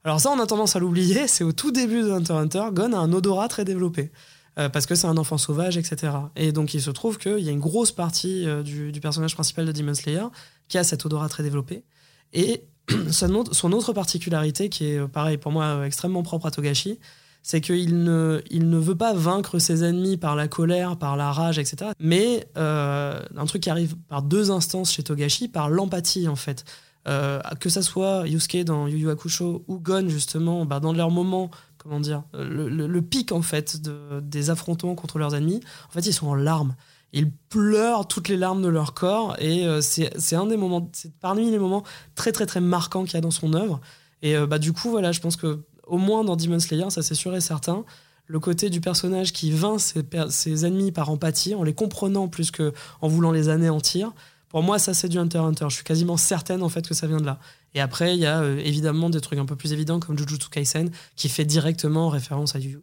Alors 0.05 0.21
ça, 0.21 0.31
on 0.31 0.39
a 0.39 0.47
tendance 0.47 0.77
à 0.77 0.79
l'oublier, 0.79 1.27
c'est 1.27 1.45
au 1.45 1.53
tout 1.53 1.73
début 1.73 2.03
de 2.03 2.11
Hunter 2.11 2.35
Hunter, 2.35 2.65
Gon 2.73 2.93
a 2.93 2.99
un 2.99 3.13
odorat 3.13 3.49
très 3.49 3.65
développé. 3.65 4.13
Euh, 4.59 4.69
parce 4.69 4.87
que 4.87 4.95
c'est 4.95 5.07
un 5.07 5.17
enfant 5.17 5.39
sauvage, 5.39 5.77
etc. 5.77 6.13
Et 6.37 6.53
donc 6.53 6.75
il 6.75 6.83
se 6.83 6.91
trouve 6.91 7.19
qu'il 7.19 7.39
y 7.39 7.49
a 7.49 7.53
une 7.53 7.61
grosse 7.61 7.93
partie 7.93 8.47
euh, 8.47 8.63
du, 8.63 8.93
personnage 9.01 9.35
principal 9.35 9.65
de 9.65 9.73
Demon 9.73 9.95
Slayer 9.95 10.25
qui 10.69 10.77
a 10.77 10.85
cet 10.85 11.07
odorat 11.07 11.29
très 11.29 11.43
développé. 11.43 11.85
Et 12.33 12.65
son, 13.11 13.73
autre 13.73 13.93
particularité, 13.93 14.69
qui 14.69 14.87
est 14.87 14.99
euh, 14.99 15.07
pareil 15.07 15.39
pour 15.39 15.53
moi 15.53 15.87
extrêmement 15.87 16.23
propre 16.23 16.47
à 16.47 16.51
Togashi, 16.51 16.99
c'est 17.43 17.61
qu'il 17.61 18.03
ne, 18.03 18.43
il 18.51 18.69
ne 18.69 18.79
veut 18.79 18.97
pas 18.97 19.15
vaincre 19.15 19.59
ses 19.59 19.83
ennemis 19.85 20.17
par 20.17 20.37
la 20.37 20.49
colère, 20.49 20.97
par 20.97 21.17
la 21.17 21.33
rage, 21.33 21.59
etc. 21.59 21.93
Mais 21.99 22.47
euh, 22.57 23.21
un 23.37 23.47
truc 23.47 23.63
qui 23.63 23.71
arrive 23.71 23.97
par 24.09 24.23
deux 24.23 24.51
instances 24.51 24.93
chez 24.93 25.03
Togashi, 25.03 25.49
par 25.49 25.71
l'empathie 25.71 26.29
en 26.29 26.37
fait. 26.37 26.65
Euh, 27.09 27.41
que 27.61 27.71
ça 27.71 27.81
soit 27.81 28.29
Yusuke 28.29 28.63
dans 28.65 28.87
Yu 28.87 28.99
Yu 28.99 29.11
Hakusho 29.11 29.65
ou 29.69 29.79
Gon 29.79 30.09
justement, 30.09 30.67
bah, 30.67 30.81
dans 30.81 30.93
leur 30.93 31.11
moment 31.11 31.51
comment 31.79 31.99
dire, 31.99 32.25
le, 32.35 33.01
pic 33.01 33.33
en 33.33 33.41
fait 33.41 33.81
de, 33.81 34.21
des 34.21 34.51
affrontements 34.51 34.95
contre 34.95 35.19
leurs 35.19 35.35
ennemis. 35.35 35.63
En 35.89 35.93
fait, 35.93 36.07
ils 36.07 36.13
sont 36.13 36.27
en 36.27 36.35
larmes. 36.35 36.75
Ils 37.15 37.33
pleurent 37.33 38.07
toutes 38.07 38.29
les 38.29 38.37
larmes 38.37 38.61
de 38.61 38.69
leur 38.69 38.93
corps 38.93 39.35
et 39.41 39.67
c'est 39.81 40.37
un 40.37 40.45
des 40.45 40.59
moments, 40.59 40.91
c'est 40.93 41.11
parmi 41.19 41.51
les 41.51 41.59
moments 41.59 41.83
très 42.15 42.33
très 42.33 42.45
très 42.45 42.61
marquants 42.61 43.05
qu'il 43.05 43.15
y 43.15 43.17
a 43.17 43.23
dans 43.23 43.31
son 43.31 43.55
œuvre. 43.55 43.81
Et 44.21 44.37
bah 44.47 44.59
du 44.59 44.75
coup 44.75 44.91
voilà, 44.91 45.11
je 45.11 45.21
pense 45.21 45.37
que 45.37 45.65
au 45.91 45.99
moins 45.99 46.25
dans 46.25 46.37
Demon 46.37 46.59
Slayer, 46.59 46.89
ça 46.91 47.03
c'est 47.03 47.15
sûr 47.15 47.35
et 47.37 47.41
certain 47.41 47.85
le 48.31 48.39
côté 48.39 48.71
du 48.71 48.81
personnage 48.81 49.33
qui 49.33 49.51
vainc 49.51 49.81
ses, 49.81 50.65
ennemis 50.65 50.93
par 50.93 51.11
empathie, 51.11 51.57
en 51.57 51.65
les 51.65 51.75
comprenant 51.75 52.29
plus 52.29 52.53
que 52.53 52.73
en 53.01 53.09
voulant 53.09 53.33
les 53.33 53.49
anéantir. 53.49 54.13
Pour 54.49 54.63
moi, 54.63 54.79
ça 54.79 54.95
c'est 54.95 55.09
du 55.09 55.19
Hunter 55.19 55.39
Hunter. 55.39 55.67
Je 55.69 55.75
suis 55.75 55.85
quasiment 55.85 56.17
certaine 56.17 56.63
en 56.63 56.69
fait 56.69 56.87
que 56.87 56.95
ça 56.95 57.09
vient 57.09 57.19
de 57.19 57.27
là. 57.27 57.41
Et 57.75 57.81
après, 57.81 58.15
il 58.15 58.21
y 58.21 58.27
a 58.27 58.41
euh, 58.41 58.61
évidemment 58.65 59.11
des 59.11 59.21
trucs 59.21 59.39
un 59.39 59.47
peu 59.47 59.57
plus 59.57 59.73
évidents 59.73 59.99
comme 59.99 60.17
Jujutsu 60.17 60.49
Kaisen 60.49 60.91
qui 61.17 61.29
fait 61.29 61.45
directement 61.45 62.09
référence 62.09 62.55
à 62.55 62.61
Yu 62.61 62.81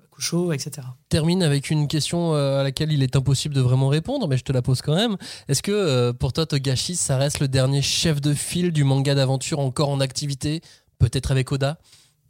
etc. 0.53 0.87
Termine 1.09 1.43
avec 1.43 1.69
une 1.69 1.87
question 1.87 2.33
euh, 2.33 2.59
à 2.59 2.63
laquelle 2.63 2.91
il 2.91 3.03
est 3.03 3.15
impossible 3.15 3.55
de 3.55 3.61
vraiment 3.61 3.87
répondre, 3.87 4.27
mais 4.27 4.37
je 4.37 4.43
te 4.43 4.51
la 4.51 4.61
pose 4.61 4.81
quand 4.81 4.95
même. 4.95 5.15
Est-ce 5.47 5.61
que 5.61 5.71
euh, 5.71 6.11
pour 6.11 6.33
toi, 6.33 6.45
Togashi, 6.45 6.95
ça 6.95 7.17
reste 7.17 7.39
le 7.39 7.47
dernier 7.47 7.81
chef 7.81 8.19
de 8.19 8.33
file 8.33 8.71
du 8.71 8.83
manga 8.83 9.15
d'aventure 9.15 9.59
encore 9.59 9.89
en 9.89 9.99
activité, 10.01 10.61
peut-être 10.99 11.31
avec 11.31 11.51
Oda? 11.51 11.77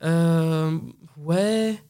Euh, 0.04 0.78
Ouais. 1.18 1.82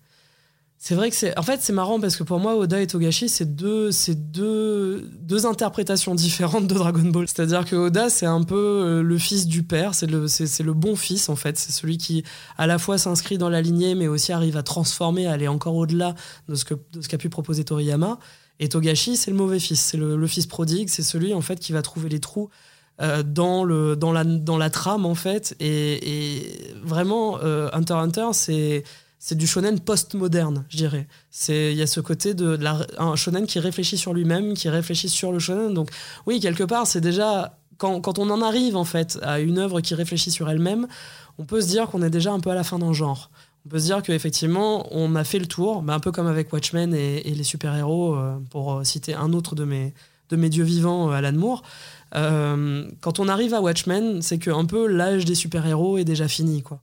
C'est 0.80 0.96
vrai 0.96 1.10
que 1.10 1.16
c'est. 1.16 1.38
En 1.38 1.42
fait, 1.42 1.60
c'est 1.62 1.74
marrant 1.74 2.00
parce 2.00 2.16
que 2.16 2.24
pour 2.24 2.40
moi, 2.40 2.56
Oda 2.56 2.80
et 2.80 2.88
Togashi, 2.88 3.30
c'est 3.30 3.56
deux, 3.56 3.92
c'est 3.92 4.32
deux, 4.32 5.10
deux 5.22 5.46
interprétations 5.46 6.14
différentes 6.16 6.68
de 6.68 6.76
Dragon 6.76 7.10
Ball. 7.10 7.28
C'est-à-dire 7.28 7.66
que 7.66 7.76
Oda, 7.76 8.10
c'est 8.10 8.28
un 8.28 8.44
peu 8.44 8.56
euh, 8.56 9.02
le 9.02 9.18
fils 9.18 9.48
du 9.48 9.64
père, 9.64 9.96
c'est 9.96 10.06
le, 10.06 10.28
c'est, 10.28 10.64
le 10.64 10.74
bon 10.74 10.96
fils 10.96 11.30
en 11.30 11.36
fait. 11.36 11.58
C'est 11.58 11.72
celui 11.72 11.98
qui, 11.98 12.24
à 12.58 12.68
la 12.68 12.78
fois, 12.78 12.98
s'inscrit 13.00 13.38
dans 13.40 13.50
la 13.50 13.62
lignée, 13.62 13.96
mais 13.96 14.08
aussi 14.08 14.32
arrive 14.32 14.56
à 14.56 14.64
transformer, 14.64 15.26
à 15.26 15.34
aller 15.34 15.48
encore 15.48 15.76
au-delà 15.76 16.14
de 16.48 16.54
ce, 16.56 16.64
que, 16.64 16.76
de 16.94 17.02
ce 17.02 17.10
qu'a 17.10 17.18
pu 17.18 17.30
proposer 17.30 17.66
Toriyama. 17.66 18.20
Et 18.60 18.70
Togashi, 18.70 19.18
c'est 19.18 19.32
le 19.32 19.38
mauvais 19.38 19.60
fils, 19.60 19.82
c'est 19.82 19.98
le, 19.98 20.28
fils 20.28 20.46
prodigue, 20.46 20.90
c'est 20.90 21.04
celui 21.04 21.34
en 21.34 21.42
fait 21.42 21.60
qui 21.60 21.74
va 21.74 21.82
trouver 21.82 22.10
les 22.10 22.20
trous 22.20 22.50
euh, 23.02 23.24
dans, 23.24 23.64
le, 23.64 23.96
dans, 23.96 24.12
la, 24.12 24.24
dans 24.24 24.58
la 24.58 24.70
trame 24.70 25.06
en 25.06 25.16
fait. 25.16 25.56
Et, 25.60 26.74
vraiment, 26.84 27.40
euh, 27.44 27.70
Hunter 27.74 27.94
Hunter, 27.94 28.28
c'est 28.34 28.84
c'est 29.20 29.36
du 29.36 29.48
shonen 29.48 29.80
post-moderne, 29.80 30.64
je 30.70 30.78
dirais. 30.78 31.08
Il 31.50 31.74
y 31.74 31.82
a 31.82 31.88
ce 31.88 32.00
côté 32.00 32.36
de, 32.36 32.58
un 33.00 33.16
shonen 33.16 33.48
qui 33.48 33.60
réfléchit 33.60 33.98
sur 33.98 34.14
lui-même, 34.14 34.54
qui 34.54 34.70
réfléchit 34.70 35.10
sur 35.10 35.32
le 35.32 35.40
shonen. 35.40 35.74
Donc 35.74 35.90
oui, 36.28 36.40
quelque 36.40 36.64
part, 36.64 36.86
c'est 36.86 37.02
déjà 37.02 37.58
quand, 37.78 38.00
quand, 38.00 38.20
on 38.20 38.30
en 38.30 38.42
arrive 38.42 38.78
en 38.78 38.86
fait 38.86 39.18
à 39.24 39.40
une 39.40 39.58
œuvre 39.58 39.82
qui 39.82 39.96
réfléchit 39.96 40.32
sur 40.32 40.50
elle-même, 40.50 40.88
on 41.40 41.46
peut 41.46 41.62
se 41.62 41.68
dire 41.68 41.90
qu'on 41.90 42.04
est 42.04 42.10
déjà 42.10 42.32
un 42.32 42.40
peu 42.40 42.52
à 42.52 42.56
la 42.56 42.64
fin 42.64 42.80
d'un 42.80 42.94
genre. 42.94 43.32
On 43.66 43.70
peut 43.70 43.80
se 43.80 43.86
dire 43.86 44.02
qu'effectivement, 44.02 44.88
on 44.92 45.14
a 45.16 45.24
fait 45.24 45.40
le 45.40 45.46
tour, 45.46 45.82
mais 45.82 45.94
un 45.94 46.00
peu 46.00 46.12
comme 46.12 46.28
avec 46.28 46.54
Watchmen 46.54 46.94
et, 46.94 47.22
les 47.24 47.44
super-héros, 47.44 48.16
euh, 48.16 48.38
pour 48.50 48.76
euh, 48.76 48.84
citer 48.84 49.14
un 49.14 49.34
autre 49.34 49.56
de 49.56 49.66
mes, 49.66 49.94
de 50.30 50.36
mes 50.36 50.50
dieux 50.50 50.64
vivants, 50.64 51.10
euh, 51.10 51.14
Alan 51.14 51.34
Moore. 51.34 51.64
quand 52.14 53.20
on 53.20 53.28
arrive 53.28 53.54
à 53.54 53.62
Watchmen, 53.62 54.22
c'est 54.22 54.38
que 54.38 54.52
un 54.52 54.66
peu 54.66 54.88
l'âge 54.88 55.26
des 55.26 55.36
super-héros 55.36 55.98
est 55.98 56.06
déjà 56.06 56.28
fini, 56.28 56.64
quoi. 56.64 56.80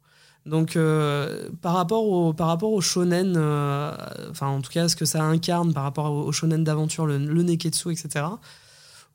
Donc 0.47 0.77
euh, 0.77 1.49
par 1.63 1.75
rapport 1.75 2.07
au 2.07 2.33
par 2.35 2.49
rapport 2.49 2.73
au 2.73 2.81
shonen, 2.81 3.35
euh, 3.37 3.95
enfin 4.31 4.49
en 4.49 4.61
tout 4.61 4.71
cas 4.71 4.89
ce 4.89 4.97
que 4.97 5.07
ça 5.07 5.23
incarne 5.23 5.73
par 5.73 5.85
rapport 5.85 6.13
au, 6.13 6.33
shonen 6.33 6.63
d'aventure, 6.65 7.07
le, 7.07 7.19
neketsu, 7.19 7.93
etc. 7.93 8.27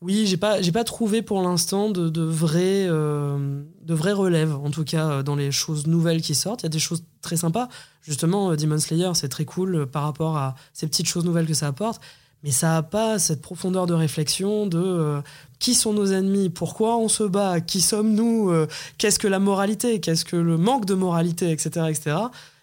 Oui, 0.01 0.25
j'ai 0.25 0.37
pas 0.37 0.59
j'ai 0.61 0.71
pas 0.71 0.83
trouvé 0.83 1.21
pour 1.21 1.41
l'instant 1.43 1.91
de, 1.91 2.11
euh, 2.15 3.63
de 3.83 3.93
vraies 3.93 4.13
relèves, 4.13 4.55
en 4.55 4.71
tout 4.71 4.83
cas 4.83 5.21
dans 5.21 5.35
les 5.35 5.51
choses 5.51 5.85
nouvelles 5.85 6.21
qui 6.21 6.33
sortent. 6.33 6.61
Il 6.63 6.65
y 6.65 6.67
a 6.67 6.69
des 6.69 6.79
choses 6.79 7.03
très 7.21 7.37
sympas. 7.37 7.67
Justement, 8.01 8.55
Demon 8.55 8.79
Slayer, 8.79 9.11
c'est 9.13 9.29
très 9.29 9.45
cool 9.45 9.85
par 9.85 10.03
rapport 10.03 10.35
à 10.35 10.55
ces 10.73 10.87
petites 10.87 11.07
choses 11.07 11.25
nouvelles 11.25 11.45
que 11.45 11.53
ça 11.53 11.67
apporte 11.67 12.01
mais 12.43 12.51
ça 12.51 12.69
n'a 12.69 12.83
pas 12.83 13.19
cette 13.19 13.41
profondeur 13.41 13.85
de 13.85 13.93
réflexion 13.93 14.65
de 14.65 14.79
euh, 14.81 15.21
qui 15.59 15.75
sont 15.75 15.93
nos 15.93 16.07
ennemis, 16.07 16.49
pourquoi 16.49 16.97
on 16.97 17.09
se 17.09 17.23
bat, 17.23 17.59
qui 17.59 17.81
sommes-nous, 17.81 18.49
euh, 18.49 18.67
qu'est-ce 18.97 19.19
que 19.19 19.27
la 19.27 19.39
moralité, 19.39 19.99
qu'est-ce 19.99 20.23
que 20.23 20.37
le 20.37 20.57
manque 20.57 20.85
de 20.85 20.93
moralité, 20.93 21.51
etc. 21.51 21.87
etc. 21.89 22.17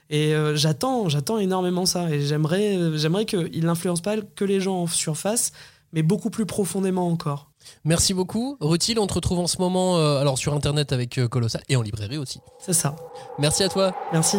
Et 0.09 0.35
euh, 0.35 0.57
j'attends, 0.57 1.09
j'attends 1.09 1.39
énormément 1.39 1.85
ça. 1.85 2.11
Et 2.11 2.23
j'aimerais, 2.23 2.79
j'aimerais 2.97 3.27
qu'il 3.27 3.65
n'influence 3.65 4.01
pas 4.01 4.17
que 4.17 4.45
les 4.45 4.61
gens 4.61 4.83
en 4.83 4.87
surface, 4.87 5.53
mais 5.93 6.03
beaucoup 6.03 6.31
plus 6.31 6.47
profondément 6.47 7.09
encore. 7.09 7.51
Merci 7.85 8.15
beaucoup. 8.15 8.57
Rutil, 8.61 8.99
on 8.99 9.09
te 9.09 9.15
retrouve 9.15 9.41
en 9.41 9.49
ce 9.49 9.59
moment 9.59 9.97
alors 9.97 10.39
sur 10.39 10.55
Internet 10.55 10.93
avec 10.93 11.21
Colossal 11.29 11.63
et 11.69 11.75
en 11.75 11.83
librairie 11.83 12.17
aussi. 12.17 12.41
C'est 12.65 12.73
ça. 12.73 12.95
Merci 13.41 13.65
à 13.65 13.69
toi. 13.69 13.93
Merci. 14.13 14.37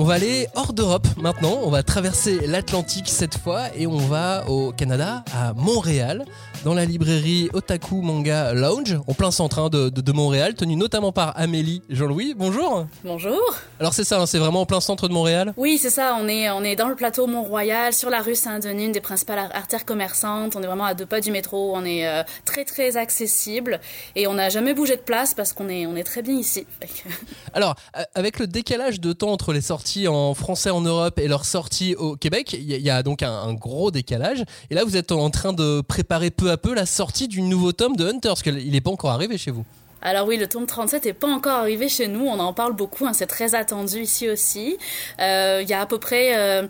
On 0.00 0.04
va 0.04 0.14
aller 0.14 0.46
hors 0.54 0.72
d'Europe 0.72 1.06
maintenant. 1.18 1.58
On 1.62 1.68
va 1.68 1.82
traverser 1.82 2.46
l'Atlantique 2.46 3.06
cette 3.06 3.36
fois 3.36 3.64
et 3.76 3.86
on 3.86 3.98
va 3.98 4.48
au 4.48 4.72
Canada, 4.72 5.22
à 5.34 5.52
Montréal, 5.52 6.24
dans 6.64 6.74
la 6.74 6.84
librairie 6.84 7.48
Otaku 7.54 8.02
Manga 8.02 8.52
Lounge, 8.52 8.98
en 9.06 9.14
plein 9.14 9.30
centre 9.30 9.58
hein, 9.58 9.68
de, 9.70 10.12
Montréal, 10.12 10.54
tenue 10.54 10.76
notamment 10.76 11.12
par 11.12 11.32
Amélie 11.38 11.82
Jean-Louis. 11.88 12.34
Bonjour. 12.36 12.86
Bonjour. 13.02 13.40
Alors 13.78 13.94
c'est 13.94 14.04
ça, 14.04 14.20
hein, 14.20 14.26
c'est 14.26 14.38
vraiment 14.38 14.62
en 14.62 14.66
plein 14.66 14.80
centre 14.80 15.08
de 15.08 15.12
Montréal? 15.14 15.54
Oui, 15.56 15.78
c'est 15.78 15.90
ça. 15.90 16.16
On 16.20 16.28
est, 16.28 16.50
on 16.50 16.62
est 16.62 16.76
dans 16.76 16.88
le 16.88 16.96
plateau 16.96 17.26
Mont-Royal, 17.26 17.94
sur 17.94 18.10
la 18.10 18.20
rue 18.20 18.34
Saint-Denis, 18.34 18.86
une 18.86 18.92
des 18.92 19.00
principales 19.00 19.48
artères 19.54 19.86
commerçantes. 19.86 20.54
On 20.56 20.62
est 20.62 20.66
vraiment 20.66 20.84
à 20.84 20.94
deux 20.94 21.06
pas 21.06 21.20
du 21.20 21.30
métro. 21.30 21.72
On 21.74 21.84
est 21.84 22.06
euh, 22.06 22.22
très 22.44 22.64
très 22.64 22.96
accessible 22.96 23.80
et 24.14 24.26
on 24.26 24.34
n'a 24.34 24.50
jamais 24.50 24.74
bougé 24.74 24.96
de 24.96 25.02
place 25.02 25.32
parce 25.32 25.52
qu'on 25.52 25.68
est, 25.68 25.86
on 25.86 25.96
est 25.96 26.04
très 26.04 26.22
bien 26.22 26.34
ici. 26.34 26.66
Alors, 27.54 27.74
avec 28.14 28.38
le 28.38 28.46
décalage 28.46 29.00
de 29.00 29.12
temps 29.12 29.32
entre 29.32 29.52
les 29.52 29.62
sorties 29.62 30.08
en 30.08 30.34
français 30.34 30.70
en 30.70 30.82
Europe 30.82 31.18
et 31.18 31.28
leurs 31.28 31.46
sorties 31.46 31.94
au 31.94 32.16
Québec, 32.16 32.52
il 32.52 32.64
y, 32.64 32.90
a 32.90 33.02
donc 33.02 33.22
un, 33.22 33.32
un, 33.32 33.54
gros 33.54 33.90
décalage. 33.90 34.44
Et 34.68 34.74
là, 34.74 34.84
vous 34.84 34.96
êtes 34.96 35.12
en 35.12 35.30
train 35.30 35.52
de 35.52 35.80
préparer 35.80 36.30
peu 36.30 36.49
à 36.50 36.56
peu 36.56 36.74
la 36.74 36.86
sortie 36.86 37.28
du 37.28 37.42
nouveau 37.42 37.72
tome 37.72 37.96
de 37.96 38.06
Hunter, 38.06 38.28
parce 38.28 38.42
qu'il 38.42 38.70
n'est 38.70 38.80
pas 38.80 38.90
encore 38.90 39.10
arrivé 39.10 39.38
chez 39.38 39.50
vous. 39.50 39.64
Alors 40.02 40.26
oui, 40.26 40.36
le 40.36 40.46
tome 40.46 40.66
37 40.66 41.04
n'est 41.04 41.12
pas 41.12 41.28
encore 41.28 41.58
arrivé 41.58 41.88
chez 41.88 42.08
nous, 42.08 42.26
on 42.26 42.38
en 42.38 42.52
parle 42.52 42.72
beaucoup, 42.72 43.06
hein, 43.06 43.12
c'est 43.12 43.26
très 43.26 43.54
attendu 43.54 44.00
ici 44.00 44.28
aussi. 44.28 44.78
Euh, 45.20 45.60
il 45.62 45.68
y 45.68 45.74
a 45.74 45.80
à 45.80 45.86
peu 45.86 45.98
près 45.98 46.38
euh, 46.38 46.66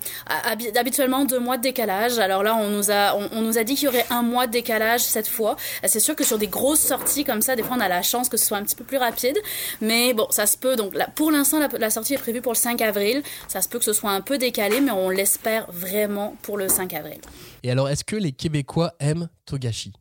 habituellement 0.77 1.25
deux 1.25 1.39
mois 1.39 1.57
de 1.57 1.63
décalage. 1.63 2.19
Alors 2.19 2.43
là, 2.43 2.57
on 2.57 2.69
nous 2.69 2.91
a 2.91 3.17
on, 3.17 3.43
nous 3.43 3.59
a 3.59 3.65
dit 3.65 3.75
qu'il 3.75 3.85
y 3.85 3.89
aurait 3.89 4.07
un 4.11 4.23
mois 4.23 4.47
de 4.47 4.53
décalage 4.53 5.01
cette 5.01 5.29
fois. 5.29 5.57
C'est 5.85 6.01
sûr 6.01 6.17
que 6.17 6.25
sur 6.25 6.39
des 6.39 6.49
grosses 6.49 6.81
sorties 6.81 7.25
comme 7.25 7.43
ça, 7.43 7.57
des 7.57 7.63
fois 7.63 7.77
on 7.77 7.81
a 7.81 7.89
la 7.89 8.03
chance 8.03 8.29
que 8.29 8.37
ce 8.37 8.47
soit 8.47 8.59
un 8.59 8.65
petit 8.65 8.77
peu 8.77 8.85
plus 8.85 8.99
rapide, 8.99 9.39
mais 9.81 10.13
bon, 10.13 10.27
ça 10.31 10.47
se 10.47 10.57
peut. 10.57 10.77
Donc 10.77 10.95
là, 10.95 11.09
pour 11.15 11.31
l'instant, 11.31 11.59
la, 11.59 11.69
la, 11.79 11.91
sortie 11.91 12.15
est 12.15 12.19
prévue 12.19 12.41
pour 12.41 12.53
le 12.53 12.59
5 12.59 12.81
avril. 12.83 13.23
Ça 13.49 13.63
se 13.63 13.69
peut 13.69 13.79
que 13.79 13.85
ce 13.85 13.93
soit 13.93 14.11
un 14.11 14.21
peu 14.21 14.39
décalé, 14.39 14.81
mais 14.81 14.91
on 14.93 15.11
l'espère 15.11 15.71
vraiment 15.71 16.35
pour 16.43 16.57
le 16.57 16.69
5 16.69 16.93
avril. 16.95 17.19
Et 17.63 17.71
alors, 17.71 17.89
est-ce 17.89 18.05
que 18.05 18.17
les 18.17 18.33
Québécois 18.33 18.95
aiment 19.01 19.29
Togashi? 19.47 19.93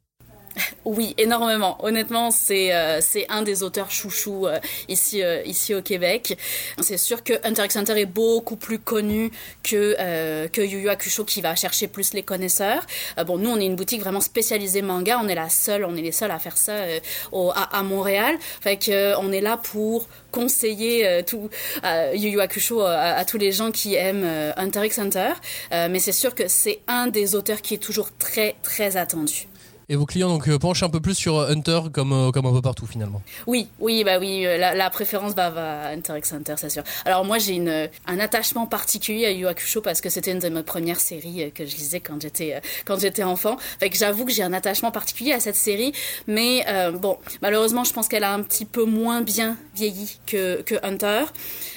Oui, 0.86 1.14
énormément. 1.18 1.78
Honnêtement, 1.84 2.32
c'est 2.32 2.74
euh, 2.74 3.00
c'est 3.02 3.26
un 3.30 3.42
des 3.42 3.64
auteurs 3.64 3.92
chouchous 3.92 4.48
euh, 4.48 4.60
ici 4.88 5.22
euh, 5.24 5.42
ici 5.46 5.76
au 5.76 5.82
Québec. 5.82 6.38
C'est 6.82 6.98
sûr 6.98 7.24
que 7.24 7.34
Hunter 7.44 7.66
x 7.66 7.76
Hunter 7.76 8.00
est 8.00 8.06
beaucoup 8.06 8.56
plus 8.56 8.80
connu 8.80 9.32
que 9.64 10.48
que 10.48 10.62
Yu 10.62 10.80
Yu 10.80 10.90
Hakusho 10.90 11.26
qui 11.26 11.42
va 11.42 11.56
chercher 11.56 11.88
plus 11.88 12.14
les 12.14 12.24
connaisseurs. 12.24 12.86
bon, 13.26 13.38
nous 13.38 13.50
on 13.50 13.58
est 13.60 13.66
une 13.66 13.76
boutique 13.76 14.02
vraiment 14.02 14.22
spécialisée 14.22 14.82
manga, 14.82 15.20
on 15.22 15.28
est 15.28 15.36
la 15.36 15.50
seule, 15.50 15.86
on 15.86 15.96
est 15.96 16.02
les 16.02 16.12
seuls 16.12 16.32
à 16.32 16.40
faire 16.40 16.58
ça 16.58 16.74
au, 17.32 17.52
à, 17.54 17.84
Montréal. 17.84 18.36
Fait 18.62 18.78
que 18.78 19.16
on 19.18 19.32
est 19.32 19.42
là 19.42 19.58
pour 19.58 20.08
conseiller 20.32 21.24
tout 21.26 21.50
Yu 22.14 22.30
Yu 22.30 22.42
Hakusho 22.42 22.82
à, 22.82 23.24
tous 23.26 23.38
les 23.38 23.52
gens 23.52 23.72
qui 23.72 23.96
aiment 23.96 24.28
Hunter 24.58 24.86
x 24.86 25.00
Hunter. 25.00 25.34
mais 25.72 26.00
c'est 26.00 26.12
sûr 26.12 26.34
que 26.34 26.48
c'est 26.48 26.80
un 26.88 27.08
des 27.08 27.36
auteurs 27.36 27.62
qui 27.62 27.74
est 27.76 27.84
toujours 27.84 28.10
très 28.18 28.56
très 28.64 28.98
attendu. 28.98 29.49
Et 29.92 29.96
vos 29.96 30.06
clients 30.06 30.30
donc 30.30 30.48
euh, 30.48 30.60
penchent 30.60 30.84
un 30.84 30.90
peu 30.90 31.00
plus 31.00 31.16
sur 31.16 31.38
euh, 31.38 31.52
Hunter 31.52 31.82
comme 31.92 32.14
euh, 32.14 32.32
comme 32.32 32.46
un 32.46 32.54
peu 32.54 32.62
partout 32.62 32.86
finalement. 32.86 33.24
Oui, 33.48 33.68
oui, 33.80 34.04
bah 34.04 34.20
oui, 34.20 34.44
la, 34.44 34.90
préférence 34.92 35.34
va, 35.34 35.48
à 35.48 35.90
Hunter 35.94 36.14
x 36.18 36.32
Hunter, 36.32 36.54
c'est 36.58 36.70
sûr. 36.70 36.84
Alors 37.06 37.26
moi 37.26 37.40
j'ai 37.40 37.56
une 37.56 37.90
un 38.06 38.20
attachement 38.20 38.68
particulier 38.68 39.26
à 39.26 39.32
Yu 39.32 39.48
Hakusho 39.48 39.82
parce 39.82 40.00
que 40.00 40.10
c'était 40.10 40.32
une 40.32 40.40
de 40.40 40.50
mes 40.50 40.62
premières 40.62 41.00
séries 41.00 41.52
que 41.54 41.66
je 41.66 41.76
lisais 41.76 42.02
quand 42.02 42.22
j'étais 42.22 42.62
quand 42.86 43.00
j'étais 43.00 43.24
enfant. 43.24 43.58
Fait 43.80 43.92
j'avoue 43.92 44.26
que 44.26 44.32
j'ai 44.32 44.44
un 44.44 44.54
attachement 44.54 44.92
particulier 44.92 45.34
à 45.34 45.40
cette 45.40 45.56
série, 45.56 45.92
mais 46.28 46.64
bon, 46.94 47.18
malheureusement 47.42 47.84
je 47.84 47.92
pense 47.92 48.08
qu'elle 48.08 48.24
a 48.24 48.34
un 48.34 48.44
petit 48.44 48.66
peu 48.66 48.86
moins 48.86 49.22
bien 49.22 49.58
vieilli 49.80 50.20
que, 50.26 50.62
que 50.62 50.76
Hunter. 50.84 51.26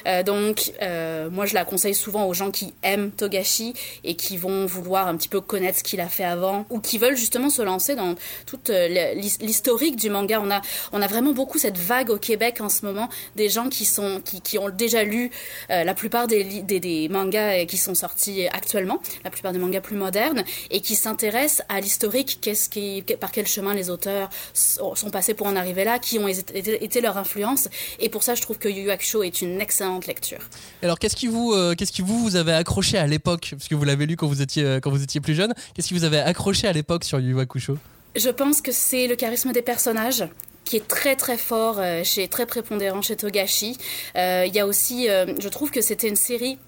Euh, 0.07 0.23
donc, 0.23 0.73
euh, 0.83 1.31
moi, 1.31 1.47
je 1.47 1.55
la 1.55 1.65
conseille 1.65 1.95
souvent 1.95 2.27
aux 2.27 2.35
gens 2.35 2.51
qui 2.51 2.75
aiment 2.83 3.11
Togashi 3.11 3.75
et 4.05 4.15
qui 4.15 4.37
vont 4.37 4.67
vouloir 4.67 5.07
un 5.07 5.17
petit 5.17 5.29
peu 5.29 5.41
connaître 5.41 5.79
ce 5.79 5.85
qu'il 5.85 6.01
a 6.01 6.09
fait 6.09 6.25
avant 6.25 6.67
ou 6.71 6.81
qui 6.81 6.99
veulent 6.99 7.17
justement 7.17 7.51
se 7.51 7.63
lancer 7.63 7.95
dans 7.95 8.15
toute 8.47 8.71
euh, 8.71 9.15
l'historique 9.15 9.97
du 9.97 10.11
manga. 10.11 10.41
On 10.43 10.51
a, 10.51 10.61
on 10.93 11.01
a 11.01 11.07
vraiment 11.07 11.33
beaucoup 11.33 11.59
cette 11.59 11.79
vague 11.79 12.11
au 12.11 12.19
Québec 12.19 12.61
en 12.61 12.69
ce 12.69 12.85
moment 12.85 13.09
des 13.37 13.49
gens 13.49 13.69
qui 13.69 13.85
sont, 13.85 14.21
qui, 14.25 14.41
qui 14.41 14.59
ont 14.59 14.69
déjà 14.69 15.05
lu 15.05 15.31
la 15.69 15.95
plupart 15.95 16.27
des, 16.27 16.45
des, 16.63 17.09
mangas 17.09 17.65
qui 17.67 17.77
sont 17.77 17.95
sortis 17.95 18.47
actuellement, 18.49 19.01
la 19.25 19.31
plupart 19.31 19.53
des 19.53 19.59
mangas 19.59 19.81
plus 19.81 19.97
modernes 19.97 20.45
et 20.71 20.81
qui 20.81 20.95
s'intéressent 20.95 21.65
à 21.69 21.81
l'historique. 21.81 22.39
Qu'est-ce 22.41 22.69
par 23.17 23.33
quel 23.33 23.47
chemin 23.47 23.75
les 23.75 23.91
auteurs 23.91 24.29
sont 24.53 25.11
passés 25.11 25.35
pour 25.35 25.47
en 25.47 25.57
arriver 25.57 25.85
là, 25.85 25.99
qui 25.99 26.19
ont 26.19 26.29
été, 26.29 26.85
été 26.85 27.01
leur 27.01 27.17
influence. 27.17 27.69
Et 28.01 28.09
pour 28.09 28.23
ça, 28.23 28.35
je 28.35 28.43
trouve 28.43 28.59
que 28.59 28.69
Yu 28.69 28.83
Yu 28.83 28.91
Hakusho 28.91 29.23
est 29.23 29.43
une 29.43 29.61
excellente 29.61 30.07
lecture. 30.07 30.39
Alors, 30.83 30.99
qu'est-ce 30.99 31.17
qui 31.17 31.27
vous, 31.27 31.53
euh, 31.53 31.75
qu'est-ce 31.75 31.93
qui 31.93 32.03
vous, 32.03 32.19
vous 32.19 32.37
avez 32.37 32.53
accroché 32.53 32.99
à 32.99 33.07
l'époque, 33.07 33.55
puisque 33.57 33.73
vous 33.73 33.85
l'avez 33.85 34.07
lu 34.07 34.17
quand 34.17 34.27
vous 34.27 34.43
étiez, 34.43 34.65
euh, 34.65 34.81
quand 34.81 34.91
vous 34.91 35.03
étiez 35.03 35.21
plus 35.21 35.35
jeune. 35.35 35.55
Qu'est-ce 35.75 35.89
qui 35.89 35.95
vous 35.95 36.05
avait 36.05 36.21
accroché 36.21 36.67
à 36.67 36.73
l'époque 36.73 37.05
sur 37.05 37.21
Yu 37.21 37.39
Hakusho? 37.39 37.79
Je 38.17 38.29
pense 38.29 38.61
que 38.61 38.73
c'est 38.73 39.07
le 39.07 39.17
charisme 39.17 39.53
des 39.53 39.63
personnages 39.63 40.25
qui 40.65 40.77
est 40.77 40.87
très 40.87 41.17
très 41.17 41.39
fort, 41.39 41.77
euh, 41.79 42.05
chez, 42.05 42.29
très 42.29 42.47
prépondérant 42.47 43.03
chez 43.03 43.17
Togashi. 43.17 43.77
Il 44.15 44.55
y 44.55 44.61
a 44.61 44.67
aussi, 44.67 45.07
je 45.07 45.49
trouve 45.49 45.71
que 45.71 45.81
c'était 45.81 46.09
une 46.09 46.17
série 46.17 46.59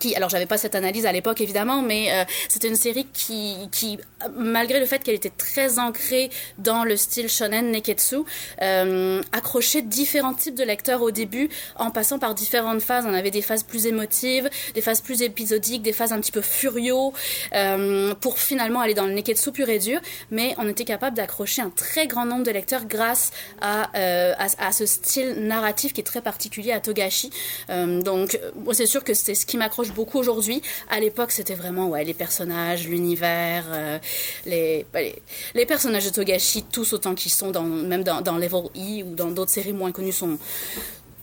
qui, 0.00 0.14
alors 0.16 0.28
j'avais 0.28 0.46
pas 0.46 0.58
cette 0.58 0.74
analyse 0.74 1.06
à 1.06 1.12
l'époque 1.12 1.40
évidemment, 1.40 1.82
mais 1.82 2.12
euh, 2.12 2.24
c'était 2.48 2.68
une 2.68 2.76
série 2.76 3.06
qui, 3.12 3.56
qui, 3.70 3.98
malgré 4.36 4.80
le 4.80 4.86
fait 4.86 5.02
qu'elle 5.02 5.14
était 5.14 5.30
très 5.30 5.78
ancrée 5.78 6.30
dans 6.58 6.84
le 6.84 6.96
style 6.96 7.28
shonen 7.28 7.70
neketsu, 7.70 8.16
euh, 8.62 9.22
accrochait 9.32 9.82
différents 9.82 10.34
types 10.34 10.54
de 10.54 10.64
lecteurs 10.64 11.02
au 11.02 11.10
début, 11.10 11.48
en 11.76 11.90
passant 11.90 12.18
par 12.18 12.34
différentes 12.34 12.82
phases. 12.82 13.04
On 13.06 13.14
avait 13.14 13.30
des 13.30 13.42
phases 13.42 13.62
plus 13.62 13.86
émotives, 13.86 14.48
des 14.74 14.80
phases 14.80 15.00
plus 15.00 15.22
épisodiques, 15.22 15.82
des 15.82 15.92
phases 15.92 16.12
un 16.12 16.20
petit 16.20 16.32
peu 16.32 16.42
furieux, 16.42 16.92
euh, 17.54 18.14
pour 18.14 18.38
finalement 18.38 18.80
aller 18.80 18.94
dans 18.94 19.06
le 19.06 19.12
neketsu 19.12 19.52
pur 19.52 19.68
et 19.68 19.78
dur. 19.78 20.00
Mais 20.30 20.54
on 20.58 20.68
était 20.68 20.84
capable 20.84 21.16
d'accrocher 21.16 21.62
un 21.62 21.70
très 21.70 22.06
grand 22.06 22.26
nombre 22.26 22.44
de 22.44 22.50
lecteurs 22.50 22.84
grâce 22.86 23.30
à, 23.60 23.90
euh, 23.96 24.34
à, 24.38 24.72
ce 24.72 24.86
style 24.86 25.46
narratif 25.46 25.92
qui 25.92 26.00
est 26.00 26.04
très 26.04 26.20
particulier 26.20 26.72
à 26.72 26.80
Togashi. 26.80 27.30
Euh, 27.70 28.02
donc, 28.02 28.38
c'est 28.72 28.86
sûr 28.86 29.04
que 29.04 29.14
c'est 29.14 29.34
ce 29.34 29.46
qui 29.46 29.56
m'accroche 29.56 29.81
beaucoup 29.90 30.18
aujourd'hui. 30.18 30.62
À 30.88 31.00
l'époque, 31.00 31.32
c'était 31.32 31.54
vraiment 31.54 31.88
ouais, 31.88 32.04
les 32.04 32.14
personnages, 32.14 32.86
l'univers, 32.86 33.64
euh, 33.72 33.98
les, 34.46 34.86
bah, 34.92 35.00
les, 35.00 35.20
les, 35.54 35.66
personnages 35.66 36.04
de 36.04 36.10
Togashi, 36.10 36.62
tous 36.62 36.92
autant 36.92 37.14
qu'ils 37.14 37.32
sont, 37.32 37.50
dans, 37.50 37.62
même 37.62 38.04
dans, 38.04 38.20
dans 38.20 38.36
Level 38.36 38.64
E 38.76 39.02
ou 39.02 39.14
dans 39.14 39.30
d'autres 39.30 39.50
séries 39.50 39.72
moins 39.72 39.92
connues, 39.92 40.12
sont, 40.12 40.38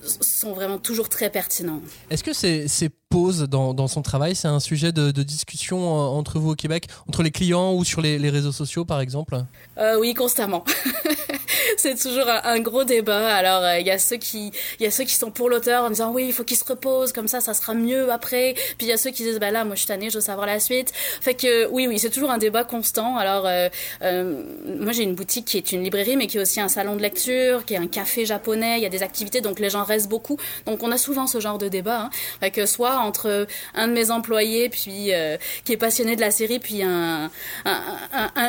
sont 0.02 0.54
vraiment 0.54 0.78
toujours 0.78 1.10
très 1.10 1.30
pertinents. 1.30 1.82
Est-ce 2.10 2.24
que 2.24 2.34
ces, 2.34 2.68
ces 2.68 2.89
pauses 3.10 3.43
dans, 3.50 3.74
dans 3.74 3.88
son 3.88 4.02
travail, 4.02 4.36
c'est 4.36 4.47
un 4.47 4.60
sujet 4.60 4.91
de, 4.91 5.12
de, 5.12 5.24
discussion 5.24 5.78
euh, 5.80 6.08
entre 6.08 6.39
vous 6.39 6.52
au 6.52 6.56
Québec, 6.56 6.88
entre 7.08 7.24
les 7.24 7.32
clients 7.32 7.74
ou 7.74 7.84
sur 7.84 8.02
les, 8.02 8.20
les 8.20 8.30
réseaux 8.30 8.52
sociaux 8.52 8.86
par 8.86 9.02
exemple? 9.02 9.36
Euh, 9.78 10.00
Oui, 10.00 10.14
constamment. 10.14 10.64
c'est 11.78 11.95
toujours 11.95 12.28
un, 12.28 12.60
gros 12.60 12.84
débat. 12.84 13.36
Alors 13.36 13.62
il 13.62 13.84
euh, 13.84 13.88
y 13.88 13.91
a 13.91 13.97
ceux 13.97 14.18
qui, 14.18 14.52
il 14.80 14.84
y 14.84 14.86
a 14.86 14.91
ceux 14.91 15.04
qui 15.04 15.16
sont 15.16 15.32
pour 15.32 15.50
l'auteur 15.50 15.84
en 15.86 15.89
disant 15.89 16.12
oui, 16.12 16.26
il 16.28 16.34
faut 16.34 16.43
qu'il 16.43 16.58
se 16.58 16.66
repose, 16.66 17.12
comme 17.14 17.28
ça, 17.28 17.41
ça 17.41 17.54
sera 17.54 17.74
mieux 17.74 18.12
après. 18.12 18.54
Puis 18.78 18.88
il 18.88 18.88
y 18.88 18.91
a 18.91 18.97
ceux 18.97 19.12
qui 19.12 19.24
disent 19.24 19.39
bah 19.39 19.52
là, 19.52 19.66
moi 19.66 19.76
je 19.76 19.80
suis 19.80 19.88
tannée, 19.88 20.10
je 20.10 20.16
veux 20.16 20.22
savoir 20.22 20.45
la 20.45 20.60
suite. 20.60 20.91
Fait 21.22 21.34
que 21.34 21.68
oui, 21.68 21.88
oui, 21.88 22.00
c'est 22.00 22.10
toujours 22.10 22.32
un 22.32 22.38
débat 22.38 22.64
constant. 22.64 23.18
Alors 23.18 23.45
euh, 23.45 23.70
euh, 24.02 24.43
moi 24.80 24.91
j'ai 24.91 25.04
une 25.04 25.16
boutique 25.16 25.45
qui 25.45 25.58
est 25.58 25.72
une 25.72 25.84
librairie, 25.84 26.18
mais 26.18 26.28
qui 26.28 26.38
est 26.38 26.41
aussi 26.41 26.60
un 26.60 26.70
salon 26.70 26.95
de 26.95 27.02
lecture, 27.02 27.66
qui 27.66 27.74
est 27.74 27.78
un 27.78 27.88
café 27.88 28.26
japonais. 28.26 28.78
Il 28.78 28.84
y 28.84 28.86
a 28.86 28.89
des 28.89 29.04
activités, 29.04 29.41
donc 29.41 29.60
les 29.60 29.70
gens 29.70 29.84
restent 29.90 30.10
beaucoup. 30.10 30.38
Donc 30.66 30.84
on 30.84 30.92
a 30.92 30.98
souvent 30.98 31.28
ce 31.28 31.40
genre 31.40 31.58
de 31.58 31.68
débat. 31.68 32.10
Hein. 32.42 32.50
Que 32.50 32.66
soit 32.66 32.98
entre 32.98 33.48
un 33.76 33.88
de 33.88 33.94
mes 33.94 34.12
employés, 34.12 34.70
puis 34.70 35.14
euh, 35.14 35.38
qui 35.66 35.74
est 35.74 35.78
passionné 35.78 36.16
de 36.16 36.22
la 36.22 36.32
série, 36.32 36.60
puis 36.60 36.82
un 36.84 37.30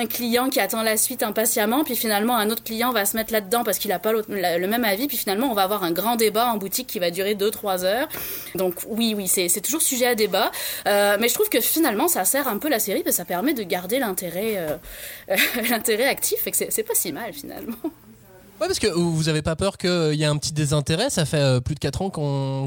client 0.08 0.48
qui 0.48 0.60
attend 0.60 0.82
la 0.82 0.96
suite 0.96 1.22
impatiemment, 1.22 1.84
puis 1.84 1.96
finalement 1.96 2.36
un 2.36 2.50
autre 2.50 2.62
client 2.62 2.92
va 2.92 3.04
se 3.04 3.16
mettre 3.16 3.32
là-dedans 3.32 3.64
parce 3.64 3.78
qu'il 3.78 3.90
n'a 3.90 3.98
pas 3.98 4.12
le 4.12 4.66
même 4.66 4.84
avis. 4.84 5.06
Puis 5.06 5.16
finalement, 5.16 5.50
on 5.50 5.54
va 5.54 5.62
avoir 5.62 5.84
un 5.84 5.92
grand 5.92 6.16
débat 6.16 6.46
en 6.46 6.56
boutique 6.56 6.86
qui 6.86 6.98
va 6.98 7.10
durer 7.10 7.34
2-3 7.34 7.84
heures. 7.84 8.08
Donc 8.54 8.74
oui, 8.86 9.14
oui, 9.16 9.28
c'est 9.28 9.60
toujours 9.60 9.82
sujet 9.82 10.06
à 10.06 10.14
débat. 10.14 10.50
Euh, 10.86 11.16
mais 11.20 11.28
je 11.28 11.34
trouve 11.34 11.48
que 11.48 11.60
finalement, 11.60 12.08
ça 12.08 12.24
sert 12.24 12.48
un 12.48 12.58
peu 12.58 12.68
la 12.68 12.78
série 12.78 13.02
parce 13.02 13.16
que 13.16 13.22
ça 13.22 13.24
permet 13.24 13.54
de 13.54 13.62
garder 13.62 13.98
l'intérêt 13.98 14.56
euh, 14.56 15.36
l'intérêt 15.70 16.06
actif 16.06 16.46
et 16.46 16.50
que 16.50 16.56
c'est 16.56 16.82
pas 16.82 16.94
si 16.94 17.12
mal 17.12 17.32
finalement. 17.32 17.76
Ouais, 18.60 18.66
parce 18.66 18.78
que 18.78 18.88
vous 18.88 19.22
n'avez 19.22 19.40
pas 19.40 19.56
peur 19.56 19.78
qu'il 19.78 20.14
y 20.14 20.22
ait 20.22 20.26
un 20.26 20.36
petit 20.36 20.52
désintérêt? 20.52 21.08
Ça 21.08 21.24
fait 21.24 21.38
euh, 21.38 21.60
plus 21.60 21.74
de 21.74 21.80
4 21.80 22.02
ans 22.02 22.10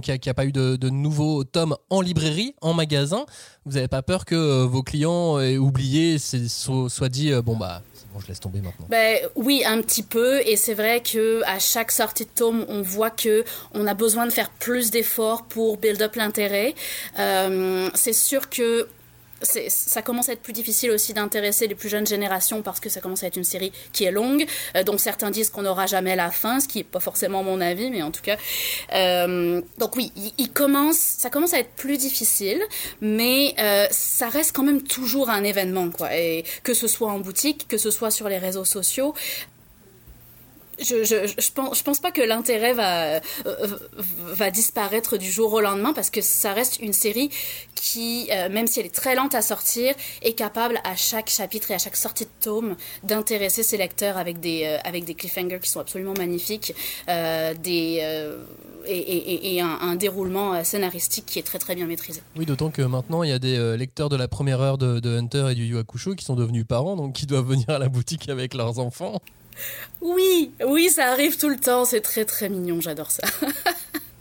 qu'il 0.01 0.13
n'y 0.13 0.29
a, 0.29 0.33
pas 0.33 0.45
eu 0.45 0.51
de, 0.51 0.75
de, 0.75 0.89
nouveaux 0.89 1.43
tomes 1.43 1.75
en 1.91 2.01
librairie, 2.01 2.55
en 2.61 2.73
magasin. 2.73 3.27
Vous 3.65 3.73
n'avez 3.73 3.87
pas 3.87 4.01
peur 4.01 4.25
que 4.25 4.33
euh, 4.33 4.65
vos 4.65 4.81
clients 4.81 5.39
aient 5.39 5.57
oublié, 5.57 6.17
soit 6.17 7.09
dit, 7.09 7.31
euh, 7.31 7.43
bon 7.43 7.55
bah 7.55 7.83
Bon, 8.13 8.19
je 8.19 8.27
laisse 8.27 8.39
tomber 8.39 8.61
maintenant. 8.61 8.85
Ben, 8.89 9.19
oui, 9.35 9.63
un 9.65 9.81
petit 9.81 10.03
peu. 10.03 10.41
Et 10.47 10.55
c'est 10.55 10.75
vrai 10.75 11.01
que 11.01 11.41
à 11.45 11.57
chaque 11.57 11.91
sortie 11.91 12.25
de 12.25 12.29
tome, 12.29 12.63
on 12.67 12.81
voit 12.81 13.09
que 13.09 13.43
on 13.73 13.87
a 13.87 13.95
besoin 13.95 14.27
de 14.27 14.31
faire 14.31 14.51
plus 14.51 14.91
d'efforts 14.91 15.45
pour 15.47 15.77
build 15.77 16.01
up 16.01 16.15
l'intérêt. 16.15 16.75
Euh, 17.17 17.89
c'est 17.95 18.13
sûr 18.13 18.49
que 18.49 18.87
ça 19.43 20.01
commence 20.01 20.29
à 20.29 20.33
être 20.33 20.41
plus 20.41 20.53
difficile 20.53 20.91
aussi 20.91 21.13
d'intéresser 21.13 21.67
les 21.67 21.75
plus 21.75 21.89
jeunes 21.89 22.07
générations 22.07 22.61
parce 22.61 22.79
que 22.79 22.89
ça 22.89 23.01
commence 23.01 23.23
à 23.23 23.27
être 23.27 23.37
une 23.37 23.43
série 23.43 23.71
qui 23.91 24.03
est 24.05 24.11
longue. 24.11 24.45
Euh, 24.75 24.83
donc 24.83 24.99
certains 24.99 25.31
disent 25.31 25.49
qu'on 25.49 25.63
n'aura 25.63 25.85
jamais 25.85 26.15
la 26.15 26.31
fin, 26.31 26.59
ce 26.59 26.67
qui 26.67 26.79
n'est 26.79 26.83
pas 26.83 26.99
forcément 26.99 27.43
mon 27.43 27.61
avis, 27.61 27.89
mais 27.89 28.01
en 28.01 28.11
tout 28.11 28.21
cas. 28.21 28.37
Euh, 28.93 29.61
donc 29.77 29.95
oui, 29.95 30.11
il, 30.37 30.51
commence, 30.51 30.97
ça 30.97 31.29
commence 31.29 31.53
à 31.53 31.59
être 31.59 31.73
plus 31.75 31.97
difficile, 31.97 32.61
mais 33.01 33.55
euh, 33.59 33.87
ça 33.91 34.29
reste 34.29 34.55
quand 34.55 34.63
même 34.63 34.81
toujours 34.81 35.29
un 35.29 35.43
événement, 35.43 35.89
quoi. 35.89 36.15
Et 36.15 36.43
que 36.63 36.73
ce 36.73 36.87
soit 36.87 37.11
en 37.11 37.19
boutique, 37.19 37.67
que 37.67 37.77
ce 37.77 37.91
soit 37.91 38.11
sur 38.11 38.29
les 38.29 38.37
réseaux 38.37 38.65
sociaux, 38.65 39.13
je, 40.83 41.03
je, 41.03 41.83
pense, 41.83 41.99
pas 41.99 42.11
que 42.11 42.21
l'intérêt 42.21 42.73
va, 42.73 43.15
euh, 43.15 43.19
va 44.33 44.51
disparaître 44.51 45.17
du 45.17 45.31
jour 45.31 45.53
au 45.53 45.61
lendemain 45.61 45.93
parce 45.93 46.09
que 46.09 46.21
ça 46.21 46.53
reste 46.53 46.79
une 46.79 46.93
série 46.93 47.29
qui, 47.75 48.27
euh, 48.31 48.49
même 48.49 48.67
si 48.67 48.79
elle 48.79 48.85
est 48.85 48.95
très 48.95 49.15
lente 49.15 49.35
à 49.35 49.41
sortir, 49.41 49.95
est 50.21 50.33
capable 50.33 50.79
à 50.83 50.95
chaque 50.95 51.29
chapitre 51.29 51.71
et 51.71 51.73
à 51.75 51.77
chaque 51.77 51.95
sortie 51.95 52.25
de 52.25 52.29
tome 52.41 52.75
d'intéresser 53.03 53.63
ses 53.63 53.77
lecteurs 53.77 54.17
avec 54.17 54.39
des, 54.39 54.79
euh, 54.85 55.13
cliffhangers 55.13 55.59
qui 55.61 55.69
sont 55.69 55.79
absolument 55.79 56.13
magnifiques, 56.17 56.73
et, 58.85 59.61
un, 59.61 59.95
déroulement 59.95 60.63
scénaristique 60.63 61.25
qui 61.25 61.39
est 61.39 61.43
très 61.43 61.59
très 61.59 61.75
bien 61.75 61.85
maîtrisé. 61.85 62.21
Oui, 62.35 62.45
d'autant 62.45 62.71
que 62.71 62.81
maintenant 62.81 63.23
il 63.23 63.29
y 63.29 63.33
a 63.33 63.39
des 63.39 63.77
lecteurs 63.77 64.09
de 64.09 64.15
la 64.15 64.27
première 64.27 64.59
heure 64.61 64.77
de, 64.77 65.17
Hunter 65.17 65.47
et 65.51 65.55
du 65.55 65.65
Yu 65.65 65.83
qui 66.15 66.25
sont 66.25 66.35
devenus 66.35 66.65
parents, 66.67 66.95
donc 66.95 67.13
qui 67.13 67.25
doivent 67.25 67.47
venir 67.47 67.69
à 67.69 67.79
la 67.79 67.89
boutique 67.89 68.29
avec 68.29 68.53
leurs 68.53 68.79
enfants. 68.79 69.21
Oui, 70.01 70.53
oui, 70.65 70.89
ça 70.89 71.11
arrive 71.11 71.37
tout 71.37 71.49
le 71.49 71.57
temps, 71.57 71.85
c'est 71.85 72.01
très 72.01 72.25
très 72.25 72.49
mignon, 72.49 72.81
j'adore 72.81 73.11
ça. 73.11 73.23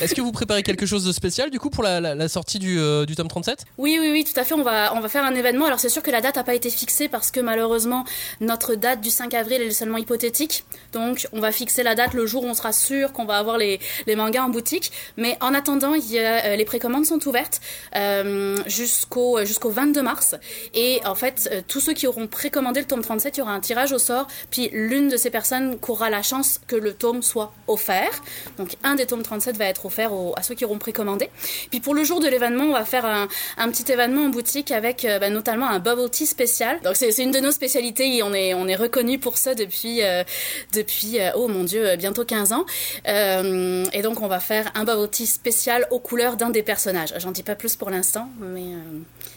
Est-ce 0.00 0.14
que 0.14 0.20
vous 0.20 0.32
préparez 0.32 0.62
quelque 0.62 0.86
chose 0.86 1.04
de 1.04 1.12
spécial 1.12 1.50
du 1.50 1.58
coup 1.58 1.70
pour 1.70 1.82
la, 1.82 2.28
sortie 2.28 2.58
du, 2.58 2.78
euh, 2.78 3.06
tome 3.06 3.28
37 3.28 3.64
Oui, 3.78 3.98
oui, 4.00 4.10
oui, 4.12 4.24
tout 4.24 4.38
à 4.38 4.44
fait. 4.44 4.54
On 4.54 4.62
va, 4.62 4.94
on 4.94 5.00
va 5.00 5.08
faire 5.08 5.24
un 5.24 5.34
événement. 5.34 5.66
Alors 5.66 5.80
c'est 5.80 5.88
sûr 5.88 6.02
que 6.02 6.10
la 6.10 6.20
date 6.20 6.36
n'a 6.36 6.44
pas 6.44 6.54
été 6.54 6.70
fixée 6.70 7.08
parce 7.08 7.30
que 7.30 7.40
malheureusement 7.40 8.04
notre 8.40 8.74
date 8.74 9.00
du 9.00 9.10
5 9.10 9.32
avril 9.34 9.62
est 9.62 9.70
seulement 9.70 9.98
hypothétique. 9.98 10.64
Donc 10.92 11.26
on 11.32 11.40
va 11.40 11.52
fixer 11.52 11.82
la 11.82 11.94
date 11.94 12.14
le 12.14 12.26
jour 12.26 12.44
où 12.44 12.46
on 12.46 12.54
sera 12.54 12.72
sûr 12.72 13.12
qu'on 13.12 13.24
va 13.24 13.38
avoir 13.38 13.58
les, 13.58 13.80
mangas 14.16 14.42
en 14.42 14.48
boutique. 14.48 14.92
Mais 15.16 15.36
en 15.40 15.54
attendant, 15.54 15.92
euh, 15.92 16.56
les 16.56 16.64
précommandes 16.64 17.06
sont 17.06 17.26
ouvertes 17.26 17.60
euh, 17.94 18.56
jusqu'au 18.66 19.44
jusqu'au 19.44 19.70
22 19.70 20.02
mars. 20.02 20.34
Et 20.74 21.00
en 21.04 21.14
fait, 21.14 21.64
tous 21.68 21.80
ceux 21.80 21.94
qui 21.94 22.06
auront 22.06 22.26
précommandé 22.26 22.80
le 22.80 22.86
tome 22.86 23.02
37, 23.02 23.36
il 23.36 23.40
y 23.40 23.42
aura 23.42 23.52
un 23.52 23.60
tirage 23.60 23.92
au 23.92 23.98
sort. 23.98 24.26
Puis 24.50 24.68
l'une 24.72 25.08
de 25.08 25.16
ces 25.16 25.30
personnes 25.30 25.78
aura 25.88 26.10
la 26.10 26.22
chance 26.22 26.60
que 26.66 26.76
le 26.76 26.92
tome 26.92 27.22
soit 27.22 27.52
offert. 27.66 28.22
Donc 28.58 28.76
un 28.82 28.94
des 28.94 29.06
tomes 29.06 29.22
37 29.22 29.56
va 29.56 29.66
être 29.66 29.85
offert 29.86 30.12
aux, 30.12 30.34
à 30.36 30.42
ceux 30.42 30.54
qui 30.54 30.64
auront 30.64 30.78
précommandé. 30.78 31.30
Puis 31.70 31.80
pour 31.80 31.94
le 31.94 32.04
jour 32.04 32.20
de 32.20 32.28
l'événement, 32.28 32.64
on 32.64 32.72
va 32.72 32.84
faire 32.84 33.04
un, 33.04 33.28
un, 33.56 33.70
petit 33.70 33.90
événement 33.90 34.26
en 34.26 34.28
boutique 34.28 34.70
avec 34.70 35.04
euh, 35.04 35.18
bah, 35.18 35.30
notamment 35.30 35.68
un 35.68 35.78
bubble 35.78 36.10
tea 36.10 36.26
spécial. 36.26 36.80
Donc 36.82 36.96
c'est 36.96 37.16
une 37.22 37.30
de 37.30 37.38
nos 37.38 37.52
spécialités 37.52 38.16
et 38.16 38.22
on 38.22 38.32
est, 38.34 38.54
on 38.54 38.68
est 38.68 38.76
reconnu 38.76 39.18
pour 39.18 39.38
ça 39.38 39.54
depuis, 39.54 40.02
euh, 40.02 40.24
depuis 40.72 41.20
euh, 41.20 41.30
oh 41.34 41.48
mon 41.48 41.64
dieu, 41.64 41.96
bientôt 41.96 42.24
15 42.24 42.52
ans. 42.52 42.64
Et 43.06 44.02
donc 44.02 44.20
on 44.20 44.28
va 44.28 44.40
faire 44.40 44.70
un 44.74 44.84
bubble 44.84 45.08
tea 45.08 45.26
spécial 45.26 45.86
aux 45.90 46.00
couleurs 46.00 46.36
d'un 46.36 46.50
des 46.50 46.62
personnages. 46.62 47.14
J'en 47.18 47.30
dis 47.30 47.42
pas 47.42 47.54
plus 47.54 47.76
pour 47.76 47.90
l'instant, 47.90 48.28
mais 48.40 48.64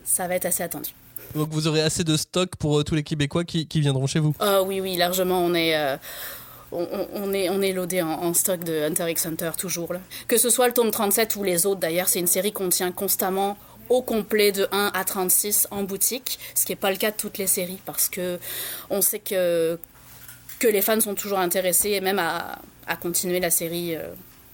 ça 0.04 0.28
va 0.28 0.36
être 0.36 0.46
assez 0.46 0.64
attendu. 0.64 0.92
Donc 1.36 1.50
vous 1.52 1.68
aurez 1.68 1.82
assez 1.82 2.04
de 2.04 2.18
stock 2.18 2.56
pour 2.58 2.84
tous 2.84 2.96
les 2.96 3.04
Québécois 3.04 3.44
qui, 3.44 3.68
qui 3.68 3.82
viendront 3.82 4.08
chez 4.08 4.20
vous 4.20 4.34
oui, 4.66 4.82
oui, 4.82 4.98
largement. 4.98 5.40
On 5.40 5.54
est 5.54 5.76
on, 6.72 7.34
est, 7.34 7.50
on 7.50 7.62
est 7.62 7.74
loadé 7.74 8.02
en, 8.02 8.10
en, 8.10 8.34
stock 8.34 8.64
de 8.64 8.84
Hunter 8.84 9.10
x 9.10 9.26
Hunter 9.26 9.52
toujours. 9.58 9.94
Là. 9.94 10.00
Que 10.28 10.38
ce 10.38 10.50
soit 10.50 10.68
le 10.68 10.74
tome 10.74 10.92
37 10.92 11.36
ou 11.36 11.44
les 11.44 11.66
autres 11.66 11.80
d'ailleurs, 11.80 12.08
c'est 12.08 12.20
une 12.20 12.28
série 12.28 12.52
qu'on 12.52 12.70
tient 12.70 12.92
constamment 12.92 13.58
au 13.90 14.02
complet 14.02 14.52
de 14.52 14.68
1 14.72 14.92
à 14.94 15.04
36 15.04 15.68
en 15.72 15.84
boutique, 15.84 16.38
ce 16.54 16.66
qui 16.66 16.72
n'est 16.72 16.78
pas 16.78 16.92
le 16.92 16.98
cas 16.98 17.10
de 17.12 17.18
toutes 17.18 17.40
les 17.40 17.48
séries 17.48 17.80
parce 17.86 18.08
que 18.08 18.40
on 18.92 19.02
sait 19.02 19.20
que, 19.20 19.80
que 20.60 20.68
les 20.68 20.82
fans 20.82 21.00
sont 21.02 21.16
toujours 21.16 21.40
intéressés 21.40 21.90
et 21.90 22.02
même 22.02 22.20
à, 22.20 22.60
à 22.86 22.96
continuer 22.98 23.40
la 23.40 23.50
série 23.50 23.96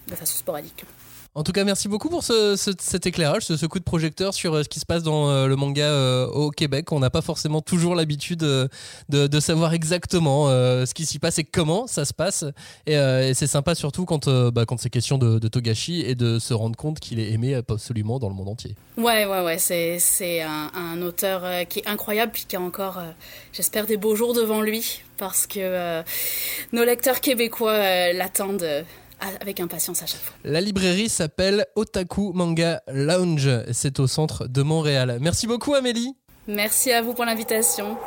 de 0.07 0.15
façon 0.15 0.37
sporadique. 0.37 0.85
En 1.37 1.43
tout 1.43 1.51
cas, 1.51 1.65
merci 1.65 1.89
beaucoup 1.89 2.07
pour 2.07 2.23
ce, 2.23 2.55
cet 2.55 3.05
éclairage, 3.05 3.43
ce, 3.43 3.65
coup 3.65 3.79
de 3.79 3.83
projecteur 3.83 4.33
sur 4.33 4.53
euh, 4.53 4.63
ce 4.63 4.69
qui 4.69 4.79
se 4.79 4.85
passe 4.85 5.03
dans 5.03 5.29
euh, 5.29 5.47
le 5.47 5.57
manga 5.57 5.83
euh, 5.83 6.27
au 6.27 6.49
Québec. 6.49 6.93
On 6.93 6.99
n'a 7.01 7.09
pas 7.09 7.21
forcément 7.21 7.59
toujours 7.59 7.93
l'habitude 7.93 8.39
de, 8.39 9.39
savoir 9.41 9.73
exactement 9.73 10.47
ce 10.47 10.93
qui 10.93 11.05
s'y 11.05 11.19
passe 11.19 11.37
et 11.37 11.43
comment 11.43 11.87
ça 11.87 12.05
se 12.05 12.13
passe. 12.13 12.45
Et, 12.87 12.95
c'est 13.33 13.47
sympa 13.47 13.75
surtout 13.75 14.05
quand, 14.05 14.29
bah, 14.29 14.63
c'est 14.77 14.89
question 14.89 15.17
de, 15.17 15.45
Togashi 15.49 16.01
et 16.01 16.15
de 16.15 16.39
se 16.39 16.53
rendre 16.53 16.77
compte 16.77 17.01
qu'il 17.01 17.19
est 17.19 17.33
aimé 17.33 17.53
absolument 17.53 18.17
dans 18.17 18.29
le 18.29 18.35
monde 18.35 18.47
entier. 18.47 18.75
Ouais, 18.97 19.25
ouais, 19.25 19.43
ouais. 19.43 19.57
C'est, 19.57 20.41
un, 20.41 20.71
un, 20.73 21.01
auteur 21.01 21.67
qui 21.67 21.79
est 21.79 21.87
incroyable 21.87 22.31
puis 22.31 22.45
qui 22.47 22.55
a 22.55 22.61
encore, 22.61 23.01
j'espère, 23.51 23.87
des 23.87 23.97
beaux 23.97 24.15
jours 24.15 24.33
devant 24.33 24.61
lui 24.61 25.01
parce 25.17 25.47
que 25.47 26.01
nos 26.71 26.85
lecteurs 26.85 27.19
québécois 27.19 28.13
l'attendent 28.13 28.85
avec 29.41 29.59
impatience 29.59 30.01
à 30.03 30.05
chaque 30.05 30.21
fois. 30.21 30.35
La 30.43 30.61
librairie 30.61 31.09
s'appelle 31.09 31.65
Otaku 31.75 32.31
Manga 32.33 32.81
Lounge. 32.87 33.49
C'est 33.71 33.99
au 33.99 34.07
centre 34.07 34.47
de 34.47 34.61
Montréal. 34.61 35.17
Merci 35.21 35.47
beaucoup 35.47 35.73
Amélie. 35.73 36.15
Merci 36.47 36.91
à 36.91 37.01
vous 37.01 37.13
pour 37.13 37.25
l'invitation. 37.25 37.97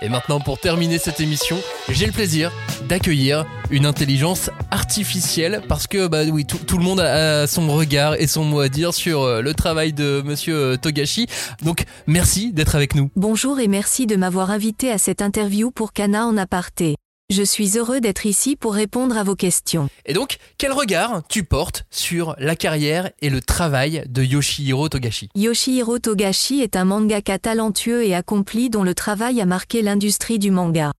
Et 0.00 0.08
maintenant, 0.08 0.38
pour 0.38 0.60
terminer 0.60 0.98
cette 0.98 1.18
émission, 1.18 1.58
j'ai 1.88 2.06
le 2.06 2.12
plaisir 2.12 2.52
d'accueillir 2.88 3.44
une 3.70 3.84
intelligence 3.84 4.48
artificielle 4.70 5.62
parce 5.68 5.88
que, 5.88 6.06
bah 6.06 6.22
oui, 6.30 6.44
tout, 6.44 6.78
le 6.78 6.84
monde 6.84 7.00
a 7.00 7.48
son 7.48 7.66
regard 7.66 8.14
et 8.14 8.28
son 8.28 8.44
mot 8.44 8.60
à 8.60 8.68
dire 8.68 8.94
sur 8.94 9.22
euh, 9.22 9.42
le 9.42 9.54
travail 9.54 9.92
de 9.92 10.22
monsieur 10.24 10.54
euh, 10.54 10.76
Togashi. 10.76 11.26
Donc, 11.64 11.84
merci 12.06 12.52
d'être 12.52 12.76
avec 12.76 12.94
nous. 12.94 13.10
Bonjour 13.16 13.58
et 13.58 13.66
merci 13.66 14.06
de 14.06 14.14
m'avoir 14.14 14.52
invité 14.52 14.92
à 14.92 14.98
cette 14.98 15.20
interview 15.20 15.72
pour 15.72 15.92
Kana 15.92 16.26
en 16.26 16.36
aparté. 16.36 16.97
Je 17.30 17.42
suis 17.42 17.76
heureux 17.76 18.00
d'être 18.00 18.24
ici 18.24 18.56
pour 18.56 18.72
répondre 18.72 19.18
à 19.18 19.22
vos 19.22 19.36
questions. 19.36 19.90
Et 20.06 20.14
donc, 20.14 20.38
quel 20.56 20.72
regard 20.72 21.22
tu 21.28 21.44
portes 21.44 21.84
sur 21.90 22.34
la 22.38 22.56
carrière 22.56 23.10
et 23.20 23.28
le 23.28 23.42
travail 23.42 24.02
de 24.08 24.22
Yoshihiro 24.22 24.88
Togashi? 24.88 25.28
Yoshihiro 25.34 25.98
Togashi 25.98 26.62
est 26.62 26.74
un 26.74 26.86
mangaka 26.86 27.38
talentueux 27.38 28.02
et 28.02 28.14
accompli 28.14 28.70
dont 28.70 28.82
le 28.82 28.94
travail 28.94 29.42
a 29.42 29.44
marqué 29.44 29.82
l'industrie 29.82 30.38
du 30.38 30.50
manga. 30.50 30.92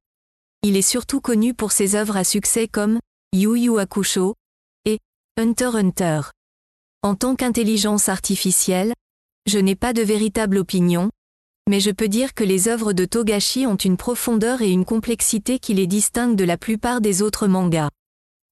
Il 0.61 0.77
est 0.77 0.83
surtout 0.83 1.19
connu 1.19 1.55
pour 1.55 1.71
ses 1.71 1.95
œuvres 1.95 2.15
à 2.15 2.23
succès 2.23 2.67
comme 2.67 2.99
Yu 3.33 3.57
Yu 3.57 3.79
Hakusho 3.79 4.35
et 4.85 4.99
Hunter 5.35 5.71
Hunter. 5.73 6.21
En 7.01 7.15
tant 7.15 7.35
qu'intelligence 7.35 8.07
artificielle, 8.07 8.93
je 9.47 9.57
n'ai 9.57 9.75
pas 9.75 9.93
de 9.93 10.03
véritable 10.03 10.59
opinion, 10.59 11.09
mais 11.67 11.79
je 11.79 11.91
peux 11.91 12.07
dire 12.07 12.33
que 12.33 12.43
les 12.43 12.67
œuvres 12.67 12.93
de 12.93 13.05
Togashi 13.05 13.65
ont 13.67 13.75
une 13.75 13.97
profondeur 13.97 14.61
et 14.61 14.71
une 14.71 14.85
complexité 14.85 15.59
qui 15.59 15.73
les 15.73 15.87
distinguent 15.87 16.35
de 16.35 16.43
la 16.43 16.57
plupart 16.57 17.01
des 17.01 17.21
autres 17.21 17.47
mangas. 17.47 17.89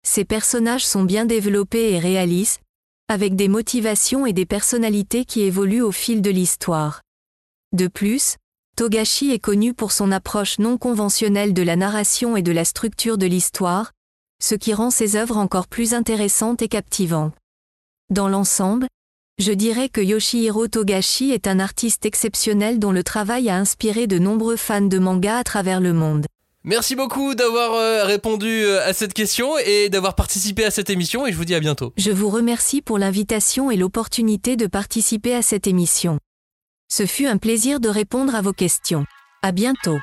Ces 0.06 0.26
personnages 0.26 0.86
sont 0.86 1.04
bien 1.04 1.26
développés 1.26 1.92
et 1.92 2.00
réalistes, 2.00 2.62
avec 3.08 3.36
des 3.36 3.48
motivations 3.48 4.26
et 4.26 4.34
des 4.34 4.46
personnalités 4.46 5.26
qui 5.26 5.42
évoluent 5.42 5.82
au 5.82 5.92
fil 5.92 6.22
de 6.22 6.30
l'histoire. 6.30 7.02
De 7.72 7.88
plus, 7.88 8.38
Togashi 8.76 9.32
est 9.32 9.40
connu 9.40 9.74
pour 9.74 9.92
son 9.92 10.12
approche 10.12 10.58
non 10.58 10.78
conventionnelle 10.78 11.54
de 11.54 11.62
la 11.62 11.76
narration 11.76 12.36
et 12.36 12.42
de 12.42 12.52
la 12.52 12.66
structure 12.66 13.20
de 13.20 13.28
l'histoire, 13.28 13.92
ce 14.42 14.56
qui 14.56 14.74
rend 14.74 14.90
ses 14.90 15.16
œuvres 15.16 15.38
encore 15.38 15.68
plus 15.68 15.94
intéressantes 15.94 16.62
et 16.62 16.68
captivantes. 16.68 17.36
Dans 18.10 18.28
l'ensemble, 18.28 18.88
je 19.40 19.52
dirais 19.52 19.90
que 19.90 20.02
Yoshihiro 20.02 20.68
Togashi 20.68 21.32
est 21.32 21.48
un 21.48 21.60
artiste 21.60 22.06
exceptionnel 22.06 22.80
dont 22.80 22.92
le 22.92 23.04
travail 23.04 23.50
a 23.50 23.58
inspiré 23.58 24.08
de 24.08 24.20
nombreux 24.20 24.58
fans 24.58 24.82
de 24.82 25.00
manga 25.00 25.38
à 25.38 25.44
travers 25.44 25.82
le 25.82 25.94
monde. 25.94 26.26
Merci 26.64 26.96
beaucoup 26.96 27.36
d'avoir 27.36 27.74
euh, 27.74 28.06
répondu 28.06 28.48
euh, 28.48 28.88
à 28.88 28.94
cette 28.94 29.14
question 29.14 29.58
et 29.58 29.90
d'avoir 29.90 30.16
participé 30.16 30.64
à 30.64 30.72
cette 30.72 30.90
émission 30.90 31.28
et 31.28 31.32
je 31.34 31.38
vous 31.38 31.44
dis 31.44 31.56
à 31.56 31.60
bientôt. 31.60 31.92
Je 31.98 32.12
vous 32.12 32.30
remercie 32.30 32.82
pour 32.82 32.98
l'invitation 32.98 33.70
et 33.70 33.76
l'opportunité 33.76 34.56
de 34.56 34.68
participer 34.68 35.36
à 35.36 35.42
cette 35.42 35.68
émission. 35.68 36.20
Ce 36.90 37.06
fut 37.06 37.26
un 37.26 37.38
plaisir 37.38 37.82
de 37.82 37.90
répondre 37.90 38.34
à 38.36 38.42
vos 38.42 38.54
questions. 38.54 39.06
À 39.42 39.52
bientôt. 39.52 39.98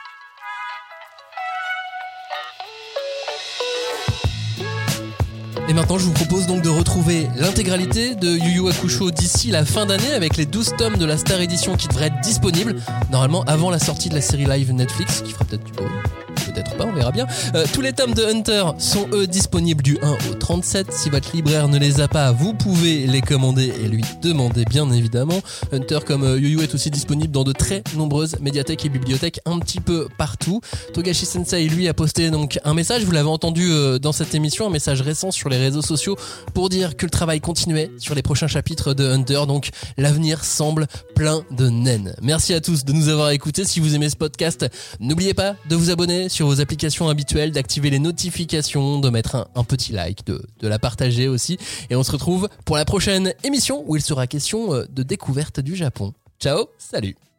Et 5.70 5.72
maintenant, 5.72 5.98
je 5.98 6.04
vous 6.04 6.12
propose 6.12 6.48
donc 6.48 6.62
de 6.62 6.68
retrouver 6.68 7.28
l'intégralité 7.36 8.16
de 8.16 8.36
Yu 8.36 8.56
Yu 8.56 8.68
Hakusho 8.68 9.12
d'ici 9.12 9.52
la 9.52 9.64
fin 9.64 9.86
d'année 9.86 10.12
avec 10.14 10.36
les 10.36 10.44
12 10.44 10.74
tomes 10.76 10.96
de 10.96 11.04
la 11.04 11.16
Star 11.16 11.40
Edition 11.40 11.76
qui 11.76 11.86
devraient 11.86 12.06
être 12.06 12.20
disponibles 12.22 12.74
normalement 13.12 13.44
avant 13.44 13.70
la 13.70 13.78
sortie 13.78 14.08
de 14.08 14.16
la 14.16 14.20
série 14.20 14.46
live 14.46 14.72
Netflix 14.72 15.20
qui 15.20 15.30
fera 15.30 15.44
peut-être 15.44 15.62
du 15.62 15.70
beau 15.70 15.84
peut-être 16.30 16.76
pas, 16.76 16.86
on 16.86 16.92
verra 16.92 17.10
bien. 17.10 17.26
Euh, 17.54 17.64
tous 17.72 17.80
les 17.80 17.92
tomes 17.92 18.14
de 18.14 18.24
Hunter 18.24 18.64
sont 18.78 19.08
eux 19.12 19.26
disponibles 19.26 19.82
du 19.82 19.98
1 20.02 20.12
au 20.30 20.34
37. 20.34 20.92
Si 20.92 21.10
votre 21.10 21.34
libraire 21.34 21.68
ne 21.68 21.78
les 21.78 22.00
a 22.00 22.08
pas, 22.08 22.32
vous 22.32 22.54
pouvez 22.54 23.06
les 23.06 23.20
commander 23.20 23.72
et 23.82 23.88
lui 23.88 24.02
demander 24.22 24.64
bien 24.64 24.90
évidemment. 24.90 25.40
Hunter 25.72 25.98
comme 26.06 26.24
euh, 26.24 26.38
Yu 26.38 26.60
est 26.62 26.74
aussi 26.74 26.90
disponible 26.90 27.32
dans 27.32 27.44
de 27.44 27.52
très 27.52 27.82
nombreuses 27.96 28.38
médiathèques 28.40 28.84
et 28.84 28.88
bibliothèques 28.88 29.40
un 29.44 29.58
petit 29.58 29.80
peu 29.80 30.08
partout. 30.18 30.60
Togashi 30.94 31.26
Sensei 31.26 31.68
lui 31.68 31.88
a 31.88 31.94
posté 31.94 32.30
donc 32.30 32.58
un 32.64 32.74
message, 32.74 33.04
vous 33.04 33.12
l'avez 33.12 33.28
entendu 33.28 33.68
euh, 33.70 33.98
dans 33.98 34.12
cette 34.12 34.34
émission, 34.34 34.66
un 34.66 34.70
message 34.70 35.02
récent 35.02 35.30
sur 35.30 35.48
les 35.48 35.58
réseaux 35.58 35.82
sociaux 35.82 36.16
pour 36.54 36.68
dire 36.68 36.96
que 36.96 37.06
le 37.06 37.10
travail 37.10 37.40
continuait 37.40 37.90
sur 37.98 38.14
les 38.14 38.22
prochains 38.22 38.48
chapitres 38.48 38.94
de 38.94 39.04
Hunter. 39.08 39.42
Donc 39.46 39.70
l'avenir 39.96 40.44
semble 40.44 40.86
plein 41.20 41.44
de 41.50 41.68
naines. 41.68 42.14
Merci 42.22 42.54
à 42.54 42.62
tous 42.62 42.82
de 42.86 42.94
nous 42.94 43.08
avoir 43.08 43.28
écoutés. 43.28 43.66
Si 43.66 43.78
vous 43.78 43.94
aimez 43.94 44.08
ce 44.08 44.16
podcast, 44.16 44.66
n'oubliez 45.00 45.34
pas 45.34 45.54
de 45.68 45.76
vous 45.76 45.90
abonner 45.90 46.30
sur 46.30 46.46
vos 46.46 46.62
applications 46.62 47.10
habituelles, 47.10 47.52
d'activer 47.52 47.90
les 47.90 47.98
notifications, 47.98 49.00
de 49.00 49.10
mettre 49.10 49.50
un, 49.54 49.64
petit 49.64 49.92
like, 49.92 50.24
de, 50.24 50.42
de 50.60 50.66
la 50.66 50.78
partager 50.78 51.28
aussi. 51.28 51.58
Et 51.90 51.94
on 51.94 52.02
se 52.02 52.12
retrouve 52.12 52.48
pour 52.64 52.78
la 52.78 52.86
prochaine 52.86 53.34
émission 53.44 53.84
où 53.86 53.96
il 53.96 54.02
sera 54.02 54.26
question 54.26 54.72
euh, 54.72 54.86
de 54.90 55.02
découverte 55.02 55.60
du 55.60 55.76
Japon. 55.76 56.14
Ciao, 56.40 56.70
salut 56.78 57.29